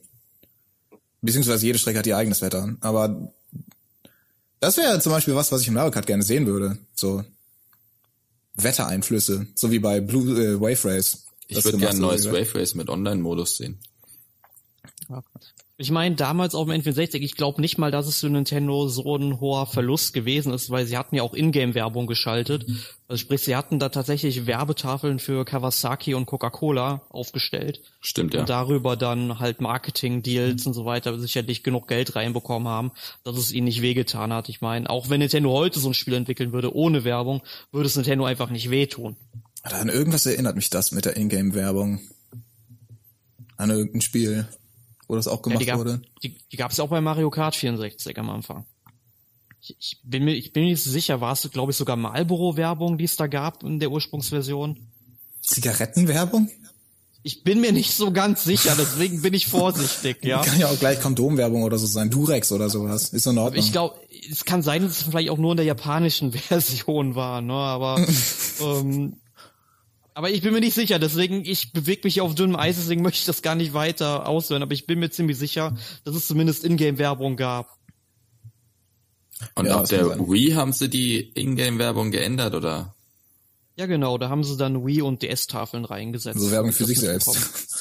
Beziehungsweise 1.21 1.67
jede 1.67 1.79
Strecke 1.79 1.99
hat 1.99 2.07
ihr 2.07 2.17
eigenes 2.17 2.41
Wetter. 2.41 2.75
Aber 2.81 3.31
das 4.61 4.79
wäre 4.79 4.99
zum 5.01 5.13
Beispiel 5.13 5.35
was, 5.35 5.53
was 5.53 5.61
ich 5.61 5.69
in 5.69 5.75
Mario 5.75 5.91
Kart 5.91 6.07
gerne 6.07 6.23
sehen 6.23 6.47
würde. 6.47 6.79
So 6.95 7.23
Wettereinflüsse, 8.55 9.47
so 9.55 9.71
wie 9.71 9.79
bei 9.79 10.01
Blue 10.01 10.43
äh, 10.43 10.59
Wave 10.59 10.89
Race. 10.89 11.27
Ich 11.49 11.63
würde 11.63 11.77
gerne 11.77 11.99
ein 11.99 12.01
neues 12.01 12.25
Wave 12.25 12.55
Race 12.55 12.75
mit 12.75 12.89
Online-Modus 12.89 13.59
sehen. 13.59 13.79
Ich 15.79 15.91
meine, 15.91 16.15
damals 16.15 16.55
auf 16.55 16.67
dem 16.67 16.81
N64, 16.81 17.17
ich 17.17 17.35
glaube 17.35 17.61
nicht 17.61 17.77
mal, 17.77 17.91
dass 17.91 18.07
es 18.07 18.21
für 18.21 18.31
Nintendo 18.31 18.89
so 18.89 19.17
ein 19.17 19.41
hoher 19.41 19.67
Verlust 19.67 20.15
gewesen 20.15 20.55
ist, 20.55 20.71
weil 20.71 20.87
sie 20.87 20.97
hatten 20.97 21.17
ja 21.17 21.23
auch 21.23 21.35
Ingame-Werbung 21.35 22.07
geschaltet. 22.07 22.67
Mhm. 22.67 22.81
Also 23.09 23.21
sprich, 23.21 23.43
sie 23.43 23.57
hatten 23.57 23.79
da 23.79 23.91
tatsächlich 23.91 24.47
Werbetafeln 24.47 25.19
für 25.19 25.45
Kawasaki 25.45 26.15
und 26.15 26.25
Coca-Cola 26.25 27.03
aufgestellt. 27.11 27.83
Stimmt, 28.01 28.33
ja. 28.33 28.41
Und 28.41 28.49
darüber 28.49 28.97
dann 28.97 29.39
halt 29.39 29.61
Marketing-Deals 29.61 30.65
mhm. 30.65 30.71
und 30.71 30.75
so 30.75 30.87
weiter 30.87 31.19
sicherlich 31.19 31.63
genug 31.63 31.89
Geld 31.89 32.17
reinbekommen 32.17 32.69
haben, 32.69 32.93
dass 33.23 33.37
es 33.37 33.53
ihnen 33.53 33.67
nicht 33.67 33.83
wehgetan 33.83 34.33
hat. 34.33 34.49
Ich 34.49 34.63
meine, 34.63 34.89
auch 34.89 35.11
wenn 35.11 35.21
Nintendo 35.21 35.53
heute 35.53 35.79
so 35.79 35.91
ein 35.91 35.95
Spiel 35.95 36.15
entwickeln 36.15 36.53
würde 36.53 36.75
ohne 36.75 37.05
Werbung, 37.05 37.43
würde 37.71 37.87
es 37.87 37.97
Nintendo 37.97 38.25
einfach 38.25 38.49
nicht 38.49 38.71
wehtun. 38.71 39.17
An 39.63 39.89
irgendwas 39.91 40.25
erinnert 40.25 40.57
mich 40.57 40.71
das 40.71 40.91
mit 40.93 41.05
der 41.05 41.19
Ingame-Werbung. 41.19 42.01
An 43.59 43.71
irgendein 43.71 44.01
Spiel 44.01 44.49
wo 45.09 45.15
das 45.15 45.29
auch 45.29 45.43
gemacht 45.43 45.61
ja, 45.61 45.65
die 45.65 45.71
gab, 45.71 45.79
wurde. 45.79 46.03
Die, 46.23 46.37
die 46.51 46.57
gab 46.57 46.71
es 46.71 46.79
ja 46.79 46.85
auch 46.85 46.89
bei 46.89 47.01
Mario 47.01 47.31
Kart 47.31 47.57
64 47.57 48.19
am 48.19 48.31
Anfang. 48.31 48.67
Ich, 49.61 49.77
ich 49.79 50.01
bin 50.05 50.25
mir, 50.25 50.35
ich 50.35 50.53
bin 50.53 50.65
mir 50.65 50.71
nicht 50.71 50.83
so 50.83 50.91
sicher, 50.91 51.21
war 51.21 51.33
es, 51.33 51.49
glaube 51.51 51.73
ich, 51.73 51.77
sogar 51.77 51.97
Marlboro-Werbung, 51.97 52.99
die 52.99 53.05
es 53.05 53.17
da 53.17 53.27
gab 53.27 53.63
in 53.63 53.79
der 53.79 53.91
Ursprungsversion? 53.91 54.79
Zigarettenwerbung? 55.43 56.51
Ich 57.23 57.43
bin 57.43 57.61
mir 57.61 57.73
nicht 57.73 57.93
so 57.93 58.13
ganz 58.13 58.45
sicher, 58.45 58.77
deswegen 58.79 59.21
bin 59.21 59.35
ich 59.35 59.49
vorsichtig, 59.49 60.19
ja. 60.23 60.43
Kann 60.43 60.61
ja 60.61 60.69
auch 60.69 60.79
gleich 60.79 61.01
Kondomwerbung 61.01 61.65
oder 61.65 61.77
so 61.77 61.87
sein, 61.87 62.09
Durex 62.09 62.53
oder 62.53 62.71
sowas. 62.71 63.09
Ist 63.09 63.27
in 63.27 63.37
Ordnung. 63.37 63.65
Ich 63.65 63.73
glaube, 63.73 63.97
es 64.31 64.45
kann 64.45 64.63
sein, 64.63 64.83
dass 64.83 64.93
es 64.93 65.03
vielleicht 65.03 65.31
auch 65.31 65.39
nur 65.39 65.51
in 65.53 65.57
der 65.57 65.67
japanischen 65.67 66.31
Version 66.49 67.17
war, 67.17 67.41
ne, 67.41 67.53
aber 67.53 68.01
ähm, 68.61 69.17
aber 70.17 70.31
ich 70.31 70.41
bin 70.41 70.55
mir 70.55 70.61
nicht 70.61 70.73
sicher, 70.73 70.99
deswegen, 70.99 71.45
ich 71.45 71.75
bewege 71.75 72.01
mich 72.05 72.23
auf 72.23 72.35
dünnem 72.35 72.57
Eis, 72.57 72.77
deswegen 72.77 73.03
möchte 73.03 73.19
ich 73.19 73.27
das 73.27 73.43
gar 73.43 73.55
nicht 73.55 73.75
weiter 73.75 74.27
aushören, 74.27 74.63
aber 74.63 74.73
ich 74.73 74.87
bin 74.87 74.99
mir 74.99 75.11
ziemlich 75.11 75.37
sicher, 75.37 75.77
dass 76.05 76.15
es 76.15 76.27
zumindest 76.27 76.65
Ingame-Werbung 76.65 77.37
gab. 77.37 77.77
Und 79.57 79.67
ja, 79.67 79.79
auf 79.79 79.91
der 79.91 80.19
Wii 80.19 80.53
haben 80.53 80.73
sie 80.73 80.89
die 80.89 81.33
Ingame-Werbung 81.35 82.13
geändert, 82.13 82.55
oder? 82.55 82.95
Ja, 83.77 83.85
genau, 83.85 84.17
da 84.17 84.31
haben 84.31 84.43
sie 84.43 84.57
dann 84.57 84.87
Wii 84.87 85.03
und 85.03 85.21
DS-Tafeln 85.23 85.85
reingesetzt. 85.85 86.41
So 86.41 86.51
Werbung 86.51 86.73
für 86.73 86.87
sich 86.87 86.99
selbst. 86.99 87.39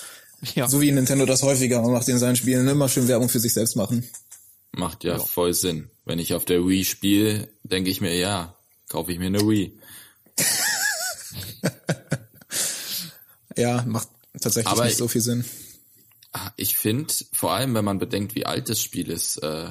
ja. 0.56 0.68
So 0.68 0.82
wie 0.82 0.92
Nintendo 0.92 1.26
das 1.26 1.42
häufiger 1.42 1.82
macht 1.84 2.10
in 2.10 2.18
seinen 2.18 2.36
Spielen, 2.36 2.68
immer 2.68 2.90
schön 2.90 3.08
Werbung 3.08 3.30
für 3.30 3.40
sich 3.40 3.54
selbst 3.54 3.78
machen. 3.78 4.06
Macht 4.74 5.06
ja, 5.06 5.14
ja. 5.14 5.20
voll 5.20 5.54
Sinn. 5.54 5.90
Wenn 6.04 6.20
ich 6.20 6.34
auf 6.34 6.44
der 6.44 6.68
Wii 6.68 6.84
spiele, 6.84 7.48
denke 7.64 7.90
ich 7.90 8.02
mir, 8.02 8.14
ja, 8.14 8.58
kaufe 8.90 9.14
ich 9.14 9.20
mir 9.20 9.28
eine 9.28 9.40
Wii. 9.40 9.80
Ja, 13.58 13.84
macht 13.86 14.10
tatsächlich 14.40 14.72
Aber 14.72 14.86
nicht 14.86 14.98
so 14.98 15.08
viel 15.08 15.22
Sinn. 15.22 15.46
Ah, 16.34 16.52
ich 16.58 16.78
finde, 16.78 17.14
vor 17.32 17.54
allem 17.54 17.74
wenn 17.76 17.86
man 17.86 18.00
bedenkt, 18.00 18.36
wie 18.36 18.46
alt 18.46 18.70
das 18.70 18.82
Spiel 18.82 19.10
ist, 19.10 19.38
äh, 19.38 19.70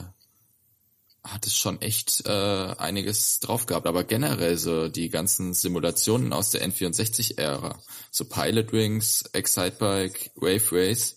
hat 1.24 1.46
es 1.46 1.56
schon 1.56 1.80
echt 1.80 2.26
äh, 2.26 2.30
einiges 2.78 3.40
drauf 3.40 3.66
gehabt. 3.66 3.86
Aber 3.86 4.04
generell 4.04 4.58
so 4.58 4.88
die 4.88 5.08
ganzen 5.08 5.54
Simulationen 5.54 6.32
aus 6.32 6.50
der 6.50 6.66
N64-Ära, 6.66 7.78
so 8.10 8.24
Pilot 8.26 8.72
Wings, 8.72 9.24
Excitebike, 9.32 10.30
Wave 10.36 10.72
Race, 10.72 11.16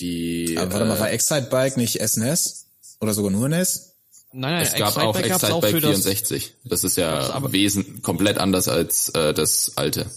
die. 0.00 0.56
Aber 0.58 0.72
warte 0.72 0.84
äh, 0.84 0.88
mal, 0.88 1.00
war 1.00 1.10
Excitebike 1.10 1.78
nicht 1.78 2.00
SNES? 2.00 2.66
Oder 3.00 3.14
sogar 3.14 3.30
nur 3.30 3.48
NES? 3.48 3.94
Nein, 4.32 4.54
nein, 4.54 4.62
es 4.62 4.74
gab 4.74 4.96
Excitebike 4.96 5.34
auch 5.36 5.42
Excitebike 5.42 5.80
64. 5.80 6.54
Das, 6.64 6.70
das 6.70 6.84
ist 6.84 6.96
ja 6.96 7.52
wesen 7.52 8.02
komplett 8.02 8.38
anders 8.38 8.68
als 8.68 9.08
äh, 9.10 9.32
das 9.32 9.72
alte. 9.76 10.10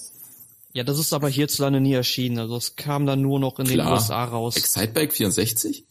Ja, 0.73 0.83
das 0.83 0.99
ist 0.99 1.13
aber 1.13 1.29
hierzulande 1.29 1.81
nie 1.81 1.93
erschienen. 1.93 2.39
Also 2.39 2.55
es 2.55 2.75
kam 2.75 3.05
dann 3.05 3.21
nur 3.21 3.39
noch 3.39 3.59
in 3.59 3.65
Klar. 3.65 3.87
den 3.87 3.93
USA 3.93 4.23
raus. 4.23 4.55
Excitebike 4.55 5.13
64? 5.13 5.85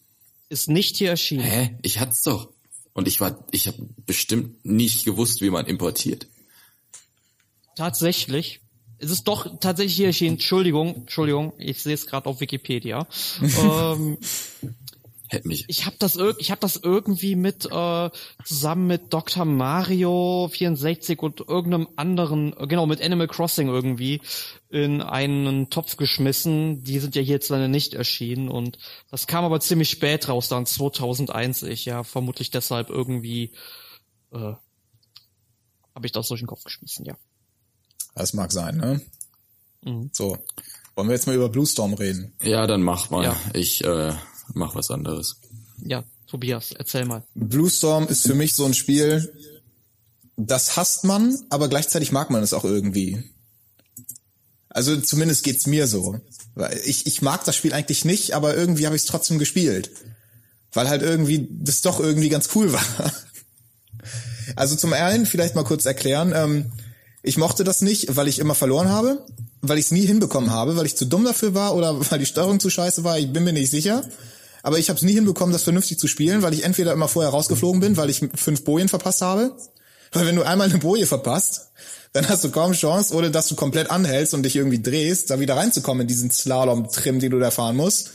Ist 0.49 0.69
nicht 0.69 0.97
hier 0.97 1.11
erschienen. 1.11 1.45
Hä? 1.45 1.79
Ich 1.83 2.01
hat's 2.01 2.23
doch. 2.23 2.49
Und 2.93 3.07
ich 3.07 3.21
war, 3.21 3.45
ich 3.51 3.67
habe 3.67 3.79
bestimmt 4.07 4.65
nicht 4.65 5.05
gewusst, 5.05 5.43
wie 5.43 5.51
man 5.51 5.67
importiert. 5.67 6.27
Tatsächlich. 7.77 8.61
Es 8.99 9.11
ist 9.11 9.25
doch 9.25 9.61
tatsächlich 9.61 9.97
hier 9.97 10.07
erschienen. 10.09 10.35
Entschuldigung, 10.35 10.95
Entschuldigung, 10.95 11.53
ich 11.59 11.83
sehe 11.83 11.95
es 11.95 12.07
gerade 12.07 12.29
auf 12.29 12.41
Wikipedia. 12.41 13.07
ähm, 13.63 14.19
Hätte 15.33 15.47
mich. 15.47 15.65
Ich 15.69 15.87
habe 15.87 15.95
das, 16.01 16.19
ich 16.39 16.51
hab 16.51 16.59
das 16.59 16.75
irgendwie 16.75 17.37
mit 17.37 17.65
äh, 17.65 18.11
zusammen 18.45 18.89
mit 18.89 19.13
Dr. 19.13 19.45
Mario 19.45 20.51
64 20.53 21.21
und 21.21 21.39
irgendeinem 21.39 21.89
anderen, 21.95 22.53
genau 22.67 22.87
mit 22.87 23.01
Animal 23.01 23.29
Crossing 23.29 23.69
irgendwie 23.69 24.21
in 24.71 25.01
einen 25.01 25.71
Topf 25.71 25.97
geschmissen. 25.97 26.83
Die 26.83 26.99
sind 26.99 27.15
ja 27.15 27.23
hierzulande 27.23 27.69
nicht 27.69 27.95
erschienen 27.95 28.49
und 28.49 28.79
das 29.09 29.29
kam 29.29 29.45
aber 29.45 29.61
ziemlich 29.61 29.91
spät 29.91 30.29
raus, 30.29 30.49
dann 30.49 30.67
2001. 30.67 31.63
Ich 31.63 31.85
ja 31.85 32.03
vermutlich 32.03 32.51
deshalb 32.51 32.91
irgendwie 32.91 33.53
äh, 34.33 34.55
habe 35.95 36.07
ich 36.07 36.11
das 36.11 36.27
durch 36.27 36.41
den 36.41 36.49
Kopf 36.49 36.65
geschmissen, 36.65 37.05
ja. 37.05 37.17
Das 38.17 38.35
mag 38.35 38.51
sein, 38.51 38.79
ne? 38.79 39.01
Mhm. 39.83 40.11
So. 40.13 40.39
Wollen 40.97 41.09
wir 41.09 41.15
jetzt 41.15 41.29
mal 41.29 41.37
über 41.37 41.49
Bluestorm 41.49 41.95
reden? 41.95 42.35
Ja, 42.43 42.67
dann 42.67 42.83
mach 42.83 43.11
mal. 43.11 43.23
Ja. 43.23 43.37
Ich 43.55 43.85
äh, 43.85 44.13
mach 44.55 44.75
was 44.75 44.91
anderes. 44.91 45.37
Ja, 45.85 46.05
Tobias, 46.27 46.73
erzähl 46.73 47.05
mal. 47.05 47.23
Bluestorm 47.35 48.07
ist 48.09 48.27
für 48.27 48.35
mich 48.35 48.55
so 48.55 48.65
ein 48.65 48.75
Spiel, 48.75 49.33
das 50.37 50.77
hasst 50.77 51.05
man, 51.05 51.39
aber 51.51 51.69
gleichzeitig 51.69 52.13
mag 52.13 52.31
man 52.31 52.43
es 52.43 52.55
auch 52.55 52.65
irgendwie. 52.65 53.23
Also 54.69 54.97
zumindest 54.97 55.43
geht's 55.43 55.67
mir 55.67 55.87
so. 55.87 56.21
Ich, 56.85 57.07
ich 57.07 57.23
mag 57.23 57.45
das 57.45 57.57
Spiel 57.57 57.73
eigentlich 57.73 58.05
nicht, 58.05 58.35
aber 58.35 58.57
irgendwie 58.57 58.87
habe 58.87 58.97
ich 58.97 59.03
es 59.03 59.09
trotzdem 59.09 59.39
gespielt. 59.39 59.91
Weil 60.73 60.89
halt 60.89 61.03
irgendwie 61.03 61.49
das 61.51 61.81
doch 61.83 61.99
irgendwie 61.99 62.29
ganz 62.29 62.51
cool 62.55 62.73
war. 62.73 63.13
Also 64.57 64.77
zum 64.77 64.93
einen 64.93 65.27
vielleicht 65.27 65.55
mal 65.55 65.65
kurz 65.65 65.85
erklären, 65.85 66.33
ähm, 66.35 66.73
ich 67.23 67.37
mochte 67.37 67.65
das 67.65 67.83
nicht, 67.83 68.17
weil 68.17 68.29
ich 68.29 68.39
immer 68.39 68.55
verloren 68.55 68.89
habe, 68.89 69.25
weil 69.61 69.79
ich 69.79 69.87
es 69.87 69.91
nie 69.91 70.07
hinbekommen 70.07 70.51
habe, 70.51 70.77
weil 70.77 70.87
ich 70.87 70.97
zu 70.97 71.05
dumm 71.05 71.25
dafür 71.25 71.55
war 71.55 71.75
oder 71.75 71.99
weil 72.11 72.19
die 72.19 72.27
Steuerung 72.27 72.61
zu 72.61 72.71
scheiße 72.71 73.05
war, 73.05 73.19
ich 73.19 73.33
bin 73.33 73.45
mir 73.45 73.53
nicht 73.53 73.71
sicher. 73.71 74.05
Aber 74.63 74.79
ich 74.79 74.89
habe 74.89 74.97
es 74.97 75.03
nie 75.03 75.13
hinbekommen, 75.13 75.53
das 75.53 75.63
vernünftig 75.63 75.99
zu 75.99 76.07
spielen, 76.07 76.43
weil 76.43 76.55
ich 76.55 76.65
entweder 76.65 76.93
immer 76.93 77.09
vorher 77.09 77.31
rausgeflogen 77.31 77.81
bin, 77.81 77.97
weil 77.97 78.11
ich 78.11 78.21
fünf 78.35 78.65
Bojen 78.65 78.89
verpasst 78.89 79.23
habe. 79.23 79.57
Weil 80.13 80.27
wenn 80.27 80.37
du 80.37 80.43
einmal 80.43 80.69
eine 80.69 80.79
Boje 80.79 81.07
verpasst, 81.07 81.71
dann 82.13 82.29
hast 82.29 82.43
du 82.43 82.51
kaum 82.51 82.73
Chance, 82.73 83.15
ohne 83.15 83.31
dass 83.31 83.47
du 83.47 83.55
komplett 83.55 83.91
anhältst 83.91 84.35
und 84.35 84.43
dich 84.43 84.57
irgendwie 84.57 84.83
drehst, 84.83 85.31
da 85.31 85.39
wieder 85.39 85.57
reinzukommen 85.57 86.03
in 86.03 86.09
diesen 86.09 86.31
Slalom-Trim, 86.31 87.21
den 87.21 87.31
du 87.31 87.39
da 87.39 87.51
fahren 87.51 87.77
musst. 87.77 88.11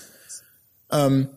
Ähm, 0.92 1.30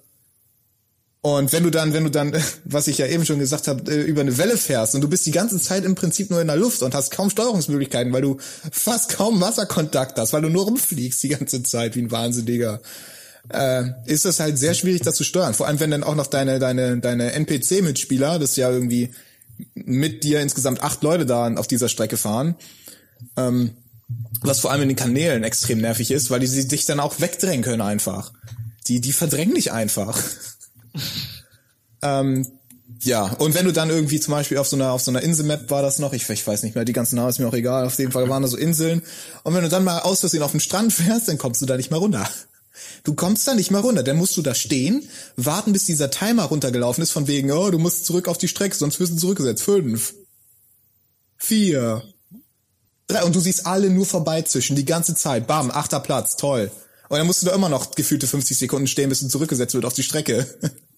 und 1.20 1.52
wenn 1.52 1.64
du 1.64 1.70
dann, 1.70 1.92
wenn 1.92 2.04
du 2.04 2.10
dann, 2.10 2.32
was 2.64 2.88
ich 2.88 2.98
ja 2.98 3.06
eben 3.06 3.24
schon 3.24 3.38
gesagt 3.38 3.68
habe, 3.68 3.90
äh, 3.90 4.02
über 4.02 4.22
eine 4.22 4.36
Welle 4.38 4.56
fährst 4.56 4.94
und 4.94 5.00
du 5.00 5.08
bist 5.08 5.26
die 5.26 5.30
ganze 5.30 5.60
Zeit 5.60 5.84
im 5.84 5.94
Prinzip 5.94 6.30
nur 6.30 6.40
in 6.40 6.46
der 6.48 6.56
Luft 6.56 6.82
und 6.82 6.94
hast 6.94 7.12
kaum 7.12 7.30
Steuerungsmöglichkeiten, 7.30 8.12
weil 8.12 8.22
du 8.22 8.38
fast 8.72 9.10
kaum 9.10 9.40
Wasserkontakt 9.40 10.18
hast, 10.18 10.32
weil 10.32 10.42
du 10.42 10.48
nur 10.48 10.64
rumfliegst 10.64 11.22
die 11.22 11.28
ganze 11.28 11.62
Zeit 11.62 11.94
wie 11.94 12.02
ein 12.02 12.10
Wahnsinniger, 12.10 12.80
äh, 13.50 13.84
ist 14.06 14.24
das 14.24 14.40
halt 14.40 14.58
sehr 14.58 14.74
schwierig, 14.74 15.02
das 15.02 15.16
zu 15.16 15.24
steuern. 15.24 15.54
Vor 15.54 15.66
allem, 15.66 15.80
wenn 15.80 15.90
dann 15.90 16.04
auch 16.04 16.14
noch 16.14 16.26
deine, 16.26 16.58
deine, 16.58 16.98
deine 16.98 17.32
NPC-Mitspieler, 17.32 18.38
das 18.38 18.56
ja 18.56 18.70
irgendwie 18.70 19.10
mit 19.74 20.24
dir 20.24 20.40
insgesamt 20.40 20.82
acht 20.82 21.02
Leute 21.02 21.26
da 21.26 21.52
auf 21.54 21.66
dieser 21.66 21.88
Strecke 21.88 22.16
fahren, 22.16 22.56
ähm, 23.36 23.72
was 24.40 24.60
vor 24.60 24.70
allem 24.70 24.82
in 24.82 24.88
den 24.88 24.96
Kanälen 24.96 25.44
extrem 25.44 25.80
nervig 25.80 26.10
ist, 26.10 26.30
weil 26.30 26.40
die 26.40 26.46
sich 26.46 26.84
dann 26.86 27.00
auch 27.00 27.20
wegdrängen 27.20 27.64
können 27.64 27.82
einfach. 27.82 28.32
Die, 28.86 29.00
die 29.00 29.12
verdrängen 29.12 29.54
dich 29.54 29.72
einfach. 29.72 30.22
ähm, 32.02 32.46
ja, 33.02 33.24
und 33.24 33.54
wenn 33.54 33.64
du 33.64 33.72
dann 33.72 33.90
irgendwie 33.90 34.18
zum 34.18 34.32
Beispiel 34.32 34.58
auf 34.58 34.66
so 34.66 34.76
einer, 34.76 34.92
auf 34.92 35.02
so 35.02 35.10
einer 35.10 35.22
Inselmap 35.22 35.70
war 35.70 35.82
das 35.82 35.98
noch, 35.98 36.12
ich, 36.12 36.28
ich 36.28 36.46
weiß 36.46 36.62
nicht 36.62 36.74
mehr, 36.74 36.84
die 36.84 36.92
ganzen 36.92 37.16
Namen 37.16 37.28
ist 37.28 37.38
mir 37.38 37.46
auch 37.46 37.54
egal, 37.54 37.86
auf 37.86 37.98
jeden 37.98 38.12
Fall 38.12 38.28
waren 38.28 38.42
da 38.42 38.48
so 38.48 38.56
Inseln. 38.56 39.02
Und 39.44 39.54
wenn 39.54 39.62
du 39.62 39.68
dann 39.68 39.84
mal 39.84 40.00
aus 40.00 40.20
Versehen 40.20 40.42
auf 40.42 40.52
den 40.52 40.60
Strand 40.60 40.92
fährst, 40.92 41.28
dann 41.28 41.38
kommst 41.38 41.60
du 41.62 41.66
da 41.66 41.76
nicht 41.76 41.90
mehr 41.90 42.00
runter. 42.00 42.28
Du 43.04 43.14
kommst 43.14 43.46
da 43.48 43.54
nicht 43.54 43.70
mehr 43.70 43.80
runter, 43.80 44.02
dann 44.02 44.16
musst 44.16 44.36
du 44.36 44.42
da 44.42 44.54
stehen, 44.54 45.08
warten, 45.36 45.72
bis 45.72 45.86
dieser 45.86 46.10
Timer 46.10 46.44
runtergelaufen 46.44 47.02
ist, 47.02 47.12
von 47.12 47.26
wegen, 47.26 47.50
oh, 47.50 47.70
du 47.70 47.78
musst 47.78 48.06
zurück 48.06 48.28
auf 48.28 48.38
die 48.38 48.48
Strecke, 48.48 48.76
sonst 48.76 49.00
wirst 49.00 49.12
du 49.12 49.16
zurückgesetzt. 49.16 49.62
Fünf. 49.62 50.14
Vier. 51.36 52.02
Drei. 53.06 53.24
Und 53.24 53.34
du 53.34 53.40
siehst 53.40 53.66
alle 53.66 53.90
nur 53.90 54.06
vorbeizischen, 54.06 54.76
die 54.76 54.84
ganze 54.84 55.14
Zeit. 55.14 55.46
Bam, 55.46 55.70
achter 55.70 56.00
Platz, 56.00 56.36
toll. 56.36 56.70
Und 57.08 57.18
dann 57.18 57.26
musst 57.26 57.42
du 57.42 57.46
da 57.46 57.54
immer 57.54 57.68
noch 57.68 57.94
gefühlte 57.94 58.26
50 58.26 58.58
Sekunden 58.58 58.86
stehen, 58.86 59.08
bis 59.08 59.20
du 59.20 59.28
zurückgesetzt 59.28 59.74
wird 59.74 59.86
auf 59.86 59.94
die 59.94 60.02
Strecke. 60.02 60.46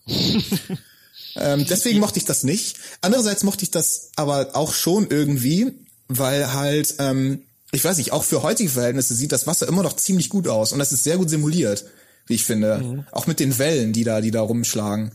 ähm, 1.36 1.66
deswegen 1.68 2.00
mochte 2.00 2.18
ich 2.18 2.24
das 2.24 2.42
nicht. 2.42 2.78
Andererseits 3.00 3.44
mochte 3.44 3.62
ich 3.62 3.70
das 3.70 4.10
aber 4.16 4.56
auch 4.56 4.74
schon 4.74 5.08
irgendwie, 5.08 5.72
weil 6.08 6.52
halt, 6.52 6.96
ähm, 6.98 7.44
ich 7.72 7.84
weiß 7.84 7.98
nicht, 7.98 8.12
auch 8.12 8.24
für 8.24 8.42
heutige 8.42 8.70
Verhältnisse 8.70 9.14
sieht 9.14 9.32
das 9.32 9.46
Wasser 9.46 9.68
immer 9.68 9.82
noch 9.82 9.94
ziemlich 9.94 10.28
gut 10.28 10.48
aus 10.48 10.72
und 10.72 10.78
das 10.78 10.92
ist 10.92 11.04
sehr 11.04 11.18
gut 11.18 11.30
simuliert, 11.30 11.84
wie 12.26 12.34
ich 12.34 12.44
finde. 12.44 12.78
Mhm. 12.78 13.04
Auch 13.12 13.26
mit 13.26 13.40
den 13.40 13.58
Wellen, 13.58 13.92
die 13.92 14.04
da, 14.04 14.20
die 14.20 14.30
da 14.30 14.42
rumschlagen. 14.42 15.12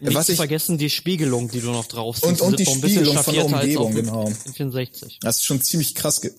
Nicht 0.00 0.14
Was 0.14 0.26
zu 0.26 0.32
ich, 0.32 0.36
vergessen 0.38 0.78
die 0.78 0.90
Spiegelung, 0.90 1.50
die 1.50 1.60
du 1.60 1.70
noch 1.70 1.86
drauf 1.86 2.16
siehst. 2.16 2.40
Und, 2.40 2.40
und 2.40 2.58
die 2.58 2.66
Spiegelung 2.66 3.18
von 3.18 3.34
der 3.34 3.44
Umgebung, 3.44 3.94
genau. 3.94 4.32
64. 4.54 5.18
Das 5.20 5.36
ist 5.36 5.44
schon 5.44 5.60
ziemlich 5.60 5.94
krass. 5.94 6.20
Ge 6.20 6.32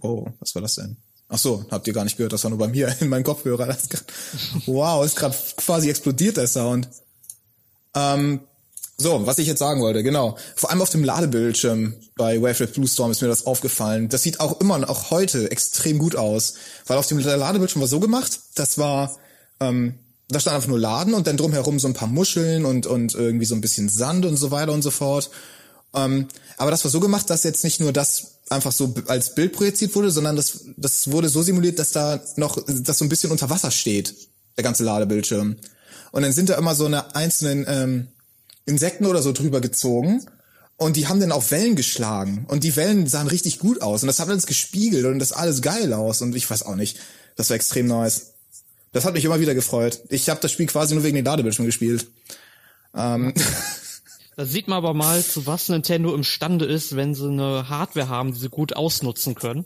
oh, 0.00 0.26
was 0.40 0.54
war 0.54 0.62
das 0.62 0.74
denn? 0.74 0.96
Ach 1.28 1.38
so, 1.38 1.64
habt 1.70 1.86
ihr 1.86 1.92
gar 1.92 2.04
nicht 2.04 2.16
gehört, 2.16 2.32
das 2.32 2.44
war 2.44 2.50
nur 2.50 2.58
bei 2.58 2.68
mir 2.68 2.94
in 3.00 3.08
meinem 3.08 3.24
Kopfhörer. 3.24 3.66
Das 3.66 3.88
grad, 3.88 4.04
wow, 4.66 5.04
ist 5.04 5.16
gerade 5.16 5.36
quasi 5.56 5.90
explodiert 5.90 6.36
der 6.36 6.46
Sound. 6.46 6.88
Ähm, 7.94 8.40
so, 8.98 9.26
was 9.26 9.38
ich 9.38 9.46
jetzt 9.46 9.58
sagen 9.58 9.82
wollte, 9.82 10.02
genau. 10.02 10.38
Vor 10.54 10.70
allem 10.70 10.80
auf 10.80 10.88
dem 10.88 11.04
Ladebildschirm 11.04 11.94
bei 12.16 12.40
Wavelet 12.40 12.72
Blue 12.72 12.88
Storm 12.88 13.10
ist 13.10 13.20
mir 13.20 13.28
das 13.28 13.44
aufgefallen. 13.44 14.08
Das 14.08 14.22
sieht 14.22 14.40
auch 14.40 14.58
immer, 14.60 14.88
auch 14.88 15.10
heute 15.10 15.50
extrem 15.50 15.98
gut 15.98 16.16
aus. 16.16 16.54
Weil 16.86 16.96
auf 16.96 17.06
dem 17.06 17.18
Ladebildschirm 17.18 17.82
war 17.82 17.88
so 17.88 18.00
gemacht, 18.00 18.40
das 18.54 18.78
war, 18.78 19.16
ähm, 19.60 19.98
da 20.28 20.40
stand 20.40 20.56
einfach 20.56 20.68
nur 20.68 20.78
Laden 20.78 21.12
und 21.12 21.26
dann 21.26 21.36
drumherum 21.36 21.78
so 21.78 21.88
ein 21.88 21.94
paar 21.94 22.08
Muscheln 22.08 22.64
und, 22.64 22.86
und 22.86 23.14
irgendwie 23.14 23.44
so 23.44 23.54
ein 23.54 23.60
bisschen 23.60 23.90
Sand 23.90 24.24
und 24.24 24.38
so 24.38 24.50
weiter 24.50 24.72
und 24.72 24.82
so 24.82 24.90
fort. 24.90 25.30
Ähm, 25.94 26.28
aber 26.56 26.70
das 26.70 26.82
war 26.84 26.90
so 26.90 27.00
gemacht, 27.00 27.28
dass 27.28 27.44
jetzt 27.44 27.64
nicht 27.64 27.80
nur 27.80 27.92
das 27.92 28.38
einfach 28.48 28.72
so 28.72 28.94
als 29.08 29.34
Bild 29.34 29.52
projiziert 29.52 29.94
wurde, 29.94 30.10
sondern 30.10 30.36
das, 30.36 30.60
das 30.76 31.10
wurde 31.10 31.28
so 31.28 31.42
simuliert, 31.42 31.78
dass 31.78 31.90
da 31.90 32.20
noch, 32.36 32.64
dass 32.66 32.98
so 32.98 33.04
ein 33.04 33.08
bisschen 33.10 33.30
unter 33.30 33.50
Wasser 33.50 33.70
steht, 33.70 34.14
der 34.56 34.64
ganze 34.64 34.84
Ladebildschirm. 34.84 35.56
Und 36.12 36.22
dann 36.22 36.32
sind 36.32 36.48
da 36.48 36.56
immer 36.56 36.74
so 36.74 36.86
eine 36.86 37.14
einzelnen, 37.14 37.66
ähm, 37.68 38.08
Insekten 38.66 39.06
oder 39.06 39.22
so 39.22 39.32
drüber 39.32 39.60
gezogen 39.60 40.26
und 40.76 40.96
die 40.96 41.08
haben 41.08 41.20
dann 41.20 41.32
auf 41.32 41.50
Wellen 41.50 41.76
geschlagen 41.76 42.44
und 42.48 42.64
die 42.64 42.76
Wellen 42.76 43.06
sahen 43.06 43.28
richtig 43.28 43.58
gut 43.58 43.80
aus 43.80 44.02
und 44.02 44.08
das 44.08 44.18
hat 44.18 44.28
alles 44.28 44.46
gespiegelt 44.46 45.06
und 45.06 45.18
das 45.18 45.32
alles 45.32 45.62
geil 45.62 45.92
aus 45.92 46.20
und 46.20 46.36
ich 46.36 46.48
weiß 46.48 46.64
auch 46.64 46.76
nicht, 46.76 46.98
das 47.36 47.48
war 47.48 47.56
extrem 47.56 47.86
nice. 47.86 48.32
Das 48.92 49.04
hat 49.04 49.14
mich 49.14 49.24
immer 49.24 49.40
wieder 49.40 49.54
gefreut. 49.54 50.00
Ich 50.08 50.28
habe 50.28 50.40
das 50.40 50.52
Spiel 50.52 50.66
quasi 50.66 50.94
nur 50.94 51.04
wegen 51.04 51.16
den 51.16 51.24
Ladebildschirmen 51.24 51.68
gespielt. 51.68 52.08
Ähm. 52.94 53.34
Da 54.38 54.44
sieht 54.44 54.68
man 54.68 54.76
aber 54.76 54.92
mal, 54.92 55.24
zu 55.24 55.46
was 55.46 55.70
Nintendo 55.70 56.14
imstande 56.14 56.66
ist, 56.66 56.94
wenn 56.94 57.14
sie 57.14 57.26
eine 57.26 57.70
Hardware 57.70 58.10
haben, 58.10 58.34
die 58.34 58.38
sie 58.38 58.50
gut 58.50 58.76
ausnutzen 58.76 59.34
können 59.34 59.64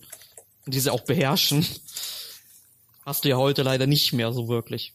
und 0.64 0.74
die 0.74 0.78
sie 0.78 0.92
auch 0.92 1.00
beherrschen. 1.00 1.66
Hast 3.04 3.24
du 3.24 3.30
ja 3.30 3.36
heute 3.36 3.64
leider 3.64 3.88
nicht 3.88 4.12
mehr 4.12 4.32
so 4.32 4.48
wirklich. 4.48 4.94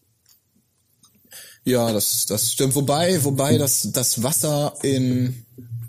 Ja, 1.66 1.92
das, 1.92 2.28
das 2.28 2.54
stimmt. 2.54 2.76
Wobei, 2.76 3.24
wobei 3.24 3.58
das, 3.58 3.92
das 3.92 4.22
Wasser 4.22 4.76
in 4.84 5.46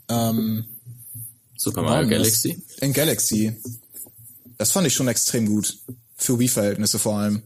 ähm, 0.09 0.65
Super 1.55 1.83
Mario 1.83 2.09
Galaxy? 2.09 2.63
In 2.81 2.95
Galaxy. 2.95 3.55
Das 4.57 4.73
fand 4.73 4.87
ich 4.87 4.95
schon 4.95 5.07
extrem 5.09 5.47
gut. 5.47 5.77
Für 6.17 6.39
Wii-Verhältnisse 6.39 6.99
vor 6.99 7.19
allem. 7.19 7.43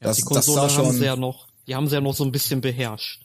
Ja, 0.00 0.08
das, 0.08 0.16
die 0.16 0.22
Konsole 0.22 0.62
das 0.62 0.78
haben 0.78 0.96
sie 0.96 1.04
ja 1.04 1.16
noch, 1.16 1.48
die 1.66 1.74
haben 1.74 1.86
sie 1.86 1.96
ja 1.96 2.00
noch 2.00 2.14
so 2.14 2.24
ein 2.24 2.32
bisschen 2.32 2.62
beherrscht. 2.62 3.20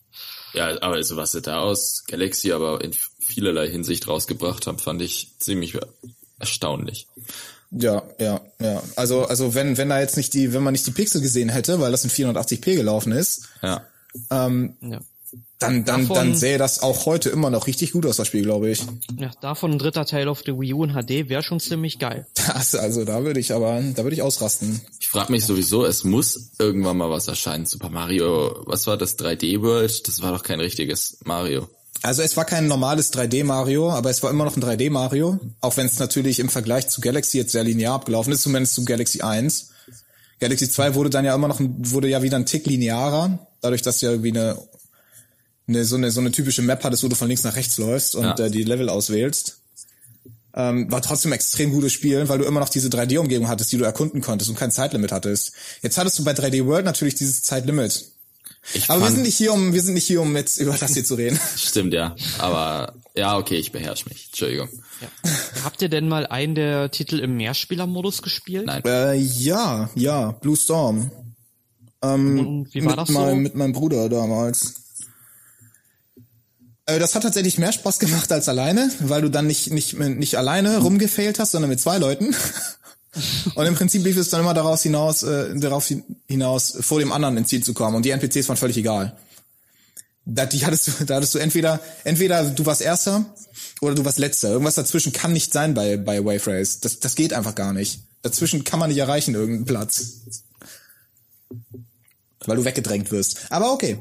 Ja, 0.54 0.68
aber 0.82 0.96
also 0.96 1.16
was 1.16 1.32
sie 1.32 1.42
da 1.42 1.62
aus 1.62 2.04
Galaxy 2.06 2.52
aber 2.52 2.84
in 2.84 2.92
vielerlei 3.20 3.70
Hinsicht 3.70 4.08
rausgebracht 4.08 4.68
haben, 4.68 4.80
fand 4.80 5.02
ich 5.02 5.32
ziemlich 5.40 5.78
erstaunlich. 6.40 7.08
Ja, 7.72 8.04
ja, 8.20 8.42
ja. 8.60 8.84
Also, 8.98 9.26
also 9.26 9.56
wenn, 9.56 9.78
wenn 9.78 9.90
da 9.90 10.00
jetzt 10.00 10.18
nicht 10.18 10.34
die, 10.34 10.54
wenn 10.54 10.62
man 10.62 10.74
nicht 10.74 10.86
die 10.86 10.92
Pixel 10.92 11.22
gesehen 11.22 11.50
hätte, 11.50 11.80
weil 11.80 11.92
das 11.92 12.04
in 12.04 12.12
480p 12.12 12.76
gelaufen 12.76 13.14
ist, 13.14 13.48
ja 13.62 13.88
ähm, 14.30 14.76
ja. 14.82 15.00
dann, 15.60 15.86
dann, 15.86 16.02
davon, 16.02 16.16
dann 16.16 16.36
sähe 16.36 16.58
das 16.58 16.82
auch 16.82 17.06
heute 17.06 17.30
immer 17.30 17.50
noch 17.50 17.68
richtig 17.68 17.92
gut 17.92 18.06
aus, 18.06 18.18
das 18.18 18.28
Spiel, 18.28 18.44
glaube 18.44 18.70
ich. 18.70 18.84
Ja, 19.18 19.32
davon 19.42 19.72
ein 19.72 19.80
dritter 19.80 20.06
Teil 20.06 20.28
auf 20.28 20.44
der 20.44 20.60
Wii 20.60 20.74
U 20.74 20.84
in 20.84 20.92
HD 20.92 21.30
wäre 21.30 21.44
schon 21.44 21.60
ziemlich 21.60 22.00
geil. 22.00 22.28
Das, 22.36 22.76
also 22.76 23.06
da 23.06 23.24
würde 23.24 23.40
ich 23.40 23.54
aber, 23.54 23.82
da 23.96 24.04
würde 24.04 24.16
ich 24.16 24.22
ausrasten. 24.22 24.82
Ich 25.00 25.08
frage 25.08 25.32
mich 25.32 25.46
sowieso, 25.46 25.86
es 25.86 26.04
muss 26.04 26.52
irgendwann 26.60 26.98
mal 26.98 27.10
was 27.10 27.28
erscheinen. 27.28 27.66
Super 27.66 27.90
Mario, 27.90 28.64
was 28.66 28.88
war 28.88 28.98
das 28.98 29.18
3D 29.18 29.62
World? 29.62 30.08
Das 30.08 30.22
war 30.22 30.32
doch 30.32 30.44
kein 30.44 30.60
richtiges 30.60 31.18
Mario. 31.24 31.68
Also 32.04 32.22
es 32.22 32.36
war 32.36 32.44
kein 32.44 32.68
normales 32.68 33.14
3D 33.14 33.46
Mario, 33.46 33.90
aber 33.90 34.10
es 34.10 34.22
war 34.24 34.30
immer 34.30 34.44
noch 34.44 34.58
ein 34.58 34.62
3D 34.62 34.90
Mario, 34.90 35.40
auch 35.62 35.78
wenn 35.78 35.86
es 35.86 36.00
natürlich 36.00 36.40
im 36.40 36.50
Vergleich 36.50 36.90
zu 36.90 37.00
Galaxy 37.00 37.38
jetzt 37.38 37.54
sehr 37.54 37.64
linear 37.64 37.96
abgelaufen 37.96 38.34
ist, 38.34 38.42
zumindest 38.42 38.76
zu 38.76 38.84
Galaxy 38.84 39.22
1. 39.22 39.70
Galaxy 40.42 40.70
2 40.70 40.96
wurde 40.96 41.10
dann 41.10 41.24
ja 41.24 41.34
immer 41.34 41.48
noch, 41.48 41.62
wurde 41.62 42.10
ja 42.10 42.22
wieder 42.22 42.36
ein 42.36 42.46
Tick 42.46 42.66
linearer, 42.66 43.48
dadurch, 43.64 43.82
dass 43.82 44.00
du 44.00 44.08
ja 44.08 44.12
irgendwie 44.12 44.32
eine, 44.32 44.58
eine, 45.68 45.86
so 45.86 45.96
eine, 45.96 46.12
so 46.12 46.20
eine 46.20 46.32
typische 46.32 46.62
Map 46.62 46.84
hattest, 46.84 47.04
wo 47.04 47.08
du 47.08 47.16
von 47.16 47.28
links 47.28 47.44
nach 47.44 47.56
rechts 47.56 47.78
läufst 47.78 48.16
und 48.16 48.24
ja. 48.24 48.46
äh, 48.46 48.52
die 48.52 48.64
Level 48.64 48.90
auswählst. 48.90 49.60
Ähm, 50.56 50.92
war 50.92 51.02
trotzdem 51.02 51.32
extrem 51.32 51.72
gutes 51.72 51.94
Spiel, 51.94 52.30
weil 52.30 52.38
du 52.38 52.46
immer 52.46 52.60
noch 52.60 52.70
diese 52.70 52.90
3D-Umgebung 52.90 53.48
hattest, 53.48 53.72
die 53.72 53.78
du 53.78 53.86
erkunden 53.86 54.22
konntest 54.22 54.52
und 54.52 54.56
kein 54.56 54.70
Zeitlimit 54.70 55.12
hattest. 55.12 55.54
Jetzt 55.82 55.98
hattest 55.98 56.20
du 56.20 56.24
bei 56.24 56.34
3D 56.34 56.68
World 56.68 56.86
natürlich 56.86 57.16
dieses 57.16 57.42
Zeitlimit. 57.42 58.06
Ich 58.74 58.90
aber 58.90 59.02
wir 59.02 59.12
sind 59.12 59.24
nicht 59.24 59.36
hier, 59.36 59.52
um, 59.52 59.74
wir 59.74 59.82
sind 59.82 59.94
nicht 59.94 60.08
hier, 60.08 60.22
um 60.22 60.36
jetzt 60.36 60.58
über 60.58 60.74
das 60.78 60.94
hier 60.94 61.04
zu 61.04 61.16
reden. 61.16 61.40
Stimmt, 61.58 61.94
ja. 61.94 62.16
Aber 62.38 62.94
ja, 63.16 63.38
okay, 63.38 63.56
ich 63.58 63.72
beherrsche 63.72 64.08
mich. 64.10 64.28
Entschuldigung. 64.28 64.70
Ja. 65.02 65.32
Habt 65.64 65.82
ihr 65.82 65.90
denn 65.90 66.08
mal 66.08 66.28
einen 66.28 66.56
der 66.56 66.90
Titel 66.92 67.20
im 67.20 67.36
Mehrspielermodus 67.36 68.22
gespielt? 68.22 68.68
Nein. 68.68 68.84
Äh, 68.86 69.16
ja, 69.16 69.90
ja, 69.96 70.32
Blue 70.32 70.56
Storm. 70.56 71.12
Ähm, 72.04 72.68
wie 72.72 72.86
war 72.86 72.98
das 72.98 73.08
so? 73.08 73.14
Mein, 73.14 73.40
mit 73.40 73.56
meinem 73.56 73.72
Bruder 73.72 74.10
damals. 74.10 74.76
Äh, 76.86 77.00
das 77.00 77.16
hat 77.16 77.24
tatsächlich 77.24 77.58
mehr 77.58 77.72
Spaß 77.72 78.00
gemacht 78.00 78.32
als 78.32 78.50
alleine, 78.50 78.92
weil 79.00 79.22
du 79.22 79.30
dann 79.30 79.48
nicht, 79.48 79.72
nicht, 79.72 79.98
nicht 79.98 80.38
alleine 80.38 80.80
rumgefailt 80.80 81.40
hast, 81.40 81.52
sondern 81.52 81.70
mit 81.70 81.80
zwei 81.80 81.98
Leuten. 81.98 82.36
Und 83.56 83.66
im 83.66 83.76
Prinzip 83.76 84.04
lief 84.04 84.18
es 84.18 84.30
dann 84.30 84.42
immer 84.42 84.56
daraus 84.56 84.82
hinaus, 84.84 85.24
äh, 85.24 85.56
darauf 85.56 85.88
hinaus, 86.28 86.76
vor 86.82 87.00
dem 87.00 87.12
anderen 87.12 87.38
ins 87.38 87.50
Ziel 87.50 87.64
zu 87.64 87.74
kommen. 87.74 87.96
Und 87.96 88.06
die 88.06 88.10
NPCs 88.10 88.50
waren 88.50 88.58
völlig 88.58 88.78
egal. 88.78 89.16
Da, 90.26 90.46
die 90.46 90.66
hattest 90.66 90.88
du, 90.88 90.92
da 91.06 91.16
hattest 91.16 91.36
du 91.36 91.40
entweder, 91.40 91.80
entweder 92.04 92.44
du 92.44 92.66
warst 92.66 92.82
Erster 92.82 93.26
oder 93.82 93.96
du 93.96 94.04
warst 94.04 94.18
Letzter. 94.18 94.50
Irgendwas 94.50 94.76
dazwischen 94.76 95.14
kann 95.14 95.32
nicht 95.32 95.54
sein 95.54 95.74
bei, 95.74 95.96
bei 95.96 96.26
Wave 96.26 96.48
Race. 96.48 96.80
Das, 96.82 97.00
das 97.00 97.16
geht 97.16 97.34
einfach 97.34 97.56
gar 97.56 97.72
nicht. 97.72 98.02
Dazwischen 98.24 98.64
kann 98.64 98.80
man 98.80 98.90
nicht 98.90 99.00
erreichen, 99.00 99.36
irgendeinen 99.36 99.66
Platz 99.66 100.22
weil 102.48 102.58
du 102.58 102.66
weggedrängt 102.66 103.12
wirst. 103.12 103.48
Aber 103.50 103.74
okay. 103.74 103.98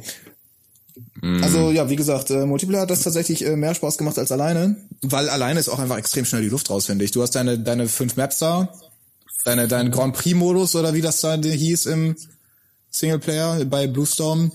Mm. 1.20 1.42
Also 1.42 1.70
ja, 1.70 1.88
wie 1.88 1.96
gesagt, 1.96 2.31
äh, 2.31 2.44
Multiplayer 2.44 2.83
hat 2.83 2.90
das 2.90 3.02
tatsächlich 3.02 3.44
äh, 3.44 3.57
mehr 3.57 3.74
Spaß 3.74 3.98
gemacht 3.98 4.18
als 4.18 4.33
alleine, 4.33 4.76
weil 5.02 5.28
alleine 5.28 5.61
ist 5.61 5.68
auch 5.68 5.78
einfach 5.78 5.98
extrem 5.98 6.24
schnell 6.24 6.42
die 6.42 6.48
Luft 6.48 6.70
raus, 6.70 6.87
finde 6.87 7.05
ich. 7.05 7.11
Du 7.12 7.22
hast 7.22 7.35
deine 7.35 7.59
deine 7.59 7.88
fünf 7.88 8.16
Maps 8.16 8.38
da, 8.38 8.68
deine 9.44 9.68
dein 9.68 9.90
Grand 9.90 10.14
Prix 10.14 10.37
Modus 10.37 10.76
oder 10.76 10.94
wie 10.94 11.00
das 11.00 11.20
da 11.20 11.37
hieß 11.37 11.87
im 11.87 12.16
Singleplayer 12.90 13.64
bei 13.64 13.87
Bluestorm. 13.87 14.52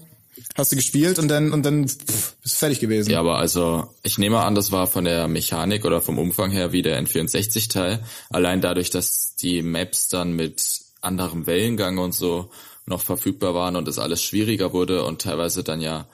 Hast 0.55 0.71
du 0.71 0.75
gespielt 0.75 1.17
und 1.17 1.29
dann 1.29 1.51
und 1.51 1.65
dann 1.65 1.87
pff, 1.87 2.35
bist 2.43 2.57
fertig 2.57 2.79
gewesen. 2.79 3.09
Ja, 3.09 3.19
aber 3.19 3.37
also 3.37 3.87
ich 4.03 4.19
nehme 4.19 4.39
an, 4.41 4.53
das 4.53 4.71
war 4.71 4.85
von 4.85 5.03
der 5.03 5.27
Mechanik 5.27 5.83
oder 5.83 6.01
vom 6.01 6.19
Umfang 6.19 6.51
her 6.51 6.71
wie 6.71 6.83
der 6.83 7.01
N64-Teil. 7.01 8.03
Allein 8.29 8.61
dadurch, 8.61 8.91
dass 8.91 9.35
die 9.35 9.63
Maps 9.63 10.09
dann 10.09 10.33
mit 10.33 10.61
anderem 11.01 11.47
Wellengang 11.47 11.97
und 11.97 12.13
so 12.13 12.51
noch 12.87 13.01
verfügbar 13.01 13.53
waren 13.53 13.75
und 13.75 13.87
es 13.87 13.99
alles 13.99 14.23
schwieriger 14.23 14.73
wurde 14.73 15.03
und 15.03 15.21
teilweise 15.21 15.63
dann 15.63 15.81
ja 15.81 16.07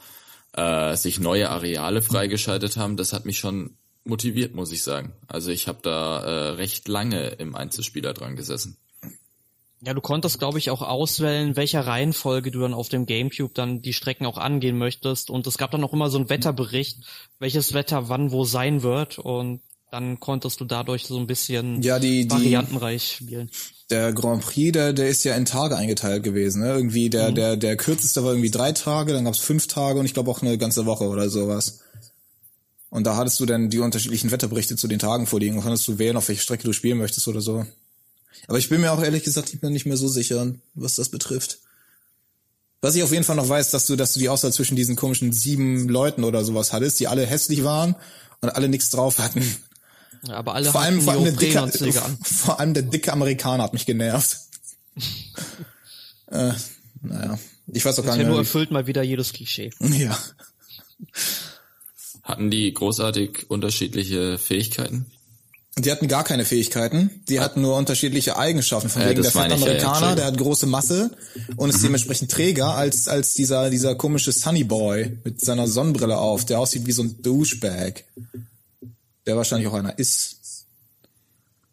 äh, 0.54 0.96
sich 0.98 1.20
neue 1.20 1.50
Areale 1.50 2.02
freigeschaltet 2.02 2.78
haben, 2.78 2.98
das 2.98 3.14
hat 3.14 3.26
mich 3.26 3.40
schon 3.40 3.78
motiviert, 4.06 4.54
muss 4.54 4.72
ich 4.72 4.84
sagen. 4.84 5.14
Also 5.28 5.50
ich 5.52 5.68
habe 5.68 5.80
da 5.82 6.20
äh, 6.20 6.50
recht 6.52 6.88
lange 6.88 7.28
im 7.30 7.56
Einzelspieler 7.56 8.14
dran 8.14 8.36
gesessen. 8.36 8.78
Ja, 9.86 9.94
du 9.94 10.00
konntest, 10.02 10.40
glaube 10.40 10.60
ich, 10.60 10.70
auch 10.70 10.82
auswählen, 10.82 11.56
welcher 11.58 11.86
Reihenfolge 11.86 12.52
du 12.52 12.60
dann 12.60 12.74
auf 12.74 12.88
dem 12.88 13.06
Gamecube 13.06 13.54
dann 13.54 13.82
die 13.82 13.92
Strecken 13.94 14.26
auch 14.26 14.38
angehen 14.38 14.78
möchtest. 14.78 15.30
Und 15.30 15.46
es 15.46 15.58
gab 15.58 15.72
dann 15.72 15.84
auch 15.84 15.92
immer 15.94 16.10
so 16.10 16.18
einen 16.18 16.30
Wetterbericht, 16.30 17.00
welches 17.40 17.74
Wetter 17.74 18.08
wann 18.08 18.32
wo 18.32 18.46
sein 18.46 18.82
wird. 18.82 19.20
Und 19.20 19.60
dann 19.92 20.20
konntest 20.22 20.62
du 20.62 20.66
dadurch 20.66 21.06
so 21.06 21.18
ein 21.20 21.28
bisschen 21.28 21.82
Ja, 21.82 22.00
die- 22.00 22.24
die- 22.24 22.32
variantenreich 22.32 23.18
spielen. 23.18 23.52
Der 23.94 24.12
Grand 24.12 24.42
Prix, 24.44 24.72
der, 24.74 24.92
der 24.92 25.08
ist 25.08 25.24
ja 25.24 25.36
in 25.36 25.46
Tage 25.46 25.78
eingeteilt 25.78 26.24
gewesen. 26.24 26.62
Ne? 26.62 26.70
Irgendwie 26.74 27.10
der, 27.10 27.30
Mhm. 27.32 27.36
der, 27.36 27.56
der 27.58 27.78
kürzeste 27.78 28.24
war 28.24 28.32
irgendwie 28.32 28.52
drei 28.52 28.72
Tage, 28.72 29.14
dann 29.14 29.26
gab's 29.26 29.40
fünf 29.40 29.68
Tage 29.68 30.00
und 30.00 30.06
ich 30.06 30.14
glaube 30.14 30.30
auch 30.32 30.42
eine 30.42 30.58
ganze 30.58 30.86
Woche 30.86 31.06
oder 31.06 31.30
sowas. 31.30 31.80
Und 32.90 33.06
da 33.06 33.16
hattest 33.16 33.40
du 33.40 33.46
dann 33.46 33.70
die 33.70 33.80
unterschiedlichen 33.80 34.32
Wetterberichte 34.32 34.76
zu 34.76 34.88
den 34.88 35.00
Tagen 35.00 35.26
vorliegen 35.28 35.56
und 35.58 35.64
konntest 35.64 35.88
du 35.88 35.98
wählen, 36.00 36.18
auf 36.18 36.28
welche 36.28 36.42
Strecke 36.42 36.64
du 36.64 36.74
spielen 36.74 36.98
möchtest 36.98 37.28
oder 37.28 37.40
so. 37.42 37.66
Aber 38.48 38.58
ich 38.58 38.68
bin 38.70 38.82
mir 38.82 38.92
auch 38.92 39.02
ehrlich 39.02 39.24
gesagt 39.24 39.54
nicht 39.54 39.62
mehr, 39.62 39.72
nicht 39.72 39.86
mehr 39.86 39.98
so 39.98 40.08
sicher, 40.08 40.54
was 40.74 40.96
das 40.96 41.10
betrifft. 41.10 41.60
Was 42.82 42.96
ich 42.96 43.04
auf 43.04 43.12
jeden 43.12 43.24
Fall 43.24 43.36
noch 43.38 43.48
weiß, 43.48 43.72
dass 43.72 43.86
du, 43.86 43.96
dass 43.96 44.14
du 44.14 44.20
die 44.20 44.28
Auswahl 44.30 44.52
zwischen 44.52 44.76
diesen 44.76 44.96
komischen 44.96 45.32
sieben 45.32 45.88
Leuten 45.88 46.24
oder 46.24 46.44
sowas 46.44 46.74
hattest, 46.74 47.00
die 47.00 47.08
alle 47.08 47.26
hässlich 47.26 47.64
waren 47.64 47.96
und 48.42 48.50
alle 48.50 48.68
nichts 48.70 48.90
drauf 48.90 49.20
hatten. 49.20 49.42
Ja, 50.28 50.36
aber 50.36 50.56
alle 50.56 50.72
Vor 50.72 50.82
allem, 50.82 51.02
vor 51.02 51.14
allem, 51.14 51.24
der 51.24 51.34
dicke, 51.34 52.02
vor 52.24 52.60
allem 52.60 52.74
der 52.74 52.84
dicke 52.84 53.12
Amerikaner 53.12 53.64
hat 53.64 53.74
mich 53.74 53.86
genervt. 53.86 54.38
äh, 56.32 56.52
naja, 57.02 57.40
ich 57.68 57.84
weiß 57.84 58.00
auch 58.00 58.06
gar 58.06 58.16
Ja, 58.16 58.20
nicht 58.24 58.30
nur 58.30 58.40
erfüllt 58.40 58.72
mal 58.72 58.88
wieder 58.88 59.04
jedes 59.04 59.34
Klischee. 59.34 59.72
Ja. 59.80 60.18
Hatten 62.24 62.50
die 62.50 62.74
großartig 62.74 63.50
unterschiedliche 63.50 64.38
Fähigkeiten? 64.38 65.06
Die 65.78 65.92
hatten 65.92 66.08
gar 66.08 66.24
keine 66.24 66.46
Fähigkeiten. 66.46 67.24
Die 67.28 67.40
hatten 67.40 67.62
nur 67.62 67.76
unterschiedliche 67.76 68.38
Eigenschaften. 68.38 68.90
Von 68.90 69.02
Ja, 69.02 69.10
wegen 69.10 69.24
der 69.24 69.32
das 69.32 69.34
ich 69.34 69.42
ja, 69.42 69.48
ja, 69.48 69.56
Amerikaner, 69.56 69.88
Entschuldigung. 69.88 70.16
der 70.18 70.26
hat 70.28 70.38
große 70.38 70.66
Masse 70.68 71.12
und 71.56 71.70
ist 71.72 71.84
dementsprechend 71.84 72.32
träger 72.32 72.76
als, 72.76 73.08
als 73.08 73.34
dieser, 73.34 73.72
dieser 73.72 73.96
komische 73.96 74.32
Sunny 74.32 74.64
Boy 74.64 75.18
mit 75.24 75.42
seiner 75.42 75.68
Sonnenbrille 75.68 76.18
auf, 76.18 76.46
der 76.46 76.60
aussieht 76.60 76.86
wie 76.86 76.92
so 76.92 77.02
ein 77.02 77.22
Douchebag. 77.24 78.04
Der 79.26 79.38
wahrscheinlich 79.38 79.68
auch 79.68 79.74
einer 79.74 79.98
ist. 79.98 80.68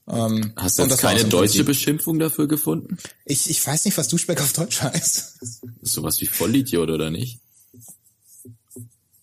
Ähm, 0.08 0.52
Hast 0.56 0.78
du 0.78 0.82
jetzt 0.82 0.98
keine 0.98 1.24
deutsche 1.24 1.64
Prinzip. 1.64 1.66
Beschimpfung 1.66 2.18
dafür 2.18 2.48
gefunden? 2.48 2.96
Ich, 3.24 3.48
ich 3.48 3.64
weiß 3.64 3.84
nicht, 3.84 3.96
was 3.96 4.08
Douchebag 4.08 4.40
auf 4.40 4.52
Deutsch 4.52 4.82
heißt. 4.82 5.38
Ist 5.40 5.62
sowas 5.82 6.20
wie 6.20 6.26
Vollidiot 6.26 6.90
oder 6.90 7.10
nicht? 7.10 7.40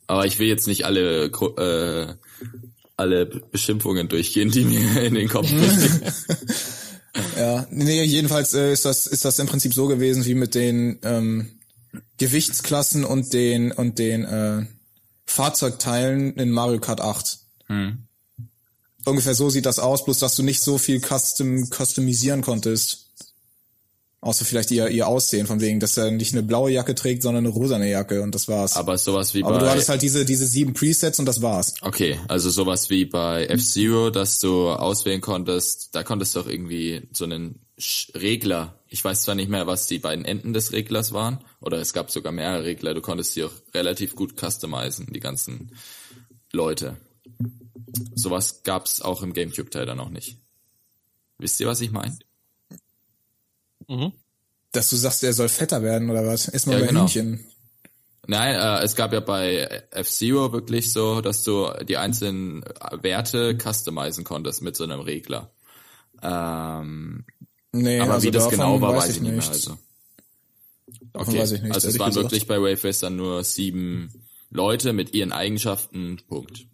Aber 0.07 0.25
ich 0.25 0.39
will 0.39 0.47
jetzt 0.47 0.67
nicht 0.67 0.85
alle 0.85 1.25
äh, 1.25 2.15
alle 2.95 3.25
Beschimpfungen 3.25 4.07
durchgehen, 4.07 4.49
die 4.49 4.63
mir 4.63 5.03
in 5.03 5.15
den 5.15 5.27
Kopf 5.27 5.49
kommen. 5.49 6.01
Ja, 7.35 7.65
nee, 7.71 8.03
jedenfalls 8.03 8.53
äh, 8.53 8.71
ist 8.71 8.85
das 8.85 9.07
ist 9.07 9.25
das 9.25 9.39
im 9.39 9.47
Prinzip 9.47 9.73
so 9.73 9.87
gewesen 9.87 10.25
wie 10.25 10.35
mit 10.35 10.55
den 10.55 10.99
ähm, 11.03 11.59
Gewichtsklassen 12.17 13.03
und 13.03 13.33
den 13.33 13.71
und 13.71 13.99
den 13.99 14.23
äh, 14.23 14.65
Fahrzeugteilen 15.25 16.35
in 16.35 16.51
Mario 16.51 16.79
Kart 16.79 17.01
8. 17.01 17.39
Hm. 17.67 18.06
Ungefähr 19.07 19.35
so 19.35 19.49
sieht 19.49 19.65
das 19.65 19.79
aus, 19.79 20.03
bloß 20.03 20.19
dass 20.19 20.35
du 20.35 20.43
nicht 20.43 20.61
so 20.61 20.77
viel 20.77 20.99
custom 20.99 21.69
customisieren 21.69 22.41
konntest. 22.41 23.05
Außer 24.19 24.43
vielleicht 24.43 24.69
ihr, 24.71 24.89
ihr 24.89 25.07
Aussehen, 25.07 25.47
von 25.47 25.61
wegen, 25.61 25.79
dass 25.79 25.95
er 25.95 26.11
nicht 26.11 26.33
eine 26.33 26.43
blaue 26.43 26.71
Jacke 26.71 26.93
trägt, 26.93 27.23
sondern 27.23 27.45
eine 27.45 27.53
rosane 27.53 27.89
Jacke 27.89 28.21
und 28.21 28.35
das 28.35 28.49
war's. 28.49 28.75
Aber 28.75 28.97
sowas 28.97 29.33
wie 29.33 29.45
Aber 29.45 29.59
du 29.59 29.69
hattest 29.69 29.87
halt 29.87 30.01
diese, 30.01 30.25
diese 30.25 30.45
sieben 30.45 30.73
Presets 30.73 31.19
und 31.19 31.25
das 31.25 31.41
war's. 31.41 31.75
Okay, 31.81 32.19
also 32.27 32.49
sowas 32.49 32.89
wie 32.89 33.05
bei 33.05 33.45
F-Zero, 33.45 34.09
dass 34.09 34.39
du 34.39 34.71
auswählen 34.71 35.21
konntest, 35.21 35.95
da 35.95 36.03
konntest 36.03 36.35
du 36.35 36.41
auch 36.41 36.47
irgendwie 36.47 37.07
so 37.13 37.23
einen 37.23 37.61
Regler. 38.13 38.77
Ich 38.89 39.01
weiß 39.01 39.21
zwar 39.21 39.35
nicht 39.35 39.49
mehr, 39.49 39.67
was 39.67 39.87
die 39.87 39.99
beiden 39.99 40.25
Enden 40.25 40.51
des 40.51 40.73
Reglers 40.73 41.13
waren, 41.13 41.39
oder 41.61 41.79
es 41.79 41.93
gab 41.93 42.11
sogar 42.11 42.33
mehrere 42.33 42.65
Regler, 42.65 42.93
du 42.93 43.01
konntest 43.01 43.37
die 43.37 43.45
auch 43.45 43.53
relativ 43.73 44.15
gut 44.15 44.33
customizen, 44.37 45.07
die 45.13 45.21
ganzen 45.21 45.71
Leute. 46.51 46.97
Sowas 48.15 48.63
gab's 48.63 49.01
auch 49.01 49.21
im 49.23 49.33
Gamecube-Teil 49.33 49.85
dann 49.85 49.97
noch 49.97 50.09
nicht. 50.09 50.37
Wisst 51.37 51.59
ihr, 51.59 51.67
was 51.67 51.81
ich 51.81 51.91
meine? 51.91 52.17
Mhm. 53.87 54.13
Dass 54.71 54.89
du 54.89 54.95
sagst, 54.95 55.23
er 55.23 55.33
soll 55.33 55.49
fetter 55.49 55.81
werden 55.83 56.09
oder 56.09 56.25
was? 56.25 56.47
Ist 56.47 56.67
mal 56.67 56.73
Ja, 56.73 56.79
bei 56.81 56.87
genau. 56.87 57.01
Hühnchen. 57.01 57.45
Nein, 58.27 58.55
äh, 58.55 58.83
es 58.83 58.95
gab 58.95 59.13
ja 59.13 59.21
bei 59.21 59.85
F-Zero 59.91 60.51
wirklich 60.51 60.91
so, 60.91 61.21
dass 61.21 61.43
du 61.43 61.69
die 61.87 61.97
einzelnen 61.97 62.63
Werte 63.01 63.57
customizen 63.57 64.23
konntest 64.25 64.61
mit 64.61 64.75
so 64.75 64.83
einem 64.83 64.99
Regler. 64.99 65.51
Ähm, 66.21 67.25
Nee, 67.71 67.99
Aber 67.99 68.13
also 68.13 68.27
wie 68.27 68.31
das 68.31 68.49
genau 68.49 68.79
war, 68.81 68.95
weiß 68.95 69.09
ich 69.09 69.21
nicht 69.21 69.31
mehr. 69.33 69.47
Also. 69.47 69.77
Okay, 71.13 71.39
weiß 71.39 71.51
ich 71.51 71.61
nichts, 71.61 71.75
also 71.75 71.89
es 71.89 71.99
waren 71.99 72.09
gesagt. 72.09 72.25
wirklich 72.25 72.47
bei 72.47 72.61
Wayface 72.61 72.99
dann 73.01 73.15
nur 73.15 73.43
sieben 73.43 74.25
Leute 74.49 74.93
mit 74.93 75.13
ihren 75.13 75.31
Eigenschaften, 75.31 76.19
Punkt. 76.27 76.65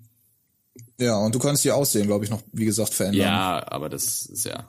Ja, 1.03 1.17
und 1.17 1.35
du 1.35 1.39
kannst 1.39 1.63
die 1.63 1.71
Aussehen, 1.71 2.07
glaube 2.07 2.25
ich, 2.25 2.31
noch, 2.31 2.41
wie 2.51 2.65
gesagt, 2.65 2.93
verändern. 2.93 3.21
Ja, 3.21 3.63
aber 3.67 3.89
das 3.89 4.25
ist 4.25 4.45
ja, 4.45 4.67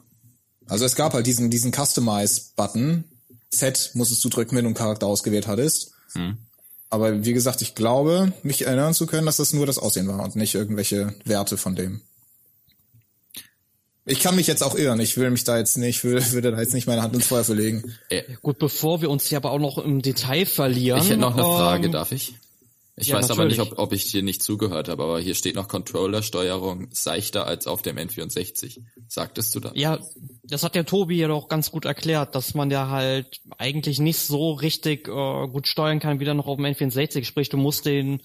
Also 0.66 0.85
es 0.85 0.94
gab 0.97 1.14
halt 1.14 1.27
diesen, 1.27 1.51
diesen 1.51 1.73
Customize-Button. 1.73 3.05
Z 3.51 3.90
musstest 3.94 4.25
du 4.25 4.29
drücken, 4.29 4.57
wenn 4.57 4.64
du 4.64 4.68
einen 4.68 4.75
Charakter 4.77 5.07
ausgewählt 5.07 5.47
hattest. 5.47 5.92
Hm. 6.12 6.38
Aber 6.90 7.25
wie 7.25 7.33
gesagt, 7.33 7.62
ich 7.62 7.75
glaube, 7.75 8.33
mich 8.42 8.66
erinnern 8.66 8.94
zu 8.94 9.07
können, 9.07 9.27
dass 9.27 9.37
das 9.37 9.53
nur 9.53 9.66
das 9.66 9.79
Aussehen 9.79 10.09
war 10.09 10.23
und 10.23 10.37
nicht 10.37 10.55
irgendwelche 10.55 11.14
Werte 11.25 11.57
von 11.57 11.75
dem. 11.77 12.01
Ich 14.07 14.20
kann 14.20 14.37
mich 14.37 14.47
jetzt 14.47 14.62
auch 14.62 14.75
irren. 14.75 15.01
Ich 15.01 15.16
will 15.16 15.31
mich 15.31 15.44
da 15.44 15.57
jetzt 15.57 15.79
nicht, 15.79 15.99
ich 15.99 16.05
will, 16.05 16.23
würde 16.33 16.53
da 16.53 16.61
jetzt 16.61 16.75
nicht 16.75 16.87
meine 16.87 17.03
Hand 17.03 17.14
ins 17.14 17.27
Feuer 17.27 17.42
für 17.44 17.55
legen. 17.55 17.94
äh, 18.11 18.23
Gut, 18.42 18.59
bevor 18.59 19.01
wir 19.01 19.09
uns 19.11 19.27
hier 19.27 19.38
aber 19.38 19.51
auch 19.51 19.59
noch 19.59 19.79
im 19.79 20.03
Detail 20.03 20.44
verlieren. 20.47 21.01
ich 21.01 21.09
hätte 21.09 21.20
noch 21.20 21.33
eine 21.35 21.42
Frage, 21.42 21.87
ähm, 21.87 21.92
darf 21.92 22.12
ich? 22.12 22.35
Ich 22.97 23.09
ja, 23.09 23.17
weiß 23.17 23.31
aber 23.33 23.47
nicht, 23.47 23.59
natürlich. 23.59 23.79
ob, 23.79 23.87
ob 23.87 23.93
ich 23.93 24.11
dir 24.13 24.23
nicht 24.23 24.41
zugehört 24.41 24.89
habe, 24.89 25.03
aber 25.03 25.19
hier 25.21 25.35
steht 25.35 25.57
noch 25.57 25.67
Controller-Steuerung 25.67 26.89
seichter 26.93 27.45
als 27.47 27.67
auf 27.67 27.83
dem 27.83 27.97
N64. 27.97 28.83
Sagtest 29.09 29.53
du 29.55 29.61
da? 29.61 29.73
Ja, 29.75 29.99
das 30.45 30.63
hat 30.63 30.77
der 30.77 30.87
Tobi 30.87 31.17
ja 31.17 31.27
doch 31.27 31.49
ganz 31.49 31.73
gut 31.73 31.87
erklärt, 31.87 32.37
dass 32.37 32.55
man 32.55 32.71
ja 32.71 32.89
halt 32.91 33.41
eigentlich 33.59 33.99
nicht 33.99 34.19
so 34.19 34.53
richtig 34.53 35.09
äh, 35.09 35.49
gut 35.49 35.67
steuern 35.67 35.99
kann, 35.99 36.21
wie 36.21 36.25
dann 36.25 36.37
noch 36.37 36.47
auf 36.47 36.57
dem 36.57 36.67
N64. 36.67 37.25
Sprich, 37.25 37.49
du 37.49 37.57
musst 37.57 37.85
den 37.85 38.23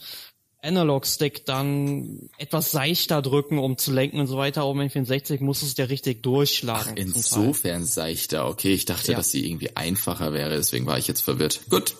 Analog-Stick 0.61 1.45
dann 1.45 2.29
etwas 2.37 2.71
seichter 2.71 3.21
drücken, 3.23 3.57
um 3.59 3.77
zu 3.77 3.91
lenken 3.91 4.19
und 4.19 4.27
so 4.27 4.37
weiter. 4.37 4.63
Auf 4.63 4.77
dem 4.77 4.87
N64 4.87 5.41
musstest 5.41 5.77
du 5.77 5.83
ja 5.83 5.87
richtig 5.87 6.21
durchschlagen. 6.21 6.95
Teil. 6.95 7.05
Insofern 7.05 7.85
seichter. 7.85 8.47
Okay, 8.47 8.73
ich 8.73 8.85
dachte, 8.85 9.13
Ja. 9.13 9.17
dass 9.17 9.31
sie 9.31 9.47
irgendwie 9.47 9.75
einfacher 9.75 10.33
wäre, 10.33 10.55
deswegen 10.57 10.85
war 10.85 10.97
ich 10.99 11.07
jetzt 11.07 11.21
verwirrt. 11.21 11.61
Gut, 11.69 11.95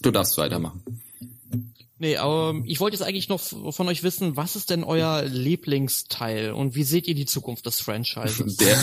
du 0.00 0.10
darfst 0.10 0.38
weitermachen. 0.38 0.82
Nee, 1.98 2.16
aber 2.16 2.60
ich 2.64 2.80
wollte 2.80 2.96
jetzt 2.96 3.06
eigentlich 3.06 3.28
noch 3.28 3.40
von 3.40 3.86
euch 3.88 4.02
wissen, 4.02 4.36
was 4.36 4.56
ist 4.56 4.70
denn 4.70 4.82
euer 4.82 5.22
Lieblingsteil 5.22 6.50
und 6.50 6.74
wie 6.74 6.82
seht 6.82 7.06
ihr 7.06 7.14
die 7.14 7.24
Zukunft 7.24 7.66
des 7.66 7.80
Franchises? 7.80 8.56
Der, 8.56 8.76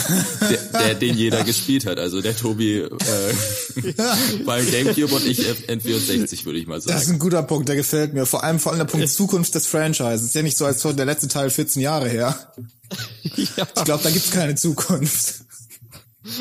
der, 0.49 0.57
der 0.71 0.95
den 0.95 1.17
jeder 1.17 1.43
gespielt 1.43 1.85
hat. 1.85 1.99
Also 1.99 2.21
der 2.21 2.37
Tobi 2.37 2.77
äh, 2.77 2.89
beim 4.45 4.65
Gamecube 4.71 5.13
und 5.13 5.25
ich 5.25 5.39
N64, 5.41 6.45
würde 6.45 6.59
ich 6.59 6.67
mal 6.67 6.75
Das 6.75 6.85
ist 6.85 6.91
sagen. 7.07 7.17
ein 7.17 7.19
guter 7.19 7.43
Punkt, 7.43 7.67
der 7.67 7.75
gefällt 7.75 8.13
mir. 8.13 8.25
Vor 8.25 8.45
allem 8.45 8.59
vor 8.59 8.71
allem 8.71 8.79
der 8.79 8.85
Punkt 8.85 9.09
Zukunft 9.09 9.55
des 9.55 9.67
Franchises. 9.67 10.23
Ist 10.27 10.35
ja 10.35 10.41
nicht 10.41 10.57
so, 10.57 10.65
als 10.65 10.83
wäre 10.85 10.95
der 10.95 11.05
letzte 11.05 11.27
Teil 11.27 11.49
14 11.49 11.81
Jahre 11.81 12.07
her. 12.07 12.53
ja, 13.57 13.67
Ich 13.75 13.83
glaube, 13.83 14.03
da 14.03 14.09
gibt's 14.09 14.31
keine 14.31 14.55
Zukunft. 14.55 15.41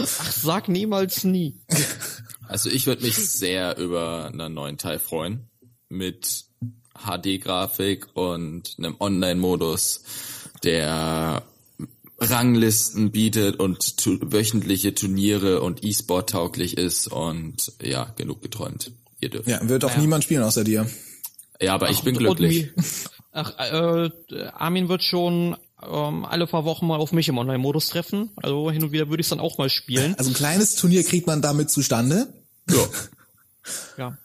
ach, 0.02 0.32
sag 0.32 0.68
niemals 0.68 1.24
nie. 1.24 1.58
Also 2.46 2.70
ich 2.70 2.86
würde 2.86 3.02
mich 3.02 3.16
sehr 3.16 3.76
über 3.76 4.26
einen 4.32 4.54
neuen 4.54 4.78
Teil 4.78 5.00
freuen. 5.00 5.48
Mit 5.90 6.44
HD-Grafik 6.94 8.06
und 8.14 8.74
einem 8.78 8.96
Online-Modus, 8.98 10.02
der 10.64 11.42
Ranglisten 12.18 13.10
bietet 13.10 13.58
und 13.58 13.96
tu 13.96 14.18
wöchentliche 14.22 14.94
Turniere 14.94 15.60
und 15.62 15.84
E-Sport 15.84 16.30
tauglich 16.30 16.76
ist 16.78 17.08
und 17.08 17.72
ja, 17.82 18.12
genug 18.16 18.42
geträumt. 18.42 18.92
Ihr 19.20 19.30
dürft. 19.30 19.48
Ja, 19.48 19.60
Ja, 19.60 19.68
wird 19.68 19.84
auch 19.84 19.96
niemand 19.96 20.24
spielen 20.24 20.42
außer 20.42 20.64
dir. 20.64 20.88
aber 21.66 21.90
ich 21.90 22.00
bin 22.02 22.16
glücklich. 22.16 22.70
Ach, 23.32 23.52
äh, 23.58 24.10
Armin 24.52 24.88
wird 24.88 25.02
schon 25.02 25.56
ähm, 25.82 26.24
alle 26.24 26.46
paar 26.46 26.64
Wochen 26.64 26.86
mal 26.86 26.96
auf 26.98 27.12
mich 27.12 27.28
im 27.28 27.38
Online-Modus 27.38 27.88
treffen. 27.88 28.30
Also 28.36 28.70
hin 28.70 28.82
und 28.84 28.92
wieder 28.92 29.08
würde 29.08 29.20
ich 29.20 29.26
es 29.26 29.30
dann 29.30 29.40
auch 29.40 29.56
mal 29.58 29.70
spielen. 29.70 30.14
Also 30.18 30.30
ein 30.30 30.34
kleines 30.34 30.74
Turnier 30.76 31.04
kriegt 31.04 31.26
man 31.26 31.40
damit 31.40 31.70
zustande. 31.70 32.32
Ja. 32.68 32.88
Ja. 33.96 34.18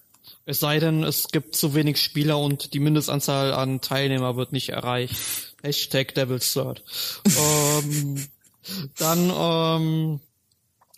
Es 0.45 0.60
sei 0.60 0.79
denn, 0.79 1.03
es 1.03 1.27
gibt 1.29 1.55
zu 1.55 1.73
wenig 1.73 1.99
Spieler 1.99 2.38
und 2.38 2.73
die 2.73 2.79
Mindestanzahl 2.79 3.53
an 3.53 3.81
Teilnehmer 3.81 4.36
wird 4.36 4.51
nicht 4.51 4.69
erreicht. 4.69 5.15
Hashtag 5.63 6.13
Devil's 6.13 6.53
Third. 6.53 6.84
ähm, 7.25 8.27
dann, 8.97 9.31
ähm, 9.36 10.19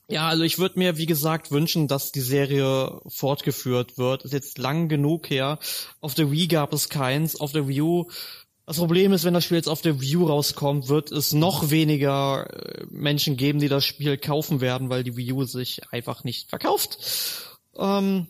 ja, 0.09 0.27
also 0.27 0.43
ich 0.43 0.59
würde 0.59 0.79
mir, 0.79 0.97
wie 0.97 1.05
gesagt, 1.05 1.51
wünschen, 1.51 1.87
dass 1.87 2.11
die 2.11 2.21
Serie 2.21 2.99
fortgeführt 3.07 3.97
wird. 3.97 4.23
Ist 4.23 4.33
jetzt 4.33 4.57
lang 4.57 4.89
genug 4.89 5.29
her. 5.29 5.59
Auf 6.01 6.13
der 6.13 6.31
Wii 6.31 6.47
gab 6.47 6.73
es 6.73 6.89
keins. 6.89 7.39
Auf 7.39 7.53
der 7.53 7.67
Wii 7.67 7.81
U 7.81 8.07
das 8.67 8.79
Problem 8.79 9.13
ist, 9.13 9.23
wenn 9.23 9.33
das 9.33 9.45
Spiel 9.45 9.55
jetzt 9.55 9.69
auf 9.69 9.81
der 9.81 10.01
View 10.01 10.25
rauskommt, 10.25 10.89
wird 10.89 11.09
es 11.13 11.31
noch 11.31 11.69
weniger 11.69 12.49
äh, 12.51 12.85
Menschen 12.89 13.37
geben, 13.37 13.59
die 13.59 13.69
das 13.69 13.85
Spiel 13.85 14.17
kaufen 14.17 14.59
werden, 14.59 14.89
weil 14.89 15.05
die 15.05 15.15
Wii 15.15 15.31
U 15.31 15.45
sich 15.45 15.89
einfach 15.93 16.25
nicht 16.25 16.49
verkauft. 16.49 16.97
Ähm, 17.77 18.27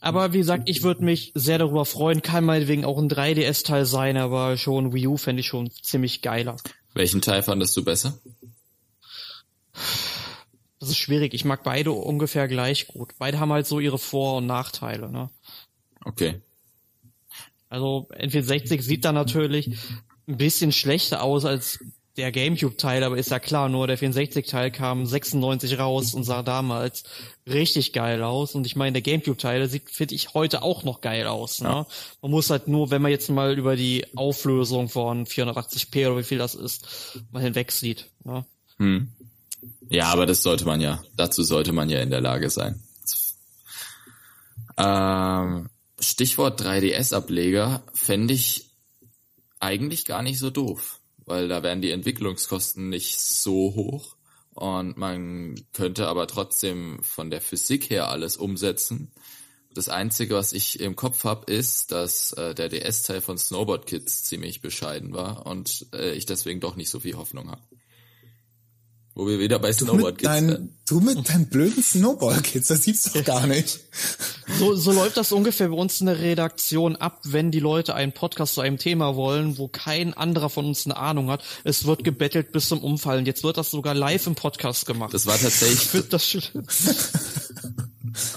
aber 0.00 0.32
wie 0.32 0.38
gesagt, 0.38 0.68
ich 0.68 0.82
würde 0.82 1.04
mich 1.04 1.32
sehr 1.34 1.58
darüber 1.58 1.84
freuen. 1.84 2.22
Kann 2.22 2.44
meinetwegen 2.44 2.84
auch 2.84 2.98
ein 2.98 3.08
3DS-Teil 3.08 3.86
sein, 3.86 4.16
aber 4.16 4.56
schon 4.56 4.92
Wii 4.92 5.06
U 5.06 5.16
fände 5.16 5.40
ich 5.40 5.46
schon 5.46 5.70
ziemlich 5.70 6.22
geiler. 6.22 6.56
Welchen 6.94 7.20
Teil 7.20 7.42
fandest 7.42 7.76
du 7.76 7.84
besser? 7.84 8.18
Das 10.80 10.90
ist 10.90 10.98
schwierig. 10.98 11.34
Ich 11.34 11.44
mag 11.44 11.62
beide 11.64 11.92
ungefähr 11.92 12.48
gleich 12.48 12.88
gut. 12.88 13.14
Beide 13.18 13.40
haben 13.40 13.52
halt 13.52 13.66
so 13.66 13.80
ihre 13.80 13.98
Vor- 13.98 14.36
und 14.36 14.46
Nachteile. 14.46 15.10
Ne? 15.10 15.30
Okay. 16.04 16.40
Also 17.68 18.08
N64 18.12 18.80
sieht 18.82 19.04
da 19.04 19.12
natürlich 19.12 19.76
ein 20.28 20.36
bisschen 20.36 20.72
schlechter 20.72 21.22
aus 21.22 21.44
als 21.44 21.80
der 22.16 22.32
Gamecube-Teil, 22.32 23.04
aber 23.04 23.18
ist 23.18 23.30
ja 23.30 23.38
klar, 23.38 23.68
nur 23.68 23.86
der 23.86 23.98
64-Teil 23.98 24.70
kam 24.70 25.04
96 25.06 25.78
raus 25.78 26.14
und 26.14 26.24
sah 26.24 26.42
damals 26.42 27.04
richtig 27.46 27.92
geil 27.92 28.22
aus. 28.22 28.54
Und 28.54 28.66
ich 28.66 28.76
meine, 28.76 28.92
der 28.92 29.02
Gamecube-Teil 29.02 29.68
sieht, 29.68 29.90
finde 29.90 30.14
ich, 30.14 30.32
heute 30.34 30.62
auch 30.62 30.82
noch 30.82 31.00
geil 31.00 31.26
aus. 31.26 31.60
Ne? 31.60 31.68
Ja. 31.68 31.86
Man 32.22 32.30
muss 32.30 32.50
halt 32.50 32.68
nur, 32.68 32.90
wenn 32.90 33.02
man 33.02 33.10
jetzt 33.10 33.28
mal 33.28 33.58
über 33.58 33.76
die 33.76 34.06
Auflösung 34.16 34.88
von 34.88 35.26
480p 35.26 36.06
oder 36.06 36.18
wie 36.18 36.22
viel 36.22 36.38
das 36.38 36.54
ist, 36.54 37.20
mal 37.32 37.42
hinweg 37.42 37.70
sieht. 37.70 38.06
Ne? 38.24 38.46
Hm. 38.78 39.12
Ja, 39.88 40.06
aber 40.06 40.26
das 40.26 40.42
sollte 40.42 40.64
man 40.64 40.80
ja, 40.80 41.02
dazu 41.16 41.42
sollte 41.42 41.72
man 41.72 41.90
ja 41.90 42.00
in 42.00 42.10
der 42.10 42.20
Lage 42.20 42.50
sein. 42.50 42.82
Ähm, 44.76 45.68
Stichwort 45.98 46.60
3DS-Ableger 46.60 47.82
fände 47.94 48.34
ich 48.34 48.70
eigentlich 49.60 50.04
gar 50.04 50.22
nicht 50.22 50.38
so 50.38 50.50
doof, 50.50 51.00
weil 51.26 51.48
da 51.48 51.62
wären 51.62 51.82
die 51.82 51.90
Entwicklungskosten 51.90 52.88
nicht 52.88 53.20
so 53.20 53.74
hoch 53.74 54.16
und 54.54 54.96
man 54.96 55.54
könnte 55.74 56.08
aber 56.08 56.26
trotzdem 56.26 57.02
von 57.02 57.30
der 57.30 57.42
Physik 57.42 57.90
her 57.90 58.08
alles 58.08 58.38
umsetzen. 58.38 59.12
Das 59.74 59.90
Einzige, 59.90 60.34
was 60.34 60.54
ich 60.54 60.80
im 60.80 60.96
Kopf 60.96 61.24
habe, 61.24 61.52
ist, 61.52 61.92
dass 61.92 62.32
äh, 62.32 62.54
der 62.54 62.70
DS-Teil 62.70 63.20
von 63.20 63.36
Snowboard 63.36 63.86
Kids 63.86 64.24
ziemlich 64.24 64.62
bescheiden 64.62 65.12
war 65.12 65.44
und 65.44 65.86
äh, 65.92 66.12
ich 66.12 66.24
deswegen 66.24 66.60
doch 66.60 66.76
nicht 66.76 66.88
so 66.88 67.00
viel 67.00 67.18
Hoffnung 67.18 67.50
habe. 67.50 67.60
Wo 69.16 69.26
wir 69.26 69.38
wieder 69.38 69.58
bei 69.58 69.72
Snowboard 69.72 70.18
Kids 70.18 70.30
sind. 70.30 70.74
Du 70.86 71.00
mit 71.00 71.26
deinen 71.26 71.46
blöden 71.46 71.82
Snowboard 71.82 72.44
Kids, 72.44 72.68
das 72.68 72.82
sieht's 72.82 73.10
doch 73.12 73.24
gar 73.24 73.46
nicht. 73.46 73.80
So, 74.58 74.76
so 74.76 74.92
läuft 74.92 75.16
das 75.16 75.32
ungefähr 75.32 75.68
bei 75.68 75.74
uns 75.74 76.00
in 76.00 76.06
der 76.06 76.20
Redaktion 76.20 76.94
ab, 76.94 77.20
wenn 77.24 77.50
die 77.50 77.58
Leute 77.58 77.96
einen 77.96 78.12
Podcast 78.12 78.54
zu 78.54 78.60
einem 78.60 78.78
Thema 78.78 79.16
wollen, 79.16 79.58
wo 79.58 79.66
kein 79.66 80.14
anderer 80.14 80.48
von 80.48 80.66
uns 80.66 80.86
eine 80.86 80.96
Ahnung 80.96 81.30
hat. 81.30 81.42
Es 81.64 81.84
wird 81.84 82.04
gebettelt 82.04 82.52
bis 82.52 82.68
zum 82.68 82.78
Umfallen. 82.78 83.26
Jetzt 83.26 83.42
wird 83.42 83.56
das 83.56 83.72
sogar 83.72 83.92
live 83.94 84.24
im 84.28 84.36
Podcast 84.36 84.86
gemacht. 84.86 85.12
Das 85.12 85.26
war 85.26 85.36
tatsächlich. 85.36 85.82
Ich 85.82 85.88
finde 85.88 86.06
das 86.10 86.28
schlimm. 86.28 86.64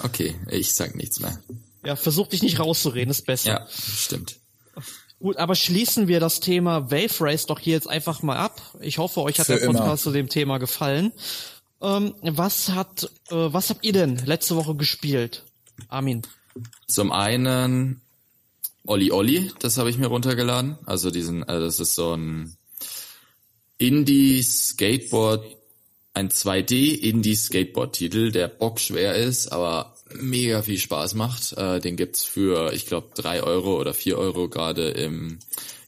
okay, 0.03 0.33
ich 0.49 0.73
sag 0.73 0.95
nichts 0.95 1.19
mehr. 1.19 1.39
Ja, 1.85 1.95
versuch 1.95 2.27
dich 2.27 2.41
nicht 2.41 2.59
rauszureden, 2.59 3.11
ist 3.11 3.27
besser. 3.27 3.49
Ja, 3.49 3.67
stimmt. 3.69 4.37
Gut, 5.19 5.38
aber 5.38 5.55
schließen 5.55 6.08
wir 6.08 6.19
das 6.19 6.39
Thema 6.39 6.91
Wave 6.91 7.19
Race 7.19 7.45
doch 7.45 7.60
hier 7.60 7.73
jetzt 7.73 7.89
einfach 7.89 8.21
mal 8.23 8.38
ab. 8.38 8.62
Ich 8.79 8.97
hoffe, 8.99 9.21
euch 9.21 9.39
hat 9.39 9.47
Für 9.47 9.60
der 9.60 9.65
Podcast 9.65 9.86
immer. 9.86 9.97
zu 9.97 10.12
dem 10.12 10.29
Thema 10.29 10.60
gefallen. 10.60 11.12
Ähm, 11.82 12.13
was 12.21 12.69
hat, 12.69 13.03
äh, 13.29 13.36
was 13.36 13.69
habt 13.69 13.86
ihr 13.86 13.93
denn 13.93 14.17
letzte 14.25 14.55
Woche 14.55 14.75
gespielt, 14.75 15.43
Armin? 15.89 16.21
Zum 16.88 17.12
einen 17.12 18.01
Olli 18.86 19.12
Olli, 19.12 19.51
das 19.60 19.77
habe 19.77 19.89
ich 19.89 19.97
mir 19.97 20.08
runtergeladen. 20.08 20.77
Also 20.86 21.12
diesen, 21.12 21.43
also 21.43 21.65
das 21.65 21.79
ist 21.79 21.95
so 21.95 22.15
ein 22.15 22.55
Indie 23.77 24.41
Skateboard, 24.41 25.45
ein 26.13 26.29
2D 26.29 26.97
Indie 26.97 27.36
Skateboard 27.36 27.93
Titel, 27.95 28.32
der 28.32 28.47
bockschwer 28.47 29.15
ist, 29.15 29.49
aber 29.49 29.95
mega 30.15 30.61
viel 30.61 30.77
Spaß 30.77 31.15
macht. 31.15 31.53
Äh, 31.53 31.79
den 31.79 31.95
gibt's 31.95 32.23
für, 32.23 32.73
ich 32.73 32.85
glaube, 32.85 33.09
drei 33.15 33.43
Euro 33.43 33.79
oder 33.79 33.93
vier 33.93 34.17
Euro 34.17 34.49
gerade 34.49 34.89
im 34.89 35.39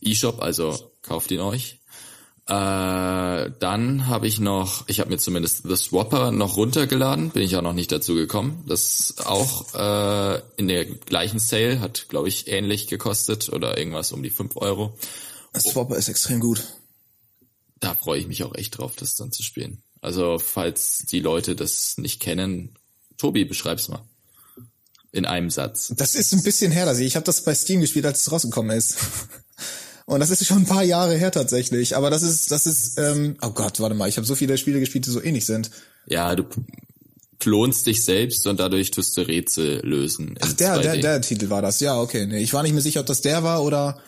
E-Shop, 0.01 0.41
also 0.41 0.91
kauft 1.01 1.31
ihn 1.31 1.39
euch. 1.39 1.79
Äh, 2.47 3.51
dann 3.60 4.07
habe 4.07 4.27
ich 4.27 4.39
noch, 4.39 4.88
ich 4.88 4.99
habe 4.99 5.10
mir 5.10 5.17
zumindest 5.17 5.63
The 5.63 5.75
Swapper 5.75 6.31
noch 6.31 6.57
runtergeladen, 6.57 7.29
bin 7.29 7.43
ich 7.43 7.55
auch 7.55 7.62
noch 7.62 7.73
nicht 7.73 7.91
dazu 7.91 8.15
gekommen. 8.15 8.63
Das 8.67 9.15
auch 9.23 9.73
äh, 9.73 10.41
in 10.57 10.67
der 10.67 10.86
gleichen 10.86 11.39
Sale, 11.39 11.79
hat 11.79 12.10
glaube 12.10 12.27
ich 12.27 12.47
ähnlich 12.47 12.88
gekostet 12.88 13.49
oder 13.49 13.77
irgendwas 13.77 14.12
um 14.12 14.23
die 14.23 14.31
fünf 14.31 14.57
Euro. 14.57 14.97
The 15.53 15.62
Swapper 15.62 15.95
ist 15.95 16.10
extrem 16.10 16.39
gut. 16.39 16.63
Da 17.79 17.95
freue 17.95 18.19
ich 18.19 18.27
mich 18.27 18.43
auch 18.43 18.55
echt 18.55 18.77
drauf, 18.77 18.95
das 18.95 19.15
dann 19.15 19.31
zu 19.31 19.43
spielen. 19.43 19.81
Also 20.01 20.39
falls 20.39 21.05
die 21.10 21.19
Leute 21.19 21.55
das 21.55 21.97
nicht 21.97 22.19
kennen, 22.19 22.75
Tobi, 23.17 23.45
beschreib's 23.45 23.88
mal 23.88 24.03
in 25.12 25.26
einem 25.26 25.50
Satz. 25.50 25.93
Das 25.97 26.15
ist 26.15 26.34
ein 26.34 26.43
bisschen 26.43 26.71
her, 26.71 26.86
dass 26.86 27.00
ich, 27.00 27.08
ich 27.08 27.15
habe 27.15 27.26
das 27.26 27.43
bei 27.43 27.54
Steam 27.54 27.82
gespielt, 27.82 28.06
als 28.06 28.21
es 28.21 28.32
rausgekommen 28.32 28.76
ist. 28.76 28.95
Und 30.06 30.19
das 30.19 30.30
ist 30.30 30.45
schon 30.45 30.60
ein 30.60 30.65
paar 30.65 30.84
Jahre 30.84 31.15
her 31.15 31.32
tatsächlich. 31.32 31.95
Aber 31.95 32.10
das 32.10 32.21
ist, 32.21 32.52
das 32.52 32.65
ist, 32.65 32.97
ähm, 32.97 33.38
oh 33.41 33.52
Gott, 33.52 33.80
warte 33.80 33.95
mal, 33.95 34.10
ich 34.10 34.17
habe 34.17 34.28
so 34.28 34.36
viele 34.36 34.58
Spiele 34.58 34.80
gespielt, 34.80 35.06
die 35.06 35.10
so 35.10 35.24
ähnlich 35.24 35.45
sind. 35.45 35.71
Ja, 36.06 36.36
du 36.36 36.45
klonst 37.39 37.88
dich 37.88 38.04
selbst 38.04 38.45
und 38.47 38.60
dadurch 38.60 38.91
tust 38.91 39.15
du 39.17 39.21
Rätsel 39.21 39.80
lösen. 39.86 40.36
Ach, 40.41 40.54
der, 40.54 40.80
der, 40.80 40.97
der 40.97 41.21
Titel 41.21 41.50
war 41.50 41.62
das. 41.62 41.80
Ja, 41.80 42.00
okay. 42.00 42.26
Nee, 42.26 42.39
ich 42.39 42.54
war 42.54 42.63
nicht 42.63 42.74
mehr 42.74 42.82
sicher, 42.82 43.00
ob 43.00 43.06
das 43.06 43.21
der 43.21 43.43
war 43.43 43.63
oder 43.63 44.00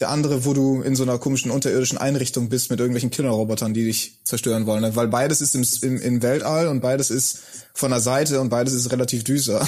der 0.00 0.10
andere, 0.10 0.44
wo 0.44 0.52
du 0.52 0.82
in 0.82 0.96
so 0.96 1.04
einer 1.04 1.18
komischen 1.18 1.50
unterirdischen 1.50 1.96
Einrichtung 1.96 2.48
bist 2.48 2.70
mit 2.70 2.80
irgendwelchen 2.80 3.10
Killerrobotern, 3.10 3.72
die 3.72 3.84
dich 3.84 4.18
zerstören 4.24 4.66
wollen. 4.66 4.82
Ne? 4.82 4.96
Weil 4.96 5.08
beides 5.08 5.40
ist 5.40 5.54
im, 5.54 5.64
im, 5.82 6.02
im 6.02 6.22
Weltall 6.22 6.66
und 6.66 6.80
beides 6.80 7.10
ist 7.10 7.38
von 7.72 7.92
der 7.92 8.00
Seite 8.00 8.40
und 8.40 8.48
beides 8.48 8.74
ist 8.74 8.90
relativ 8.90 9.22
düster. 9.24 9.66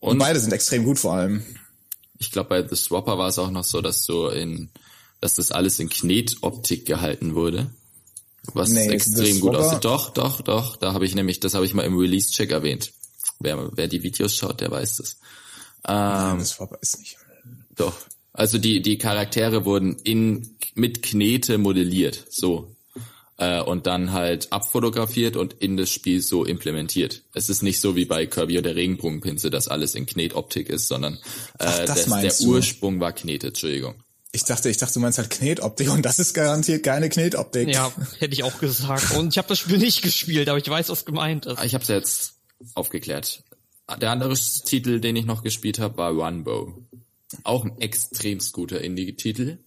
Und, 0.00 0.12
und 0.12 0.18
beide 0.18 0.38
sind 0.38 0.52
extrem 0.52 0.84
gut 0.84 0.98
vor 0.98 1.14
allem. 1.14 1.44
Ich 2.18 2.30
glaube, 2.30 2.48
bei 2.48 2.68
The 2.68 2.76
Swapper 2.76 3.18
war 3.18 3.28
es 3.28 3.38
auch 3.38 3.50
noch 3.50 3.64
so, 3.64 3.80
dass 3.80 4.04
so 4.04 4.28
in, 4.28 4.70
dass 5.20 5.34
das 5.34 5.50
alles 5.50 5.78
in 5.78 5.88
Knetoptik 5.88 6.86
gehalten 6.86 7.34
wurde. 7.34 7.70
Was 8.54 8.70
nee, 8.70 8.86
extrem 8.88 9.40
gut 9.40 9.56
aussieht. 9.56 9.84
Doch, 9.84 10.10
doch, 10.10 10.40
doch. 10.40 10.76
Da 10.76 10.94
habe 10.94 11.04
ich 11.04 11.14
nämlich, 11.14 11.40
das 11.40 11.54
habe 11.54 11.66
ich 11.66 11.74
mal 11.74 11.82
im 11.82 11.98
Release-Check 11.98 12.50
erwähnt. 12.50 12.92
Wer, 13.40 13.70
wer 13.76 13.88
die 13.88 14.02
Videos 14.02 14.36
schaut, 14.36 14.60
der 14.60 14.70
weiß 14.70 14.96
das. 14.96 15.18
Ähm, 15.86 16.38
das 16.38 16.50
Swapper 16.50 16.78
ist 16.80 16.98
nicht. 16.98 17.16
Doch. 17.76 17.94
Also 18.32 18.58
die, 18.58 18.82
die 18.82 18.98
Charaktere 18.98 19.64
wurden 19.64 19.96
in, 20.04 20.56
mit 20.74 21.02
Knete 21.02 21.58
modelliert. 21.58 22.26
So 22.30 22.74
äh, 23.38 23.60
und 23.60 23.86
dann 23.86 24.12
halt 24.12 24.52
abfotografiert 24.52 25.36
und 25.36 25.54
in 25.54 25.76
das 25.76 25.90
Spiel 25.90 26.20
so 26.20 26.44
implementiert. 26.44 27.22
Es 27.32 27.48
ist 27.48 27.62
nicht 27.62 27.80
so 27.80 27.96
wie 27.96 28.04
bei 28.04 28.26
Kirby 28.26 28.58
oder 28.58 28.74
Regenbogenpinsel, 28.74 29.50
dass 29.50 29.68
alles 29.68 29.94
in 29.94 30.06
Knetoptik 30.06 30.68
ist, 30.68 30.88
sondern 30.88 31.14
äh, 31.14 31.18
Ach, 31.60 31.78
das 31.86 32.06
das, 32.06 32.20
der 32.20 32.32
du? 32.46 32.52
Ursprung 32.54 33.00
war 33.00 33.12
Knete, 33.12 33.48
Entschuldigung. 33.48 33.94
Ich 34.30 34.44
dachte, 34.44 34.68
ich 34.68 34.76
dachte, 34.76 34.94
du 34.94 35.00
meinst 35.00 35.18
halt 35.18 35.30
Knetoptik 35.30 35.90
und 35.90 36.04
das 36.04 36.18
ist 36.18 36.34
garantiert 36.34 36.82
keine 36.82 37.08
Knetoptik. 37.08 37.68
Ja, 37.68 37.90
hätte 38.18 38.34
ich 38.34 38.42
auch 38.42 38.58
gesagt. 38.58 39.16
Und 39.16 39.32
ich 39.32 39.38
habe 39.38 39.48
das 39.48 39.58
Spiel 39.58 39.78
nicht 39.78 40.02
gespielt, 40.02 40.48
aber 40.48 40.58
ich 40.58 40.68
weiß, 40.68 40.90
was 40.90 41.06
gemeint 41.06 41.46
ist. 41.46 41.64
Ich 41.64 41.74
habe 41.74 41.82
es 41.82 41.88
jetzt 41.88 42.34
aufgeklärt. 42.74 43.42
Der 44.02 44.10
andere 44.10 44.34
Titel, 44.34 45.00
den 45.00 45.16
ich 45.16 45.24
noch 45.24 45.42
gespielt 45.42 45.78
habe, 45.78 45.96
war 45.96 46.10
Runbow. 46.10 46.74
Auch 47.44 47.64
ein 47.64 47.78
extremst 47.80 48.52
guter 48.52 48.82
Indie-Titel 48.82 49.58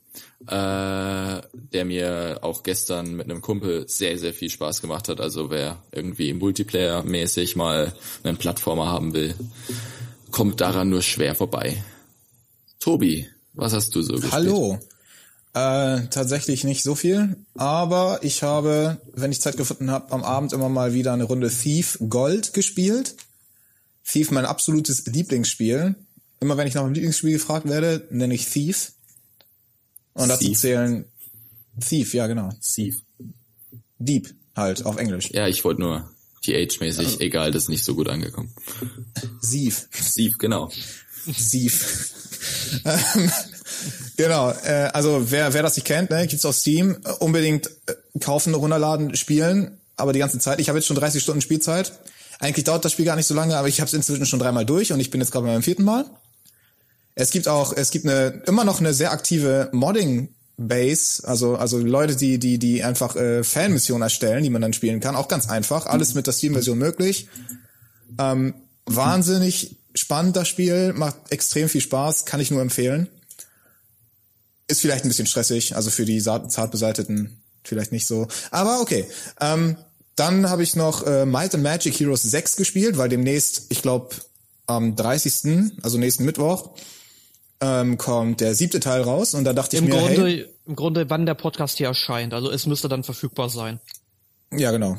äh, 0.47 1.41
der 1.54 1.86
mir 1.86 2.39
auch 2.41 2.63
gestern 2.63 3.15
mit 3.15 3.30
einem 3.30 3.41
Kumpel 3.41 3.88
sehr, 3.88 4.17
sehr 4.17 4.34
viel 4.34 4.50
Spaß 4.50 4.82
gemacht 4.82 5.08
hat. 5.08 5.21
Also 5.21 5.50
wer 5.50 5.82
irgendwie 5.91 6.34
Multiplayer-mäßig 6.34 7.56
mal 7.56 7.93
einen 8.24 8.38
Plattformer 8.38 8.88
haben 8.88 9.13
will, 9.13 9.36
kommt 10.32 10.62
daran 10.62 10.89
nur 10.89 11.02
schwer 11.02 11.36
vorbei. 11.36 11.84
Tobi, 12.80 13.28
was 13.53 13.74
hast 13.74 13.95
du 13.95 14.01
so 14.01 14.14
gespielt? 14.14 14.34
Hallo. 14.34 14.80
Äh, 15.53 16.07
tatsächlich 16.09 16.64
nicht 16.64 16.82
so 16.82 16.95
viel, 16.95 17.36
aber 17.55 18.20
ich 18.22 18.41
habe, 18.41 19.01
wenn 19.14 19.34
ich 19.34 19.41
Zeit 19.41 19.57
gefunden 19.57 19.91
habe, 19.91 20.14
am 20.14 20.24
Abend 20.24 20.53
immer 20.53 20.70
mal 20.70 20.93
wieder 20.93 21.12
eine 21.12 21.26
Runde 21.26 21.49
Thief 21.49 21.99
Gold 22.07 22.53
gespielt. 22.53 23.16
Thief 24.07 24.32
mein 24.32 24.45
absolutes 24.45 25.05
Lieblingsspiel. 25.05 25.95
Immer 26.39 26.55
wenn 26.57 26.68
ich 26.68 26.74
nach 26.74 26.84
meinem 26.84 26.93
Lieblingsspiel 26.93 27.34
gefragt 27.34 27.68
werde, 27.68 28.07
nenne 28.12 28.34
ich 28.34 28.47
Thief. 28.47 28.93
Und 30.14 30.30
dazu 30.30 30.45
Thief. 30.45 30.59
zählen 30.59 31.05
Thief, 31.80 32.14
ja 32.14 32.28
genau. 32.28 32.49
Thief. 32.62 33.01
Dieb 33.97 34.34
halt 34.55 34.86
auf 34.86 34.97
Englisch. 34.97 35.32
Ja, 35.32 35.47
ich 35.47 35.64
wollte 35.64 35.82
nur 35.82 36.09
Age-mäßig, 36.47 37.05
also, 37.05 37.20
egal, 37.20 37.51
das 37.51 37.64
ist 37.64 37.70
nicht 37.70 37.84
so 37.84 37.95
gut 37.95 38.09
angekommen. 38.09 38.51
Sieve. 39.41 39.76
Sieve, 39.91 40.38
genau. 40.38 40.72
Sieve. 41.26 41.86
Ähm, 42.84 43.32
genau, 44.18 44.51
äh, 44.51 44.89
also 44.93 45.30
wer, 45.30 45.53
wer 45.53 45.62
das 45.62 45.76
nicht 45.76 45.86
kennt, 45.86 46.09
ne, 46.09 46.26
gibt's 46.28 46.45
auf 46.45 46.55
Steam, 46.55 46.97
unbedingt 47.20 47.68
äh, 47.88 48.20
kaufen, 48.20 48.55
runterladen, 48.55 49.16
spielen, 49.16 49.78
aber 49.95 50.14
die 50.14 50.20
ganze 50.20 50.39
Zeit. 50.39 50.59
Ich 50.59 50.70
habe 50.70 50.80
jetzt 50.80 50.88
schon 50.88 50.95
30 50.95 51.22
Stunden 51.22 51.41
Spielzeit. 51.41 51.93
Eigentlich 52.39 52.64
dauert 52.64 52.84
das 52.84 52.93
Spiel 52.93 53.05
gar 53.05 53.16
nicht 53.16 53.28
so 53.28 53.36
lange, 53.36 53.55
aber 53.55 53.68
ich 53.68 53.80
habe 53.80 53.88
es 53.88 53.93
inzwischen 53.93 54.26
schon 54.26 54.39
dreimal 54.39 54.66
durch 54.66 54.91
und 54.91 54.99
ich 54.99 55.12
bin 55.12 55.22
jetzt 55.22 55.32
gerade 55.32 55.45
beim 55.45 55.62
vierten 55.62 55.84
Mal. 55.84 56.05
Es 57.22 57.30
gibt 57.30 57.47
auch, 57.47 57.72
es 57.78 57.91
gibt 57.91 58.07
eine 58.07 58.41
immer 58.47 58.63
noch 58.63 58.80
eine 58.80 58.95
sehr 58.95 59.11
aktive 59.11 59.69
Modding 59.74 60.30
Base, 60.57 61.22
also 61.28 61.55
also 61.55 61.78
Leute, 61.78 62.15
die 62.15 62.39
die 62.39 62.57
die 62.57 62.84
einfach 62.84 63.15
äh, 63.15 63.43
Fanmissionen 63.43 64.01
erstellen, 64.01 64.41
die 64.41 64.49
man 64.49 64.63
dann 64.63 64.74
spielen 64.74 65.01
kann, 65.01 65.15
auch 65.15 65.28
ganz 65.28 65.47
einfach, 65.47 65.86
alles 65.86 66.15
mit 66.15 66.26
der 66.26 66.34
Steam-Version 66.34 66.80
möglich. 66.80 67.28
Ähm, 68.17 68.55
wahnsinnig 68.88 69.78
spannend 69.93 70.36
das 70.36 70.47
Spiel, 70.47 70.93
macht 70.93 71.15
extrem 71.30 71.69
viel 71.69 71.82
Spaß, 71.82 72.26
kann 72.26 72.39
ich 72.39 72.49
nur 72.49 72.61
empfehlen. 72.63 73.07
Ist 74.67 74.82
vielleicht 74.82 75.05
ein 75.05 75.09
bisschen 75.09 75.28
stressig, 75.28 75.76
also 75.76 75.91
für 75.91 76.05
die 76.05 76.24
zart 76.24 76.72
beseiteten 76.72 77.39
vielleicht 77.63 77.91
nicht 77.91 78.07
so, 78.07 78.30
aber 78.49 78.82
okay. 78.82 79.05
Ähm, 79.39 79.78
dann 80.15 80.49
habe 80.49 80.63
ich 80.63 80.76
noch 80.76 81.05
äh, 81.05 81.28
Might 81.28 81.53
and 81.53 81.63
Magic 81.63 81.99
Heroes 81.99 82.24
6 82.24 82.55
gespielt, 82.55 82.97
weil 82.97 83.09
demnächst, 83.09 83.67
ich 83.69 83.84
glaube 83.84 84.09
am 84.65 84.95
30., 84.95 85.74
also 85.84 85.99
nächsten 85.99 86.26
Mittwoch, 86.26 86.72
ähm, 87.62 87.97
kommt 87.97 88.41
der 88.41 88.55
siebte 88.55 88.80
Teil 88.80 89.01
raus 89.01 89.34
und 89.34 89.43
da 89.43 89.53
dachte 89.53 89.78
Im 89.78 89.86
ich 89.86 89.93
mir, 89.93 89.99
Grunde, 89.99 90.26
hey, 90.26 90.45
im 90.66 90.76
Grunde, 90.76 91.09
wann 91.09 91.26
der 91.26 91.36
Podcast 91.36 91.78
hier 91.78 91.88
erscheint. 91.88 92.34
Also 92.34 92.51
es 92.51 92.66
müsste 92.66 92.89
dann 92.89 93.03
verfügbar 93.03 93.49
sein. 93.49 93.80
Ja, 94.51 94.72
genau. 94.72 94.97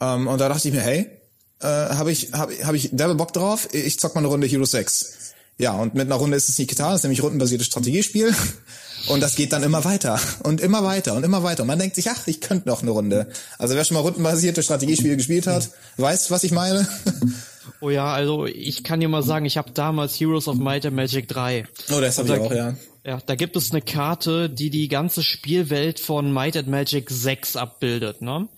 Ähm, 0.00 0.26
und 0.26 0.38
da 0.40 0.48
dachte 0.48 0.68
ich 0.68 0.74
mir, 0.74 0.80
hey, 0.80 1.06
äh, 1.60 1.66
habe 1.66 2.10
ich, 2.10 2.32
hab, 2.32 2.50
hab 2.50 2.74
ich 2.74 2.90
derbe 2.92 3.14
Bock 3.14 3.32
drauf, 3.32 3.68
ich 3.72 3.98
zock 3.98 4.14
mal 4.14 4.20
eine 4.20 4.28
Runde 4.28 4.46
Hero 4.46 4.64
6. 4.64 5.34
Ja, 5.58 5.72
und 5.72 5.94
mit 5.94 6.06
einer 6.06 6.16
Runde 6.16 6.36
ist 6.36 6.48
es 6.48 6.58
nicht 6.58 6.68
getan, 6.68 6.92
es 6.92 7.00
ist 7.00 7.02
nämlich 7.04 7.22
rundenbasiertes 7.22 7.66
Strategiespiel. 7.66 8.34
Und 9.08 9.22
das 9.22 9.34
geht 9.34 9.52
dann 9.54 9.62
immer 9.62 9.82
weiter 9.86 10.20
und 10.42 10.60
immer 10.60 10.84
weiter 10.84 11.14
und 11.14 11.24
immer 11.24 11.42
weiter. 11.42 11.62
Und 11.62 11.68
man 11.68 11.78
denkt 11.78 11.96
sich, 11.96 12.10
ach, 12.10 12.26
ich 12.26 12.42
könnte 12.42 12.68
noch 12.68 12.82
eine 12.82 12.90
Runde. 12.90 13.28
Also 13.56 13.74
wer 13.74 13.82
schon 13.86 13.94
mal 13.94 14.00
rundenbasierte 14.00 14.62
Strategiespiele 14.62 15.16
gespielt 15.16 15.46
hat, 15.46 15.70
weiß, 15.96 16.30
was 16.30 16.44
ich 16.44 16.52
meine. 16.52 16.86
Oh 17.80 17.90
ja, 17.90 18.12
also 18.12 18.46
ich 18.46 18.84
kann 18.84 19.00
dir 19.00 19.08
mal 19.08 19.22
sagen, 19.22 19.46
ich 19.46 19.56
habe 19.56 19.70
damals 19.72 20.20
Heroes 20.20 20.48
of 20.48 20.56
Might 20.56 20.84
and 20.84 20.96
Magic 20.96 21.28
3. 21.28 21.66
Oh, 21.90 22.00
das 22.00 22.18
habe 22.18 22.28
ich 22.28 22.38
auch, 22.38 22.52
ja. 22.52 22.74
Ja, 23.04 23.18
da 23.24 23.34
gibt 23.34 23.56
es 23.56 23.70
eine 23.70 23.80
Karte, 23.80 24.50
die 24.50 24.68
die 24.68 24.88
ganze 24.88 25.22
Spielwelt 25.22 26.00
von 26.00 26.32
Might 26.32 26.56
and 26.56 26.68
Magic 26.68 27.08
6 27.08 27.56
abbildet, 27.56 28.20
ne? 28.20 28.48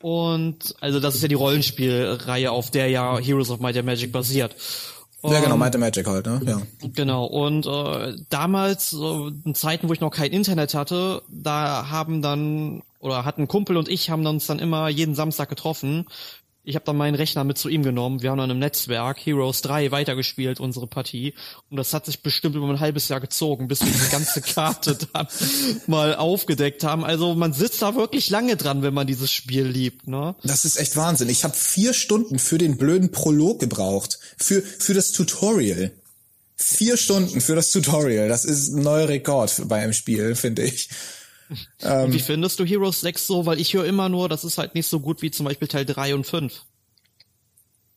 Und 0.00 0.74
also 0.80 1.00
das 1.00 1.16
ist 1.16 1.22
ja 1.22 1.28
die 1.28 1.34
Rollenspielreihe, 1.34 2.50
auf 2.50 2.70
der 2.70 2.88
ja 2.88 3.18
Heroes 3.18 3.50
of 3.50 3.60
Might 3.60 3.76
and 3.76 3.86
Magic 3.86 4.12
basiert. 4.12 4.54
Ja, 5.24 5.40
genau, 5.40 5.56
Might 5.56 5.74
and 5.74 5.80
Magic 5.80 6.06
halt, 6.06 6.26
ne? 6.26 6.40
Ja. 6.44 6.62
Genau. 6.94 7.24
Und 7.26 7.66
äh, 7.66 8.16
damals, 8.28 8.92
äh, 8.92 9.30
in 9.44 9.54
Zeiten, 9.54 9.88
wo 9.88 9.92
ich 9.92 10.00
noch 10.00 10.10
kein 10.10 10.32
Internet 10.32 10.74
hatte, 10.74 11.22
da 11.28 11.88
haben 11.90 12.22
dann 12.22 12.82
oder 12.98 13.24
hatten 13.24 13.48
Kumpel 13.48 13.76
und 13.76 13.88
ich 13.88 14.10
haben 14.10 14.26
uns 14.26 14.46
dann 14.46 14.58
immer 14.58 14.88
jeden 14.88 15.14
Samstag 15.14 15.48
getroffen 15.48 16.06
ich 16.64 16.76
habe 16.76 16.84
dann 16.84 16.96
meinen 16.96 17.16
Rechner 17.16 17.42
mit 17.42 17.58
zu 17.58 17.68
ihm 17.68 17.82
genommen. 17.82 18.22
Wir 18.22 18.30
haben 18.30 18.38
dann 18.38 18.50
im 18.50 18.60
Netzwerk 18.60 19.18
Heroes 19.18 19.62
3 19.62 19.90
weitergespielt, 19.90 20.60
unsere 20.60 20.86
Partie. 20.86 21.34
Und 21.70 21.76
das 21.76 21.92
hat 21.92 22.06
sich 22.06 22.22
bestimmt 22.22 22.54
über 22.54 22.68
ein 22.68 22.78
halbes 22.78 23.08
Jahr 23.08 23.20
gezogen, 23.20 23.66
bis 23.66 23.80
wir 23.80 23.90
diese 23.90 24.10
ganze 24.10 24.40
Karte 24.54 24.96
dann 25.12 25.26
mal 25.88 26.14
aufgedeckt 26.14 26.84
haben. 26.84 27.04
Also 27.04 27.34
man 27.34 27.52
sitzt 27.52 27.82
da 27.82 27.96
wirklich 27.96 28.30
lange 28.30 28.56
dran, 28.56 28.82
wenn 28.82 28.94
man 28.94 29.08
dieses 29.08 29.32
Spiel 29.32 29.64
liebt. 29.66 30.06
Ne? 30.06 30.36
Das 30.44 30.64
ist 30.64 30.76
echt 30.76 30.96
Wahnsinn. 30.96 31.28
Ich 31.28 31.42
habe 31.42 31.54
vier 31.54 31.94
Stunden 31.94 32.38
für 32.38 32.58
den 32.58 32.76
blöden 32.76 33.10
Prolog 33.10 33.58
gebraucht. 33.58 34.20
Für, 34.36 34.62
für 34.62 34.94
das 34.94 35.10
Tutorial. 35.10 35.90
Vier 36.54 36.96
Stunden 36.96 37.40
für 37.40 37.56
das 37.56 37.72
Tutorial. 37.72 38.28
Das 38.28 38.44
ist 38.44 38.68
ein 38.68 38.82
neuer 38.82 39.08
Rekord 39.08 39.62
bei 39.66 39.82
einem 39.82 39.92
Spiel, 39.92 40.36
finde 40.36 40.62
ich. 40.62 40.90
Ähm, 41.80 42.12
wie 42.12 42.18
findest 42.18 42.58
du 42.58 42.64
Heroes 42.64 43.00
6 43.00 43.26
so? 43.26 43.46
Weil 43.46 43.60
ich 43.60 43.74
höre 43.74 43.84
immer 43.84 44.08
nur, 44.08 44.28
das 44.28 44.44
ist 44.44 44.58
halt 44.58 44.74
nicht 44.74 44.86
so 44.86 45.00
gut 45.00 45.22
wie 45.22 45.30
zum 45.30 45.44
Beispiel 45.44 45.68
Teil 45.68 45.84
3 45.84 46.14
und 46.14 46.26
5. 46.26 46.52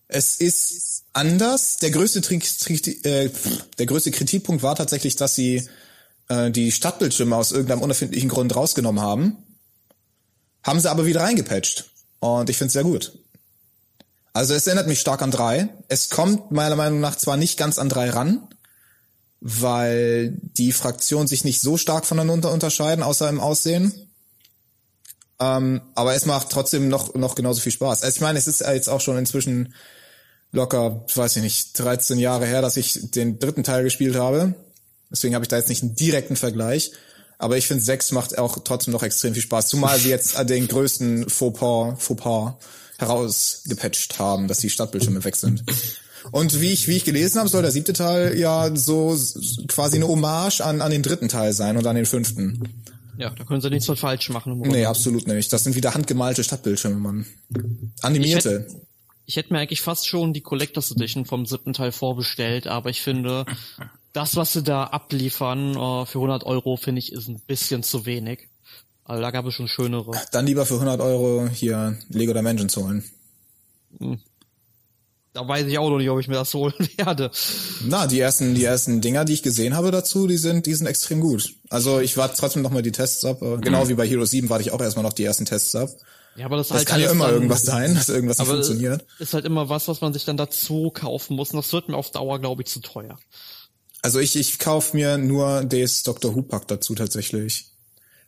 Es 0.08 0.36
ist 0.38 1.03
anders. 1.14 1.78
Der 1.78 1.91
größte, 1.91 2.20
äh, 3.03 3.30
der 3.78 3.86
größte 3.86 4.12
Kritikpunkt 4.12 4.64
war 4.64 4.76
tatsächlich, 4.76 5.16
dass 5.16 5.36
sie 5.36 5.68
äh, 6.30 6.51
die 6.51 6.72
Stadtbildschirme 6.72 7.36
aus 7.36 7.51
irgendeinem 7.51 7.82
unerfindlichen 7.82 8.30
Grund 8.30 8.56
rausgenommen 8.56 9.01
haben. 9.01 9.38
Haben 10.64 10.80
sie 10.80 10.89
aber 10.89 11.06
wieder 11.06 11.22
reingepatcht. 11.22 11.86
Und 12.20 12.49
ich 12.49 12.58
finde 12.58 12.68
es 12.68 12.74
sehr 12.74 12.84
gut. 12.84 13.14
Also 14.34 14.53
es 14.53 14.68
erinnert 14.68 14.88
mich 14.88 14.99
stark 14.99 15.22
an 15.22 15.32
3. 15.32 15.70
Es 15.88 16.10
kommt 16.10 16.51
meiner 16.51 16.76
Meinung 16.76 16.99
nach 16.99 17.16
zwar 17.16 17.38
nicht 17.38 17.58
ganz 17.58 17.80
an 17.80 17.88
3 17.89 18.10
ran, 18.10 18.47
weil 19.42 20.38
die 20.42 20.72
Fraktionen 20.72 21.28
sich 21.28 21.44
nicht 21.44 21.62
so 21.62 21.78
stark 21.78 22.06
voneinander 22.06 22.52
unterscheiden, 22.52 23.04
außer 23.04 23.30
im 23.30 23.40
Aussehen. 23.40 23.94
Ähm, 25.40 25.82
aber 25.96 26.16
es 26.16 26.26
macht 26.26 26.50
trotzdem 26.50 26.88
noch, 26.88 27.14
noch 27.16 27.36
genauso 27.36 27.62
viel 27.62 27.72
Spaß. 27.72 28.04
Also 28.04 28.16
ich 28.16 28.22
meine, 28.22 28.40
es 28.40 28.48
ist 28.48 28.62
jetzt 28.62 28.90
auch 28.90 29.02
schon 29.02 29.18
inzwischen 29.18 29.74
locker, 30.52 31.06
weiß 31.14 31.36
ich 31.36 31.44
nicht, 31.44 31.78
13 31.78 32.18
Jahre 32.18 32.46
her, 32.46 32.62
dass 32.62 32.78
ich 32.78 33.12
den 33.12 33.40
dritten 33.40 33.64
Teil 33.64 33.84
gespielt 33.84 34.16
habe. 34.16 34.56
Deswegen 35.12 35.36
habe 35.36 35.44
ich 35.44 35.50
da 35.50 35.58
jetzt 35.58 35.70
nicht 35.70 35.84
einen 35.84 35.96
direkten 35.96 36.36
Vergleich. 36.36 36.92
Aber 37.38 37.58
ich 37.58 37.68
finde, 37.68 37.84
6 37.84 38.14
macht 38.14 38.38
auch 38.38 38.58
trotzdem 38.64 38.94
noch 38.94 39.04
extrem 39.04 39.34
viel 39.34 39.44
Spaß. 39.44 39.68
Zumal 39.68 40.00
sie 40.00 40.10
jetzt 40.10 40.38
den 40.50 40.68
größten 40.68 41.30
Fauxpas, 41.30 41.96
Fauxpas 42.00 42.56
herausgepatcht 42.98 44.18
haben, 44.20 44.48
dass 44.48 44.60
die 44.60 44.70
Stadtbildschirme 44.70 45.24
weg 45.24 45.36
sind. 45.36 45.64
Und 46.32 46.59
wie 46.61 46.71
ich, 46.71 46.88
wie 46.88 46.97
ich 46.97 47.03
gelesen 47.03 47.39
habe, 47.39 47.49
soll 47.49 47.61
der 47.61 47.71
siebte 47.71 47.93
Teil 47.93 48.38
ja 48.38 48.76
so 48.76 49.17
quasi 49.67 49.97
eine 49.97 50.07
Hommage 50.07 50.61
an, 50.61 50.82
an 50.82 50.91
den 50.91 51.03
dritten 51.03 51.30
Teil 51.30 51.53
sein 51.53 51.78
und 51.78 51.86
an 51.86 51.95
den 51.95 52.05
fünften. 52.05 52.84
Ja, 53.17 53.30
da 53.30 53.43
können 53.45 53.61
sie 53.61 53.69
nichts 53.69 53.86
so 53.86 53.95
falsch 53.95 54.30
machen. 54.30 54.59
Nee, 54.59 54.86
absolut 54.86 55.28
nicht. 55.28 55.51
Das 55.53 55.63
sind 55.63 55.76
wieder 55.76 55.93
handgemalte 55.93 56.43
Stadtbildschirme, 56.43 56.97
Mann. 56.97 57.26
Animierte. 58.01 58.67
Ich 58.67 58.76
hätte, 58.76 58.82
ich 59.26 59.36
hätte 59.38 59.53
mir 59.53 59.59
eigentlich 59.59 59.82
fast 59.82 60.07
schon 60.07 60.34
die 60.34 60.41
Collectors 60.41 60.91
Edition 60.91 61.26
vom 61.26 61.45
siebten 61.45 61.73
Teil 61.73 61.91
vorbestellt, 61.91 62.67
aber 62.67 62.89
ich 62.89 63.01
finde, 63.01 63.45
das, 64.11 64.36
was 64.36 64.53
sie 64.53 64.63
da 64.63 64.84
abliefern 64.86 65.78
uh, 65.78 66.05
für 66.05 66.19
100 66.19 66.43
Euro, 66.43 66.76
finde 66.76 66.99
ich, 66.99 67.13
ist 67.13 67.30
ein 67.30 67.39
bisschen 67.47 67.84
zu 67.84 68.05
wenig. 68.05 68.49
Also 69.05 69.21
da 69.21 69.32
gab 69.32 69.45
es 69.45 69.53
schon 69.53 69.67
schönere. 69.67 70.11
Dann 70.32 70.47
lieber 70.47 70.65
für 70.65 70.76
100 70.76 70.99
Euro 70.99 71.47
hier 71.47 71.97
Lego 72.09 72.34
Dimensions 72.34 72.76
holen. 72.76 73.03
Hm 73.99 74.19
da 75.36 75.46
weiß 75.46 75.68
ich 75.68 75.78
auch 75.78 75.90
noch 75.90 75.98
nicht, 75.98 76.10
ob 76.10 76.20
ich 76.20 76.28
mir 76.28 76.36
das 76.36 76.54
holen 76.54 76.74
werde. 76.98 77.30
Na, 77.84 78.08
die 78.08 78.20
ersten, 78.20 78.56
die 78.56 78.64
ersten 78.64 79.02
Dinger, 79.02 79.26
die 79.26 79.34
ich 79.34 79.44
gesehen 79.44 79.76
habe 79.76 79.92
dazu, 79.92 80.28
die 80.28 80.38
sind, 80.38 80.66
die 80.66 80.74
sind 80.74 80.88
extrem 80.88 81.20
gut. 81.20 81.54
Also 81.70 82.00
ich 82.00 82.16
warte 82.18 82.36
trotzdem 82.38 82.62
noch 82.62 82.72
mal 82.72 82.82
die 82.82 82.94
Tests 82.94 83.26
ab. 83.26 83.42
Genau 83.42 83.84
mhm. 83.84 83.90
wie 83.90 83.94
bei 83.96 84.08
Hero 84.08 84.26
7 84.26 84.50
warte 84.50 84.64
ich 84.64 84.72
auch 84.72 84.82
erstmal 84.82 85.04
noch 85.04 85.14
die 85.14 85.26
ersten 85.26 85.46
Tests 85.46 85.76
ab. 85.76 85.90
Ja, 86.38 86.46
aber 86.46 86.58
das, 86.58 86.70
das 86.70 86.78
halt 86.78 86.88
kann 86.88 87.02
ja 87.02 87.12
immer 87.12 87.30
irgendwas 87.30 87.64
sein, 87.64 87.96
dass 87.96 88.10
irgendwas 88.10 88.40
nicht 88.40 88.48
funktioniert. 88.48 89.06
Ist 89.20 89.34
halt 89.34 89.46
immer 89.46 89.70
was, 89.70 89.88
was 89.88 90.02
man 90.02 90.14
sich 90.14 90.26
dann 90.26 90.38
dazu 90.38 90.92
kaufen 90.94 91.36
muss. 91.36 91.52
Und 91.52 91.58
das 91.58 91.72
wird 91.72 91.90
mir 91.90 91.96
auf 91.96 92.12
Dauer, 92.12 92.40
glaube 92.40 92.64
ich, 92.64 92.68
zu 92.68 92.80
teuer. 92.80 93.18
Also 94.02 94.20
ich, 94.20 94.36
ich 94.36 94.60
kaufe 94.60 94.96
mir 94.96 95.18
nur 95.18 95.64
das 95.64 96.04
Dr. 96.04 96.36
Who 96.36 96.44
Pack 96.44 96.68
dazu 96.68 96.96
tatsächlich. 96.96 97.72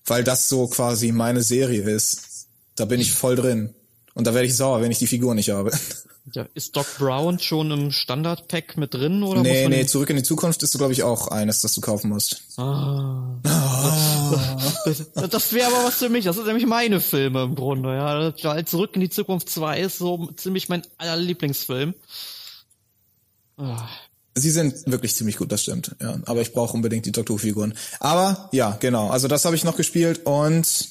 Weil 0.05 0.24
das 0.24 0.47
so 0.47 0.68
quasi 0.68 1.12
meine 1.12 1.43
Serie 1.43 1.84
ist. 1.84 2.47
Da 2.76 2.86
bin 2.86 2.99
ich 3.01 3.12
voll 3.12 3.36
drin. 3.36 3.74
Und 4.14 4.26
da 4.26 4.34
werde 4.34 4.47
ich 4.47 4.55
sauer, 4.55 4.82
wenn 4.82 4.91
ich 4.91 4.99
die 4.99 5.08
Figur 5.08 5.36
nicht 5.36 5.49
habe. 5.49 5.72
Ja, 6.34 6.45
ist 6.53 6.75
Doc 6.75 6.86
Brown 6.97 7.39
schon 7.39 7.71
im 7.71 7.91
Standard-Pack 7.91 8.75
mit 8.75 8.93
drin 8.93 9.23
oder? 9.23 9.41
Nee, 9.41 9.67
nee, 9.69 9.86
zurück 9.86 10.09
in 10.09 10.17
die 10.17 10.23
Zukunft 10.23 10.61
ist, 10.61 10.78
glaube 10.78 10.91
ich, 10.91 11.03
auch 11.03 11.30
eines, 11.30 11.61
das 11.61 11.73
du 11.73 11.80
kaufen 11.80 12.09
musst. 12.09 12.41
Ah. 12.57 13.39
ah. 13.45 14.57
Das, 14.84 15.11
das, 15.13 15.30
das 15.30 15.53
wäre 15.53 15.67
aber 15.67 15.86
was 15.86 15.95
für 15.95 16.09
mich. 16.09 16.25
Das 16.25 16.36
sind 16.36 16.47
nämlich 16.47 16.65
meine 16.65 16.99
Filme 16.99 17.43
im 17.43 17.55
Grunde, 17.55 17.95
ja. 17.95 18.34
Weil 18.43 18.65
zurück 18.65 18.91
in 18.95 19.01
die 19.01 19.09
Zukunft 19.09 19.49
2 19.49 19.80
ist 19.80 19.97
so 19.99 20.30
ziemlich 20.36 20.67
mein 20.67 20.82
aller 20.97 21.15
Lieblingsfilm. 21.15 21.93
Ah. 23.57 23.88
Sie 24.36 24.51
sind 24.51 24.86
wirklich 24.86 25.15
ziemlich 25.15 25.38
gut, 25.38 25.51
das 25.51 25.63
stimmt. 25.63 25.95
Ja, 26.01 26.19
aber 26.25 26.41
ich 26.41 26.53
brauche 26.53 26.73
unbedingt 26.73 27.05
die 27.05 27.11
Doktorfiguren. 27.11 27.73
Aber 27.99 28.49
ja, 28.51 28.78
genau. 28.80 29.09
Also 29.09 29.28
das 29.28 29.45
habe 29.45 29.55
ich 29.55 29.63
noch 29.63 29.78
gespielt 29.78 30.25
und 30.25 30.89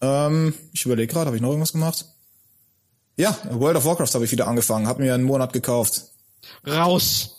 ähm, 0.00 0.54
ich 0.72 0.84
überlege 0.84 1.12
gerade, 1.12 1.26
habe 1.26 1.36
ich 1.36 1.42
noch 1.42 1.50
irgendwas 1.50 1.72
gemacht? 1.72 2.06
Ja, 3.16 3.36
World 3.50 3.76
of 3.76 3.84
Warcraft 3.84 4.14
habe 4.14 4.24
ich 4.24 4.32
wieder 4.32 4.48
angefangen, 4.48 4.86
habe 4.86 5.02
mir 5.02 5.14
einen 5.14 5.24
Monat 5.24 5.52
gekauft. 5.52 6.12
Raus. 6.66 7.36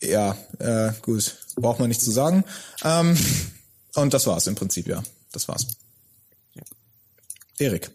ja, 0.00 0.36
äh, 0.58 0.92
gut, 1.02 1.36
braucht 1.56 1.78
man 1.78 1.88
nicht 1.88 2.00
zu 2.00 2.10
sagen. 2.10 2.44
Ähm, 2.82 3.18
und 3.94 4.14
das 4.14 4.26
war's 4.26 4.46
im 4.46 4.54
Prinzip, 4.54 4.86
ja. 4.88 5.02
Das 5.32 5.48
war's. 5.48 5.66
Ja. 6.54 6.62
Erik. 7.58 7.90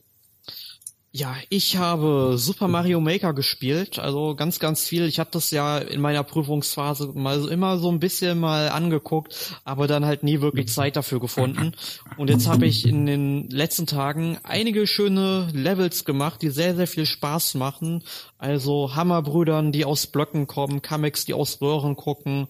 Ja, 1.18 1.36
ich 1.50 1.78
habe 1.78 2.36
Super 2.38 2.68
Mario 2.68 3.02
Maker 3.02 3.34
gespielt, 3.34 3.98
also 3.98 4.36
ganz, 4.36 4.60
ganz 4.60 4.88
viel. 4.88 5.08
Ich 5.08 5.18
hatte 5.18 5.32
das 5.32 5.50
ja 5.50 5.80
in 5.80 6.00
meiner 6.00 6.22
Prüfungsphase 6.22 7.12
mal 7.16 7.48
immer 7.50 7.80
so 7.80 7.90
ein 7.90 8.00
bisschen 8.00 8.40
mal 8.40 8.70
angeguckt, 8.70 9.56
aber 9.64 9.88
dann 9.88 10.06
halt 10.06 10.22
nie 10.22 10.42
wirklich 10.42 10.68
Zeit 10.68 10.96
dafür 10.96 11.20
gefunden. 11.20 11.74
Und 12.18 12.30
jetzt 12.30 12.48
habe 12.48 12.68
ich 12.68 12.86
in 12.86 13.08
den 13.08 13.50
letzten 13.50 13.88
Tagen 13.88 14.38
einige 14.44 14.86
schöne 14.86 15.48
Levels 15.54 16.06
gemacht, 16.06 16.44
die 16.44 16.50
sehr, 16.50 16.76
sehr 16.76 16.86
viel 16.86 17.08
Spaß 17.08 17.56
machen. 17.56 18.04
Also 18.38 18.96
Hammerbrüdern, 18.96 19.72
die 19.72 19.86
aus 19.86 20.06
Blöcken 20.06 20.46
kommen, 20.46 20.84
Kamex, 20.84 21.26
die 21.26 21.34
aus 21.34 21.60
Röhren 21.62 21.96
gucken. 21.96 22.48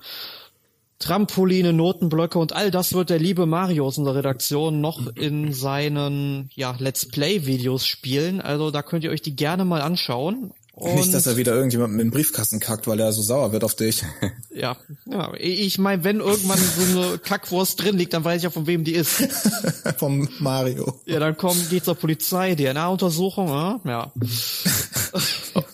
Trampoline, 0.99 1.73
Notenblöcke 1.73 2.39
und 2.39 2.53
all 2.53 2.71
das 2.71 2.93
wird 2.93 3.09
der 3.09 3.19
liebe 3.19 3.45
Mario 3.45 3.85
aus 3.85 3.97
unserer 3.97 4.15
Redaktion 4.15 4.81
noch 4.81 5.15
in 5.15 5.53
seinen 5.53 6.49
ja, 6.55 6.75
Let's 6.79 7.07
Play-Videos 7.07 7.85
spielen. 7.85 8.41
Also 8.41 8.71
da 8.71 8.81
könnt 8.81 9.03
ihr 9.03 9.11
euch 9.11 9.21
die 9.21 9.35
gerne 9.35 9.63
mal 9.63 9.81
anschauen. 9.81 10.53
Und 10.77 10.93
Nicht, 10.93 11.11
dass 11.11 11.25
er 11.25 11.37
wieder 11.37 11.55
irgendjemand 11.55 11.93
mit 11.93 12.01
dem 12.01 12.11
Briefkasten 12.11 12.59
kackt, 12.59 12.85
weil 12.85 12.99
er 12.99 13.11
so 13.11 13.23
sauer 13.23 13.51
wird 13.51 13.63
auf 13.63 13.75
dich. 13.75 14.03
Ja, 14.57 14.75
ja. 15.05 15.33
Ich 15.37 15.77
meine, 15.77 16.03
wenn 16.03 16.19
irgendwann 16.19 16.57
so 16.57 16.99
eine 16.99 17.19
Kackwurst 17.19 17.79
drin 17.79 17.95
liegt, 17.95 18.13
dann 18.13 18.23
weiß 18.23 18.37
ich 18.37 18.43
ja, 18.43 18.49
von 18.49 18.65
wem 18.65 18.83
die 18.83 18.93
ist. 18.93 19.17
Vom 19.97 20.27
Mario. 20.39 20.99
Ja, 21.05 21.19
dann 21.19 21.37
kommt, 21.37 21.69
geht 21.69 21.85
zur 21.85 21.93
Polizei, 21.93 22.55
DNA-Untersuchung, 22.55 23.49
äh? 23.49 23.87
ja. 23.87 24.11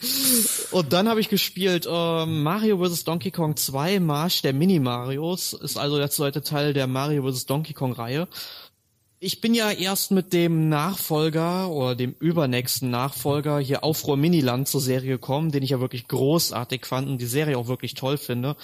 Und 0.74 0.92
dann 0.92 1.08
habe 1.08 1.20
ich 1.20 1.30
gespielt 1.30 1.86
äh, 1.86 2.26
Mario 2.26 2.84
vs. 2.84 3.04
Donkey 3.04 3.30
Kong 3.30 3.56
2 3.56 4.00
Marsch 4.00 4.42
der 4.42 4.54
Mini-Marios. 4.54 5.54
Ist 5.54 5.78
also 5.78 6.00
der 6.00 6.10
zweite 6.10 6.42
Teil 6.42 6.74
der 6.74 6.88
Mario 6.88 7.32
vs. 7.32 7.46
Donkey 7.46 7.74
Kong-Reihe 7.74 8.28
ich 9.24 9.40
bin 9.40 9.54
ja 9.54 9.72
erst 9.72 10.12
mit 10.12 10.34
dem 10.34 10.68
Nachfolger 10.68 11.70
oder 11.70 11.96
dem 11.96 12.14
übernächsten 12.20 12.90
Nachfolger 12.90 13.58
hier 13.58 13.82
Aufruhr 13.82 14.18
Miniland 14.18 14.68
zur 14.68 14.82
Serie 14.82 15.12
gekommen, 15.12 15.50
den 15.50 15.64
ich 15.64 15.70
ja 15.70 15.80
wirklich 15.80 16.10
großartig 16.10 16.86
fand 16.86 17.08
und 17.08 17.20
die 17.20 17.26
Serie 17.26 17.58
auch 17.58 17.68
wirklich 17.68 17.94
toll 17.94 18.18
finde. 18.18 18.58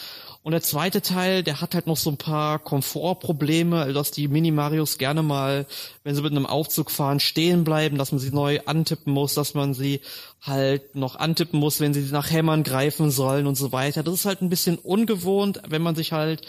Und 0.44 0.52
der 0.52 0.62
zweite 0.62 1.02
Teil, 1.02 1.44
der 1.44 1.62
hat 1.62 1.76
halt 1.76 1.88
noch 1.88 1.96
so 1.96 2.10
ein 2.10 2.18
paar 2.18 2.60
Komfortprobleme, 2.60 3.94
dass 3.94 4.12
die 4.12 4.28
Mini-Marios 4.28 4.98
gerne 4.98 5.24
mal, 5.24 5.66
wenn 6.04 6.16
sie 6.16 6.22
mit 6.22 6.32
einem 6.32 6.46
Aufzug 6.46 6.92
fahren, 6.92 7.22
stehen 7.22 7.64
bleiben, 7.64 7.98
dass 7.98 8.12
man 8.12 8.20
sie 8.20 8.32
neu 8.32 8.60
antippen 8.66 9.14
muss, 9.14 9.36
dass 9.36 9.54
man 9.54 9.74
sie 9.74 10.02
halt 10.42 10.94
noch 10.94 11.16
antippen 11.16 11.60
muss, 11.60 11.80
wenn 11.80 11.94
sie 11.94 12.02
nach 12.12 12.32
Hämmern 12.32 12.64
greifen 12.64 13.12
sollen 13.12 13.48
und 13.48 13.56
so 13.56 13.72
weiter. 13.72 14.04
Das 14.04 14.14
ist 14.14 14.26
halt 14.26 14.42
ein 14.42 14.50
bisschen 14.50 14.78
ungewohnt, 14.78 15.62
wenn 15.70 15.82
man 15.82 15.96
sich 15.96 16.12
halt 16.12 16.46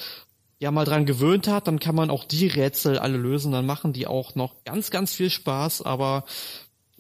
ja 0.61 0.71
mal 0.71 0.85
dran 0.85 1.07
gewöhnt 1.07 1.49
hat, 1.49 1.67
dann 1.67 1.81
kann 1.81 1.95
man 1.95 2.11
auch 2.11 2.25
die 2.25 2.47
Rätsel 2.47 2.99
alle 2.99 3.17
lösen, 3.17 3.51
dann 3.51 3.67
machen 3.67 3.93
die 3.93 4.07
auch 4.07 4.35
noch 4.35 4.63
ganz, 4.65 4.91
ganz 4.91 5.13
viel 5.13 5.31
Spaß, 5.31 5.83
aber 5.83 6.25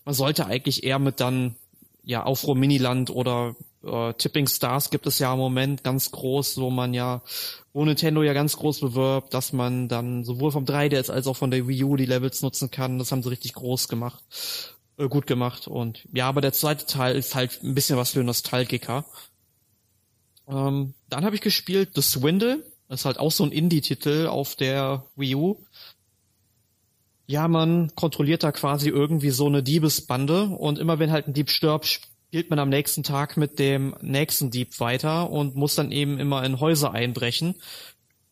man 0.04 0.14
sollte 0.14 0.46
eigentlich 0.46 0.82
eher 0.82 0.98
mit 0.98 1.20
dann, 1.20 1.54
ja, 2.02 2.24
Aufruhr 2.24 2.56
Miniland 2.56 3.10
oder 3.10 3.54
äh, 3.84 4.14
Tipping 4.14 4.46
Stars 4.46 4.88
gibt 4.88 5.06
es 5.06 5.18
ja 5.18 5.32
im 5.34 5.38
Moment 5.38 5.84
ganz 5.84 6.10
groß, 6.10 6.58
wo 6.58 6.70
man 6.70 6.94
ja, 6.94 7.22
wo 7.74 7.84
Nintendo 7.84 8.22
ja 8.22 8.32
ganz 8.32 8.56
groß 8.56 8.80
bewirbt, 8.80 9.34
dass 9.34 9.52
man 9.52 9.88
dann 9.88 10.24
sowohl 10.24 10.52
vom 10.52 10.64
3DS 10.64 11.10
als 11.10 11.26
auch 11.26 11.36
von 11.36 11.50
der 11.50 11.68
Wii 11.68 11.84
U 11.84 11.96
die 11.96 12.06
Levels 12.06 12.40
nutzen 12.40 12.70
kann. 12.70 12.98
Das 12.98 13.12
haben 13.12 13.22
sie 13.22 13.30
richtig 13.30 13.52
groß 13.52 13.88
gemacht, 13.88 14.22
äh, 14.96 15.06
gut 15.06 15.26
gemacht. 15.26 15.68
Und 15.68 16.08
ja, 16.12 16.28
aber 16.28 16.40
der 16.40 16.54
zweite 16.54 16.86
Teil 16.86 17.14
ist 17.14 17.34
halt 17.34 17.62
ein 17.62 17.74
bisschen 17.74 17.98
was 17.98 18.12
für 18.12 18.24
Nostalgiker. 18.24 19.04
Ähm, 20.48 20.94
dann 21.10 21.24
habe 21.26 21.34
ich 21.36 21.42
gespielt 21.42 21.90
The 21.94 22.02
Swindle. 22.02 22.64
Das 22.90 23.02
ist 23.02 23.04
halt 23.04 23.20
auch 23.20 23.30
so 23.30 23.44
ein 23.44 23.52
Indie-Titel 23.52 24.26
auf 24.26 24.56
der 24.56 25.04
Wii 25.14 25.36
U. 25.36 25.56
Ja, 27.28 27.46
man 27.46 27.94
kontrolliert 27.94 28.42
da 28.42 28.50
quasi 28.50 28.88
irgendwie 28.88 29.30
so 29.30 29.46
eine 29.46 29.62
Diebesbande 29.62 30.46
und 30.46 30.80
immer 30.80 30.98
wenn 30.98 31.12
halt 31.12 31.28
ein 31.28 31.32
Dieb 31.32 31.50
stirbt, 31.50 31.86
spielt 31.86 32.50
man 32.50 32.58
am 32.58 32.68
nächsten 32.68 33.04
Tag 33.04 33.36
mit 33.36 33.60
dem 33.60 33.94
nächsten 34.00 34.50
Dieb 34.50 34.80
weiter 34.80 35.30
und 35.30 35.54
muss 35.54 35.76
dann 35.76 35.92
eben 35.92 36.18
immer 36.18 36.42
in 36.44 36.58
Häuser 36.58 36.92
einbrechen. 36.92 37.54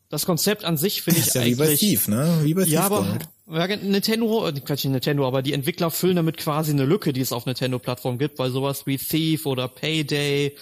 Das 0.09 0.25
Konzept 0.25 0.65
an 0.65 0.75
sich 0.75 1.03
finde 1.03 1.21
ich 1.21 1.27
ist 1.27 1.35
ja 1.35 1.41
eigentlich... 1.41 1.57
wie 1.57 1.63
bei 1.63 1.75
Thief, 1.77 2.07
ne? 2.09 2.39
Wie 2.43 2.53
bei 2.53 2.63
Thief 2.65 2.73
ja, 2.73 2.81
aber 2.81 3.17
Nintendo, 3.47 4.45
äh, 4.45 4.51
Quatsch, 4.51 4.83
nicht 4.83 4.91
Nintendo, 4.91 5.25
aber 5.25 5.41
die 5.41 5.53
Entwickler 5.53 5.89
füllen 5.89 6.17
damit 6.17 6.35
quasi 6.35 6.73
eine 6.73 6.83
Lücke, 6.83 7.13
die 7.13 7.21
es 7.21 7.31
auf 7.31 7.45
Nintendo-Plattformen 7.45 8.19
gibt, 8.19 8.37
weil 8.39 8.51
sowas 8.51 8.85
wie 8.85 8.97
Thief 8.97 9.45
oder 9.45 9.69
Payday 9.69 10.53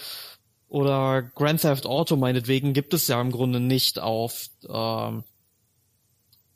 oder 0.70 1.24
Grand 1.36 1.62
Theft 1.62 1.86
Auto 1.86 2.16
meinetwegen 2.16 2.74
gibt 2.74 2.94
es 2.94 3.08
ja 3.08 3.20
im 3.22 3.32
Grunde 3.32 3.60
nicht 3.60 4.00
auf, 4.00 4.50
ähm, 4.68 5.24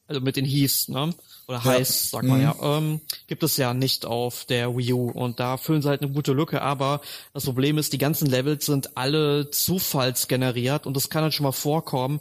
also 0.07 0.22
mit 0.22 0.36
den 0.36 0.45
Heaths, 0.45 0.89
ne? 0.89 1.14
Oder 1.47 1.57
ja. 1.57 1.64
heißt, 1.66 2.12
sagt 2.12 2.26
man 2.26 2.38
mhm. 2.38 2.43
ja, 2.43 2.55
ähm, 2.62 3.01
gibt 3.28 3.43
es 3.43 3.57
ja 3.57 3.74
nicht 3.74 4.05
auf 4.05 4.45
der 4.45 4.76
Wii 4.76 4.93
U 4.93 5.09
und 5.09 5.39
da 5.39 5.57
füllen 5.57 5.82
sie 5.82 5.89
halt 5.89 6.01
eine 6.01 6.12
gute 6.12 6.34
Lücke, 6.34 6.62
aber 6.62 7.01
das 7.34 7.45
Problem 7.45 7.78
ist, 7.78 7.93
die 7.93 7.97
ganzen 7.97 8.28
Levels 8.28 8.66
sind 8.66 8.97
alle 8.97 9.49
zufallsgeneriert 9.49 10.86
und 10.86 10.95
es 10.97 11.09
kann 11.09 11.24
halt 11.24 11.34
schon 11.34 11.45
mal 11.45 11.51
vorkommen, 11.51 12.20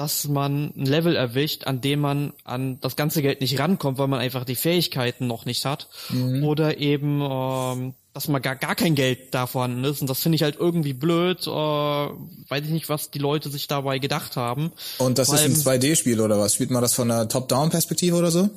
dass 0.00 0.28
man 0.28 0.72
ein 0.76 0.86
Level 0.86 1.14
erwischt, 1.14 1.66
an 1.66 1.82
dem 1.82 2.00
man 2.00 2.32
an 2.44 2.80
das 2.80 2.96
ganze 2.96 3.20
Geld 3.20 3.42
nicht 3.42 3.58
rankommt, 3.58 3.98
weil 3.98 4.08
man 4.08 4.18
einfach 4.18 4.44
die 4.44 4.56
Fähigkeiten 4.56 5.26
noch 5.26 5.44
nicht 5.44 5.66
hat. 5.66 5.88
Mhm. 6.08 6.42
Oder 6.42 6.78
eben 6.78 7.20
ähm, 7.20 7.94
dass 8.14 8.28
mal 8.28 8.38
gar, 8.38 8.56
gar 8.56 8.74
kein 8.74 8.94
Geld 8.94 9.34
da 9.34 9.46
vorhanden 9.46 9.84
ist. 9.84 10.00
Und 10.00 10.08
das 10.08 10.22
finde 10.22 10.36
ich 10.36 10.42
halt 10.42 10.56
irgendwie 10.58 10.94
blöd. 10.94 11.46
Äh, 11.46 11.50
weiß 11.50 12.64
ich 12.64 12.70
nicht, 12.70 12.88
was 12.88 13.10
die 13.10 13.18
Leute 13.18 13.50
sich 13.50 13.68
dabei 13.68 13.98
gedacht 13.98 14.36
haben. 14.36 14.72
Und 14.96 15.18
das 15.18 15.28
Weil, 15.28 15.46
ist 15.50 15.66
ein 15.66 15.80
2D-Spiel 15.80 16.18
oder 16.22 16.38
was? 16.38 16.54
Spielt 16.54 16.70
man 16.70 16.80
das 16.80 16.94
von 16.94 17.08
der 17.08 17.28
Top-Down-Perspektive 17.28 18.16
oder 18.16 18.30
so? 18.30 18.48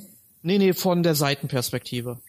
Nee, 0.43 0.59
nee, 0.59 0.73
von 0.73 1.03
der 1.03 1.15
Seitenperspektive. 1.15 2.19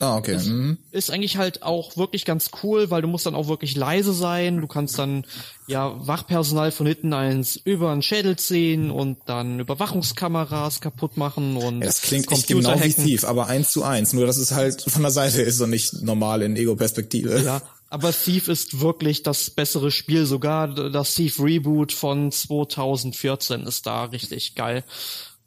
Ah, 0.00 0.16
okay. 0.16 0.34
Ist, 0.34 0.46
mhm. 0.46 0.76
ist 0.90 1.10
eigentlich 1.10 1.36
halt 1.36 1.62
auch 1.62 1.96
wirklich 1.96 2.24
ganz 2.24 2.50
cool, 2.62 2.90
weil 2.90 3.00
du 3.00 3.08
musst 3.08 3.26
dann 3.26 3.36
auch 3.36 3.46
wirklich 3.46 3.76
leise 3.76 4.12
sein. 4.12 4.60
Du 4.60 4.66
kannst 4.66 4.98
dann 4.98 5.24
ja 5.68 5.94
Wachpersonal 6.06 6.72
von 6.72 6.86
hinten 6.86 7.12
eins 7.12 7.56
über 7.56 7.92
den 7.92 8.02
Schädel 8.02 8.36
ziehen 8.36 8.90
und 8.90 9.18
dann 9.26 9.60
Überwachungskameras 9.60 10.80
kaputt 10.80 11.16
machen 11.16 11.56
und 11.56 11.80
ja, 11.80 11.86
das 11.86 12.02
klingt 12.02 12.26
Computer 12.26 12.54
genau 12.54 12.80
hacken. 12.80 13.04
wie 13.04 13.10
Thief, 13.10 13.24
aber 13.24 13.46
eins 13.46 13.70
zu 13.70 13.84
eins. 13.84 14.12
Nur 14.12 14.26
dass 14.26 14.36
es 14.36 14.52
halt 14.52 14.82
von 14.82 15.02
der 15.02 15.12
Seite 15.12 15.42
ist 15.42 15.60
und 15.60 15.70
nicht 15.70 16.02
normal 16.02 16.42
in 16.42 16.56
Ego-Perspektive. 16.56 17.40
Ja, 17.42 17.62
aber 17.88 18.12
Thief 18.12 18.48
ist 18.48 18.80
wirklich 18.80 19.22
das 19.22 19.50
bessere 19.50 19.92
Spiel. 19.92 20.26
Sogar 20.26 20.68
das 20.90 21.14
Thief 21.14 21.38
Reboot 21.38 21.92
von 21.92 22.32
2014 22.32 23.62
ist 23.62 23.86
da 23.86 24.04
richtig 24.06 24.56
geil. 24.56 24.82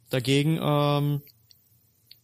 Dagegen 0.09 0.57
ähm, 0.61 1.21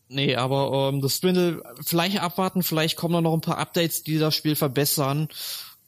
Nee, 0.10 0.36
aber 0.36 0.90
ähm, 0.90 1.02
das 1.02 1.22
Dwindle, 1.22 1.64
vielleicht 1.86 2.20
abwarten, 2.20 2.62
vielleicht 2.64 2.98
kommen 2.98 3.14
da 3.14 3.22
noch 3.22 3.34
ein 3.34 3.42
paar 3.42 3.58
Updates, 3.58 4.04
die 4.04 4.20
das 4.20 4.36
Spiel 4.36 4.56
verbessern. 4.56 5.28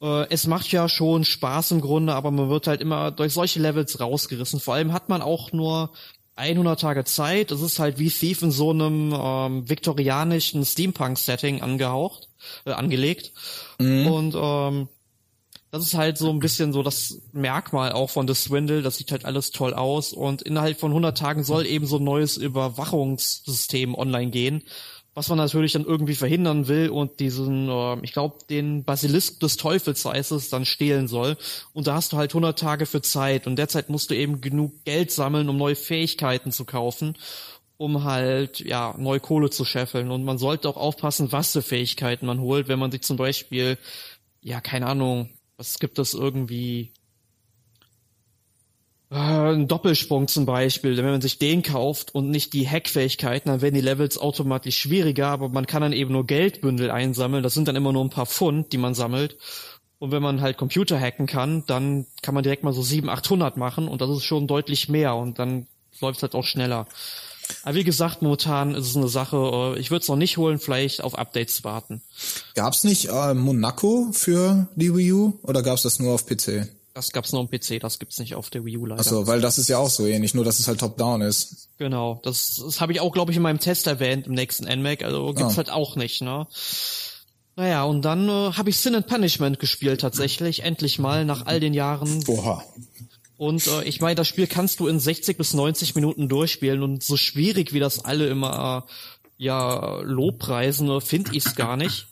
Äh, 0.02 0.28
es 0.30 0.48
macht 0.48 0.72
ja 0.72 0.90
schon 0.90 1.26
Spaß 1.26 1.72
im 1.72 1.82
Grunde, 1.82 2.14
aber 2.14 2.32
man 2.32 2.50
wird 2.50 2.68
halt 2.68 2.82
immer 2.82 3.12
durch 3.12 3.34
solche 3.34 3.60
Levels 3.60 4.00
rausgerissen. 4.00 4.60
Vor 4.60 4.74
allem 4.74 4.94
hat 4.94 5.10
man 5.10 5.22
auch 5.22 5.52
nur 5.52 5.92
100 6.36 6.80
Tage 6.80 7.06
Zeit. 7.06 7.52
Es 7.52 7.62
ist 7.62 7.80
halt 7.80 7.98
wie 7.98 8.10
Thief 8.10 8.42
in 8.42 8.52
so 8.52 8.72
einem 8.72 9.14
ähm, 9.18 9.70
viktorianischen 9.70 10.66
Steampunk-Setting 10.66 11.62
angehaucht, 11.62 12.28
äh, 12.66 12.72
angelegt. 12.72 13.32
Mhm. 13.80 14.08
Und 14.08 14.36
ähm, 14.38 14.90
das 15.76 15.88
ist 15.88 15.94
halt 15.96 16.18
so 16.18 16.30
ein 16.30 16.40
bisschen 16.40 16.72
so 16.72 16.84
das 16.84 17.22
Merkmal 17.34 17.92
auch 17.92 18.10
von 18.10 18.30
The 18.30 18.34
Swindle. 18.34 18.82
Das 18.82 18.96
sieht 18.96 19.12
halt 19.12 19.26
alles 19.26 19.52
toll 19.52 19.74
aus. 19.74 20.14
Und 20.14 20.42
innerhalb 20.42 20.80
von 20.80 20.92
100 20.92 21.18
Tagen 21.18 21.44
soll 21.44 21.66
eben 21.66 21.86
so 21.86 21.98
ein 21.98 22.04
neues 22.06 22.38
Überwachungssystem 22.38 23.94
online 23.94 24.32
gehen, 24.32 24.64
was 25.14 25.28
man 25.28 25.38
natürlich 25.38 25.74
dann 25.74 25.84
irgendwie 25.84 26.16
verhindern 26.16 26.70
will 26.70 26.90
und 26.90 27.20
diesen, 27.20 27.68
äh, 27.68 27.98
ich 28.04 28.14
glaube, 28.14 28.38
den 28.50 28.86
Basilisk 28.86 29.42
des 29.42 29.58
Teufels 29.58 30.06
heißt 30.06 30.32
es, 30.32 30.50
dann 30.50 30.64
stehlen 30.64 31.10
soll. 31.10 31.36
Und 31.74 31.88
da 31.88 31.96
hast 31.96 32.14
du 32.14 32.18
halt 32.18 32.32
100 32.32 32.58
Tage 32.58 32.86
für 32.86 33.02
Zeit. 33.02 33.46
Und 33.46 33.58
derzeit 33.58 33.90
musst 33.90 34.12
du 34.12 34.16
eben 34.16 34.40
genug 34.40 34.86
Geld 34.86 35.12
sammeln, 35.12 35.50
um 35.50 35.58
neue 35.58 35.76
Fähigkeiten 35.76 36.52
zu 36.52 36.64
kaufen 36.66 37.18
um 37.78 38.06
halt 38.06 38.62
ja 38.62 38.96
neue 38.98 39.20
Kohle 39.20 39.50
zu 39.50 39.66
scheffeln 39.66 40.10
und 40.10 40.24
man 40.24 40.38
sollte 40.38 40.70
auch 40.70 40.78
aufpassen, 40.78 41.34
was 41.34 41.52
für 41.52 41.62
Fähigkeiten 41.62 42.26
man 42.26 42.40
holt, 42.40 42.70
wenn 42.70 42.80
man 42.80 42.90
sich 42.90 43.02
zum 43.02 43.18
Beispiel 43.18 43.78
ja 44.42 44.62
keine 44.62 44.88
Ahnung 44.88 45.30
was 45.58 45.80
gibt 45.80 46.00
es 46.00 46.14
irgendwie? 46.14 46.92
Äh, 49.12 49.16
ein 49.16 49.68
Doppelsprung 49.68 50.28
zum 50.28 50.46
Beispiel, 50.46 50.98
wenn 50.98 51.06
man 51.06 51.22
sich 51.22 51.38
den 51.38 51.62
kauft 51.62 52.14
und 52.14 52.30
nicht 52.30 52.54
die 52.54 52.68
Hackfähigkeiten, 52.68 53.52
dann 53.52 53.62
werden 53.62 53.76
die 53.76 53.82
Levels 53.82 54.18
automatisch 54.18 54.78
schwieriger, 54.78 55.28
aber 55.28 55.50
man 55.50 55.68
kann 55.68 55.82
dann 55.82 55.94
eben 55.94 56.12
nur 56.12 56.26
Geldbündel 56.26 56.92
einsammeln. 56.92 57.44
Das 57.44 57.54
sind 57.54 57.68
dann 57.68 57.76
immer 57.76 57.94
nur 57.94 58.04
ein 58.04 58.10
paar 58.10 58.26
Pfund, 58.26 58.74
die 58.74 58.78
man 58.78 58.96
sammelt. 58.96 59.38
Und 60.00 60.12
wenn 60.12 60.22
man 60.22 60.42
halt 60.42 60.58
Computer 60.58 61.00
hacken 61.00 61.26
kann, 61.28 61.64
dann 61.68 62.06
kann 62.22 62.34
man 62.34 62.44
direkt 62.44 62.64
mal 62.64 62.74
so 62.74 62.82
700, 62.82 63.20
800 63.20 63.58
machen 63.58 63.88
und 63.88 64.02
das 64.02 64.10
ist 64.10 64.26
schon 64.26 64.48
deutlich 64.48 64.90
mehr 64.90 65.16
und 65.16 65.40
dann 65.40 65.68
läuft 66.02 66.18
es 66.18 66.24
halt 66.24 66.36
auch 66.36 66.44
schneller. 66.44 66.88
Aber 67.64 67.76
wie 67.76 67.84
gesagt, 67.84 68.22
momentan 68.22 68.76
ist 68.76 68.88
es 68.88 68.96
eine 68.96 69.08
Sache, 69.08 69.38
äh, 69.76 69.80
ich 69.80 69.92
würde 69.92 70.04
es 70.04 70.08
noch 70.08 70.16
nicht 70.16 70.38
holen, 70.38 70.60
vielleicht 70.60 71.04
auf 71.04 71.18
Updates 71.18 71.64
warten. 71.64 72.02
Gab's 72.54 72.84
nicht 72.84 73.10
äh, 73.10 73.34
Monaco 73.34 74.10
für 74.12 74.68
die 74.76 74.96
Wii 74.96 75.12
U 75.14 75.40
oder 75.44 75.62
gab's 75.64 75.84
das 75.84 76.00
nur 76.00 76.14
auf 76.14 76.26
PC? 76.26 76.68
Das 76.94 77.12
gab's 77.12 77.34
nur 77.34 77.42
am 77.42 77.50
PC, 77.50 77.82
das 77.82 78.00
gibt's 78.00 78.20
nicht 78.20 78.36
auf 78.36 78.50
der 78.50 78.64
Wii 78.64 78.78
U 78.78 78.86
leider. 78.86 79.02
Achso, 79.02 79.28
weil 79.28 79.42
das 79.42 79.58
ist 79.58 79.68
ja 79.68 79.78
auch 79.78 79.90
so 79.90 80.06
ähnlich, 80.06 80.34
nur 80.34 80.46
dass 80.46 80.60
es 80.60 80.68
halt 80.68 80.80
top-down 80.80 81.22
ist. 81.22 81.68
Genau, 81.78 82.22
das, 82.24 82.62
das 82.64 82.80
habe 82.80 82.94
ich 82.94 83.02
auch, 83.02 83.12
glaube 83.12 83.32
ich, 83.32 83.38
in 83.38 83.44
meinem 83.44 83.60
Test 83.60 83.86
erwähnt 83.88 84.28
im 84.28 84.34
nächsten 84.34 84.64
NMAC, 84.64 85.04
also 85.04 85.34
gibt's 85.34 85.56
oh. 85.56 85.58
halt 85.58 85.70
auch 85.70 85.98
nicht, 85.98 86.22
ne? 86.22 86.48
Naja, 87.58 87.84
und 87.84 88.04
dann 88.04 88.28
äh, 88.28 88.52
habe 88.54 88.70
ich 88.70 88.78
Sin 88.78 88.96
and 88.96 89.08
Punishment 89.08 89.60
gespielt 89.60 90.02
tatsächlich, 90.02 90.64
endlich 90.64 91.00
mal 91.00 91.26
nach 91.26 91.46
all 91.46 91.60
den 91.60 91.74
Jahren. 91.74 92.24
Oha. 92.28 92.64
Und 93.38 93.68
äh, 93.68 93.84
ich 93.84 94.02
meine, 94.02 94.16
das 94.16 94.28
Spiel 94.28 94.48
kannst 94.48 94.80
du 94.80 94.88
in 94.88 95.00
60 95.00 95.38
bis 95.38 95.54
90 95.54 95.96
Minuten 95.96 96.30
durchspielen 96.30 96.84
und 96.84 97.04
so 97.04 97.18
schwierig 97.18 97.74
wie 97.74 97.80
das 97.80 98.04
alle 98.04 98.28
immer 98.28 98.86
äh, 98.88 98.92
ja 99.38 100.00
Lobpreisen, 100.02 101.02
finde 101.02 101.36
ich 101.36 101.46
es 101.46 101.56
gar 101.56 101.76
nicht. 101.78 102.08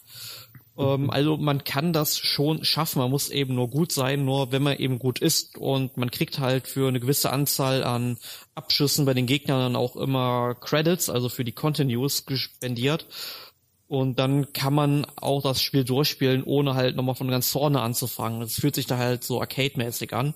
Ähm, 0.78 1.10
also 1.10 1.38
man 1.38 1.64
kann 1.64 1.94
das 1.94 2.18
schon 2.18 2.64
schaffen, 2.64 3.00
man 3.00 3.12
muss 3.12 3.30
eben 3.30 3.56
nur 3.56 3.70
gut 3.70 3.92
sein, 3.92 4.26
nur 4.26 4.52
wenn 4.52 4.64
man 4.64 4.78
eben 4.78 5.00
gut 5.00 5.20
ist 5.20 5.58
und 5.58 5.98
man 5.98 6.12
kriegt 6.12 6.40
halt 6.40 6.68
für 6.68 6.88
eine 6.88 7.00
gewisse 7.00 7.32
Anzahl 7.32 7.84
an 7.84 8.18
Abschüssen 8.56 9.06
bei 9.06 9.14
den 9.14 9.28
Gegnern 9.28 9.60
dann 9.60 9.76
auch 9.76 9.96
immer 9.96 10.56
Credits, 10.56 11.10
also 11.10 11.30
für 11.30 11.44
die 11.44 11.52
Continues 11.52 12.26
gespendiert. 12.26 13.06
Und 13.94 14.18
dann 14.18 14.54
kann 14.54 14.74
man 14.74 15.06
auch 15.18 15.44
das 15.44 15.62
Spiel 15.62 15.84
durchspielen, 15.84 16.42
ohne 16.46 16.74
halt 16.74 16.96
nochmal 16.96 17.14
von 17.14 17.28
ganz 17.28 17.52
vorne 17.52 17.80
anzufangen. 17.80 18.42
Es 18.42 18.56
fühlt 18.56 18.74
sich 18.74 18.88
da 18.88 18.98
halt 18.98 19.24
so 19.24 19.40
arcade-mäßig 19.40 20.14
an. 20.14 20.34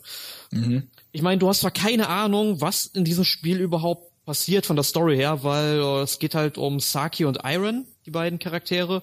Mhm. 0.52 0.92
Ich 1.12 1.24
meine, 1.24 1.40
du 1.40 1.50
hast 1.50 1.62
zwar 1.62 1.72
keine 1.72 2.08
Ahnung, 2.08 2.62
was 2.62 2.86
in 2.86 3.04
diesem 3.04 3.24
Spiel 3.24 3.60
überhaupt 3.60 4.12
passiert 4.26 4.68
von 4.68 4.76
der 4.76 4.84
Story 4.84 5.16
her, 5.16 5.44
weil 5.44 5.80
äh, 5.80 6.02
es 6.02 6.20
geht 6.20 6.36
halt 6.36 6.60
um 6.60 6.80
Saki 6.80 7.26
und 7.26 7.40
Iron, 7.46 7.88
die 8.06 8.12
beiden 8.12 8.38
Charaktere. 8.38 9.02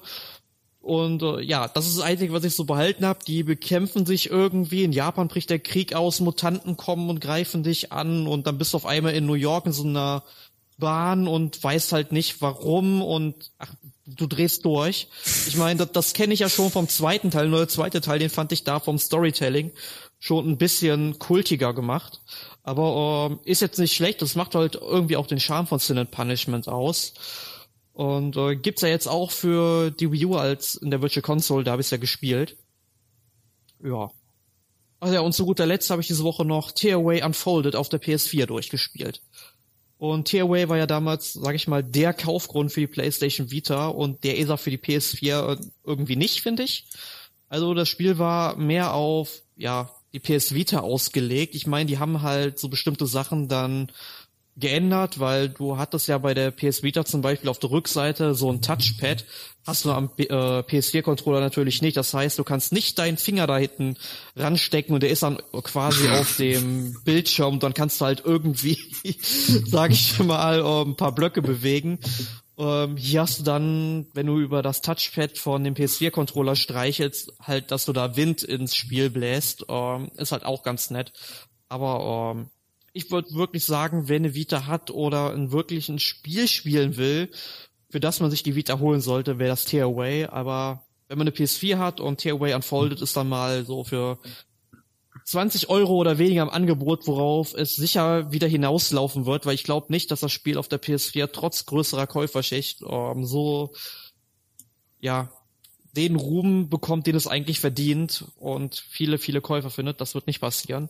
Und 0.79 1.25
äh, 1.25 1.41
ja, 1.41 1.67
das 1.67 1.89
ist 1.89 1.99
das 1.99 2.05
Einzige, 2.05 2.33
was 2.33 2.45
ich 2.45 2.55
so 2.55 2.63
behalten 2.63 3.05
habe. 3.05 3.25
Die 3.27 3.43
bekämpfen 3.43 4.07
sich 4.07 4.31
irgendwie. 4.31 4.85
In 4.85 4.93
Japan 4.93 5.27
bricht 5.27 5.51
der 5.51 5.59
Krieg 5.59 5.97
aus, 5.97 6.21
Mutanten 6.21 6.77
kommen 6.77 7.11
und 7.11 7.21
greifen 7.21 7.65
dich 7.65 7.91
an 7.91 8.29
und 8.29 8.47
dann 8.47 8.59
bist 8.59 8.73
du 8.73 8.77
auf 8.77 8.87
einmal 8.87 9.15
in 9.15 9.27
New 9.27 9.35
York 9.35 9.67
in 9.67 9.73
so 9.73 9.83
einer 9.83 10.23
Bahn 10.79 11.27
und 11.27 11.61
weißt 11.61 11.93
halt 11.93 12.13
nicht 12.13 12.41
warum 12.41 13.03
und 13.03 13.51
ach, 13.59 13.75
du 14.07 14.27
drehst 14.27 14.65
durch. 14.65 15.09
Ich 15.47 15.57
meine, 15.57 15.79
das, 15.79 15.93
das 15.93 16.13
kenne 16.13 16.35
ich 16.35 16.41
ja 16.41 16.49
schon 16.49 16.71
vom 16.71 16.89
zweiten 16.89 17.31
Teil, 17.31 17.49
nur 17.49 17.61
der 17.61 17.69
zweite 17.69 18.01
Teil, 18.01 18.19
den 18.19 18.31
fand 18.31 18.53
ich 18.53 18.65
da 18.65 18.81
vom 18.81 18.99
Storytelling 18.99 19.73
schon 20.19 20.49
ein 20.49 20.59
bisschen 20.59 21.19
kultiger 21.19 21.75
gemacht. 21.75 22.23
Aber 22.63 23.39
äh, 23.45 23.51
ist 23.51 23.61
jetzt 23.61 23.79
nicht 23.79 23.95
schlecht, 23.95 24.23
das 24.23 24.37
macht 24.37 24.55
halt 24.55 24.75
irgendwie 24.75 25.17
auch 25.17 25.27
den 25.27 25.41
Charme 25.41 25.67
von 25.67 25.79
Sin 25.79 25.99
and 25.99 26.11
Punishment 26.11 26.69
aus. 26.69 27.15
Und 27.93 28.37
äh, 28.37 28.57
gibt's 28.57 28.83
ja 28.83 28.89
jetzt 28.89 29.07
auch 29.07 29.31
für 29.31 29.91
die 29.91 30.11
Wii 30.11 30.27
U 30.27 30.37
als 30.37 30.75
in 30.75 30.91
der 30.91 31.01
Virtual 31.01 31.23
Console, 31.23 31.65
da 31.65 31.73
habe 31.73 31.83
ich 31.83 31.91
ja 31.91 31.97
gespielt. 31.97 32.57
Ja. 33.83 34.11
Ach 35.01 35.13
ja, 35.13 35.21
und 35.21 35.35
zu 35.35 35.45
guter 35.45 35.67
Letzt 35.67 35.91
habe 35.91 36.01
ich 36.01 36.09
diese 36.09 36.25
Woche 36.25 36.45
noch 36.45 36.73
Tearaway 36.73 37.23
Unfolded 37.23 37.77
auf 37.77 37.91
der 37.91 38.01
PS4 38.01 38.47
durchgespielt. 38.47 39.23
Und 40.05 40.27
Tearaway 40.27 40.69
war 40.69 40.77
ja 40.77 40.87
damals, 40.87 41.33
sage 41.33 41.57
ich 41.57 41.67
mal, 41.67 41.83
der 41.83 42.13
Kaufgrund 42.13 42.71
für 42.71 42.81
die 42.81 42.87
PlayStation 42.87 43.51
Vita 43.51 43.87
und 43.87 44.23
der 44.23 44.37
auch 44.53 44.61
für 44.61 44.69
die 44.69 44.77
PS4 44.77 45.59
irgendwie 45.83 46.17
nicht, 46.17 46.43
finde 46.43 46.65
ich. 46.65 46.85
Also 47.49 47.73
das 47.73 47.89
Spiel 47.89 48.19
war 48.19 48.55
mehr 48.57 48.93
auf, 48.93 49.41
ja, 49.57 49.91
die 50.13 50.21
PS 50.21 50.53
Vita 50.53 50.81
ausgelegt. 50.81 51.55
Ich 51.55 51.67
meine, 51.67 51.87
die 51.87 51.99
haben 51.99 52.21
halt 52.21 52.59
so 52.59 52.69
bestimmte 52.69 53.07
Sachen 53.07 53.49
dann 53.49 53.91
geändert, 54.57 55.19
weil 55.19 55.49
du 55.49 55.79
hattest 55.79 56.07
ja 56.07 56.19
bei 56.19 56.35
der 56.35 56.51
PS 56.51 56.83
Vita 56.83 57.05
zum 57.05 57.23
Beispiel 57.23 57.49
auf 57.49 57.59
der 57.59 57.71
Rückseite 57.71 58.35
so 58.35 58.51
ein 58.51 58.63
Touchpad, 58.63 59.25
hast 59.67 59.85
du 59.85 59.91
am 59.91 60.11
äh, 60.17 60.25
PS4-Controller 60.25 61.41
natürlich 61.41 61.83
nicht. 61.83 61.97
Das 61.97 62.15
heißt, 62.15 62.39
du 62.39 62.45
kannst 62.45 62.73
nicht 62.73 62.99
deinen 62.99 63.17
Finger 63.17 63.47
da 63.47 63.57
hinten 63.57 63.97
ranstecken 64.37 64.95
und 64.95 65.03
der 65.03 65.11
ist 65.11 65.23
dann 65.23 65.39
quasi 65.63 66.09
auf 66.09 66.37
dem 66.37 66.97
Bildschirm. 67.05 67.59
Dann 67.59 67.75
kannst 67.75 68.01
du 68.01 68.05
halt 68.05 68.23
irgendwie, 68.25 68.79
sag 69.67 69.91
ich 69.91 70.19
mal, 70.21 70.61
äh, 70.61 70.83
ein 70.83 70.97
paar 70.97 71.15
Blöcke 71.15 71.43
bewegen. 71.43 71.99
Ähm, 72.57 72.97
hier 72.97 73.23
hast 73.23 73.41
du 73.41 73.43
dann, 73.43 74.07
wenn 74.15 74.27
du 74.27 74.39
über 74.39 74.63
das 74.63 74.83
Touchpad 74.83 75.39
von 75.39 75.65
dem 75.65 75.75
PS4-Controller 75.75 76.55
streichelst, 76.55 77.33
halt, 77.41 77.71
dass 77.73 77.87
du 77.87 77.93
da 77.93 78.17
Wind 78.17 78.43
ins 78.43 78.77
Spiel 78.77 79.11
bläst. 79.11 79.65
Ähm, 79.69 80.11
ist 80.17 80.33
halt 80.33 80.45
auch 80.45 80.63
ganz 80.63 80.91
nett. 80.91 81.13
Aber 81.69 82.35
ähm, 82.37 82.51
ich 82.95 83.11
würde 83.11 83.35
wirklich 83.35 83.67
sagen, 83.67 84.09
wer 84.09 84.17
eine 84.17 84.35
Vita 84.35 84.67
hat 84.67 84.91
oder 84.91 85.35
ein 85.35 85.51
wirklichen 85.53 85.99
Spiel 85.99 86.49
spielen 86.49 86.97
will, 86.97 87.29
für 87.91 88.01
das 88.01 88.21
man 88.21 88.31
sich 88.31 88.45
die 88.45 88.55
Vita 88.55 88.79
holen 88.79 89.01
sollte, 89.01 89.39
wäre 89.39 89.51
das 89.51 89.65
Tearaway. 89.65 90.27
Aber 90.27 90.85
wenn 91.09 91.19
man 91.19 91.27
eine 91.27 91.37
PS4 91.37 91.77
hat 91.77 92.01
und 92.01 92.19
Tearaway 92.19 92.55
Unfolded 92.55 93.03
ist 93.03 93.17
dann 93.17 93.29
mal 93.29 93.65
so 93.65 93.83
für 93.83 94.19
20 95.25 95.69
Euro 95.71 95.97
oder 95.97 96.19
weniger 96.19 96.43
im 96.43 96.51
Angebot, 96.51 97.07
worauf 97.09 97.53
es 97.55 97.75
sicher 97.75 98.31
wieder 98.31 98.47
hinauslaufen 98.47 99.27
wird, 99.27 99.45
weil 99.45 99.55
ich 99.55 99.65
glaube 99.65 99.93
nicht, 99.93 100.11
dass 100.13 100.21
das 100.21 100.33
Spiel 100.33 100.57
auf 100.57 100.69
der 100.69 100.81
PS4 100.81 101.31
trotz 101.33 101.67
größerer 101.67 102.07
Käuferschicht 102.07 102.83
ähm, 102.89 103.25
so 103.25 103.73
ja 105.01 105.33
den 105.97 106.17
Ruhm 106.17 106.69
bekommt, 106.69 107.07
den 107.07 107.17
es 107.17 107.27
eigentlich 107.27 107.61
verdient 107.61 108.25
und 108.37 108.85
viele, 108.89 109.19
viele 109.19 109.41
Käufer 109.41 109.71
findet. 109.71 110.01
Das 110.01 110.15
wird 110.15 110.27
nicht 110.27 110.41
passieren. 110.41 110.89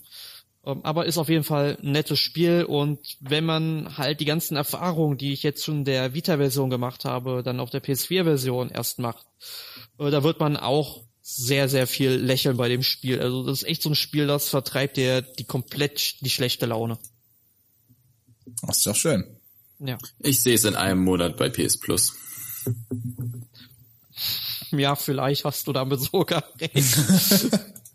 Ähm, 0.66 0.80
aber 0.82 1.06
ist 1.06 1.18
auf 1.18 1.28
jeden 1.28 1.44
Fall 1.44 1.78
ein 1.82 1.92
nettes 1.92 2.18
Spiel 2.18 2.64
und 2.64 3.00
wenn 3.20 3.44
man 3.44 3.98
halt 3.98 4.20
die 4.20 4.24
ganzen 4.24 4.56
Erfahrungen, 4.56 5.18
die 5.18 5.32
ich 5.32 5.42
jetzt 5.42 5.64
schon 5.64 5.84
der 5.84 6.14
Vita-Version 6.14 6.70
gemacht 6.70 7.04
habe, 7.04 7.42
dann 7.42 7.60
auf 7.60 7.70
der 7.70 7.82
PS4-Version 7.82 8.70
erst 8.70 8.98
macht, 8.98 9.26
äh, 9.98 10.10
da 10.10 10.22
wird 10.22 10.40
man 10.40 10.56
auch 10.56 11.04
sehr, 11.20 11.68
sehr 11.68 11.86
viel 11.86 12.12
lächeln 12.12 12.56
bei 12.56 12.68
dem 12.68 12.82
Spiel. 12.82 13.20
Also 13.20 13.44
das 13.44 13.62
ist 13.62 13.68
echt 13.68 13.82
so 13.82 13.90
ein 13.90 13.94
Spiel, 13.94 14.26
das 14.26 14.48
vertreibt 14.48 14.96
dir 14.96 15.22
die 15.22 15.44
komplett 15.44 16.20
die 16.20 16.30
schlechte 16.30 16.66
Laune. 16.66 16.98
Das 18.62 18.78
ist 18.78 18.86
doch 18.86 18.96
schön. 18.96 19.24
Ja. 19.78 19.98
Ich 20.20 20.42
sehe 20.42 20.54
es 20.54 20.64
in 20.64 20.76
einem 20.76 21.02
Monat 21.02 21.36
bei 21.36 21.48
PS 21.48 21.78
Plus. 21.78 22.14
Ja, 24.70 24.96
vielleicht 24.96 25.44
hast 25.44 25.66
du 25.66 25.72
damit 25.72 26.00
sogar 26.00 26.44
recht. 26.60 26.96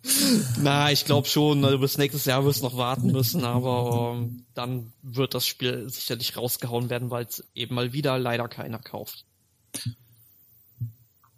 Na, 0.61 0.91
ich 0.91 1.05
glaube 1.05 1.27
schon, 1.27 1.61
bis 1.79 1.97
nächstes 1.97 2.25
Jahr 2.25 2.45
wirst 2.45 2.61
du 2.61 2.65
noch 2.65 2.77
warten 2.77 3.11
müssen, 3.11 3.43
aber 3.43 4.15
ähm, 4.15 4.45
dann 4.53 4.93
wird 5.01 5.33
das 5.33 5.45
Spiel 5.45 5.89
sicherlich 5.89 6.37
rausgehauen 6.37 6.89
werden, 6.89 7.09
weil 7.09 7.25
es 7.25 7.43
eben 7.53 7.75
mal 7.75 7.91
wieder 7.91 8.17
leider 8.17 8.47
keiner 8.47 8.79
kauft. 8.79 9.25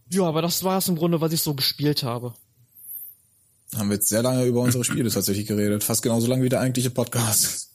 Ja, 0.10 0.24
aber 0.24 0.42
das 0.42 0.64
war 0.64 0.78
es 0.78 0.88
im 0.88 0.96
Grunde, 0.96 1.22
was 1.22 1.34
ich 1.34 1.42
so 1.42 1.54
gespielt 1.54 2.04
habe. 2.04 2.34
Haben 3.76 3.90
wir 3.90 3.96
jetzt 3.96 4.10
sehr 4.10 4.22
lange 4.22 4.46
über 4.46 4.62
unsere 4.62 4.84
Spiele 4.84 5.10
tatsächlich 5.10 5.48
geredet. 5.48 5.84
Fast 5.84 6.02
genauso 6.02 6.28
lange 6.28 6.44
wie 6.44 6.50
der 6.50 6.60
eigentliche 6.60 6.90
Podcast. 6.90 7.71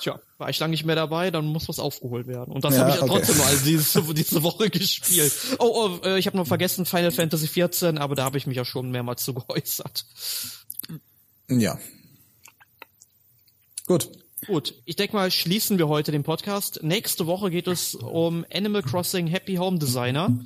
Tja, 0.00 0.20
war 0.38 0.48
ich 0.48 0.58
lange 0.58 0.70
nicht 0.70 0.84
mehr 0.84 0.96
dabei, 0.96 1.30
dann 1.30 1.46
muss 1.46 1.68
was 1.68 1.78
aufgeholt 1.78 2.26
werden. 2.26 2.52
Und 2.54 2.64
das 2.64 2.74
ja, 2.74 2.80
habe 2.80 2.90
ich 2.90 3.02
okay. 3.02 3.10
trotzdem 3.10 3.38
mal 3.38 3.56
diese, 3.64 4.14
diese 4.14 4.42
Woche 4.42 4.70
gespielt. 4.70 5.32
Oh, 5.58 5.98
oh 6.02 6.06
äh, 6.06 6.18
ich 6.18 6.26
habe 6.26 6.36
noch 6.36 6.46
vergessen, 6.46 6.86
Final 6.86 7.10
Fantasy 7.10 7.48
14, 7.48 7.98
aber 7.98 8.14
da 8.14 8.24
habe 8.24 8.38
ich 8.38 8.46
mich 8.46 8.56
ja 8.56 8.64
schon 8.64 8.90
mehrmals 8.90 9.24
zu 9.24 9.34
geäußert. 9.34 10.06
Ja. 11.48 11.78
Gut. 13.86 14.10
Gut, 14.46 14.74
ich 14.84 14.96
denke 14.96 15.16
mal, 15.16 15.30
schließen 15.30 15.78
wir 15.78 15.88
heute 15.88 16.12
den 16.12 16.22
Podcast. 16.22 16.80
Nächste 16.82 17.26
Woche 17.26 17.50
geht 17.50 17.66
es 17.66 17.94
um 17.94 18.44
Animal 18.52 18.82
Crossing 18.82 19.26
Happy 19.26 19.56
Home 19.56 19.78
Designer. 19.78 20.38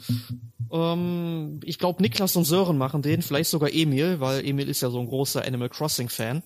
Ähm, 0.72 1.60
ich 1.64 1.78
glaube, 1.78 2.00
Niklas 2.00 2.36
und 2.36 2.44
Sören 2.44 2.78
machen 2.78 3.02
den, 3.02 3.20
vielleicht 3.20 3.50
sogar 3.50 3.72
Emil, 3.72 4.20
weil 4.20 4.46
Emil 4.46 4.68
ist 4.68 4.80
ja 4.80 4.90
so 4.90 5.00
ein 5.00 5.06
großer 5.06 5.44
Animal 5.44 5.68
Crossing 5.68 6.08
Fan. 6.08 6.42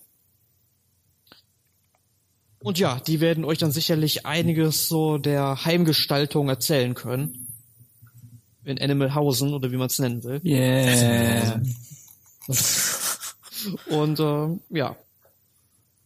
Und 2.65 2.79
ja, 2.79 2.99
die 2.99 3.21
werden 3.21 3.45
euch 3.45 3.59
dann 3.59 3.73
sicherlich 3.73 4.25
einiges 4.25 4.89
so 4.89 5.19
der 5.19 5.67
Heimgestaltung 5.67 6.49
erzählen 6.49 6.95
können. 6.95 7.47
In 8.65 8.81
Animal 8.81 9.15
Hausen 9.15 9.53
oder 9.53 9.71
wie 9.71 9.77
man 9.77 9.89
es 9.89 9.99
nennen 9.99 10.25
will. 10.25 10.41
Yeah. 10.43 11.61
und 13.91 14.19
äh, 14.19 14.77
ja, 14.79 14.97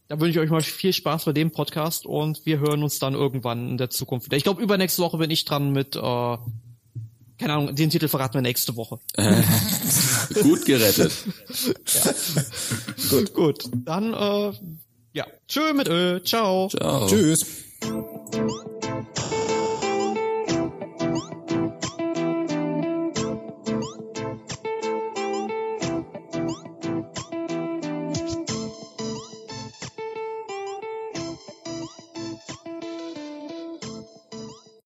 da 0.09 0.19
wünsche 0.19 0.31
ich 0.31 0.39
euch 0.39 0.49
mal 0.49 0.61
viel 0.61 0.91
Spaß 0.91 1.23
bei 1.23 1.31
dem 1.31 1.51
Podcast 1.51 2.05
und 2.05 2.45
wir 2.45 2.59
hören 2.59 2.83
uns 2.83 2.99
dann 2.99 3.13
irgendwann 3.13 3.69
in 3.69 3.77
der 3.77 3.89
Zukunft. 3.89 4.33
Ich 4.33 4.43
glaube, 4.43 4.61
übernächste 4.61 5.01
Woche 5.01 5.17
bin 5.17 5.31
ich 5.31 5.45
dran 5.45 5.71
mit, 5.71 5.95
äh, 5.95 5.99
keine 5.99 7.53
Ahnung, 7.53 7.73
den 7.73 7.89
Titel 7.89 8.09
verraten 8.09 8.33
wir 8.33 8.41
nächste 8.41 8.75
Woche. 8.75 8.99
Äh, 9.13 9.43
gut 10.41 10.65
gerettet. 10.65 11.13
ja. 12.03 12.13
gut, 13.09 13.33
gut. 13.33 13.63
Dann 13.85 14.13
äh, 14.13 14.51
ja. 15.13 15.25
Tschö 15.47 15.73
mit 15.73 15.87
Ö. 15.87 16.19
Ciao. 16.23 16.69
Ciao. 16.69 17.07
Tschüss. 17.07 17.45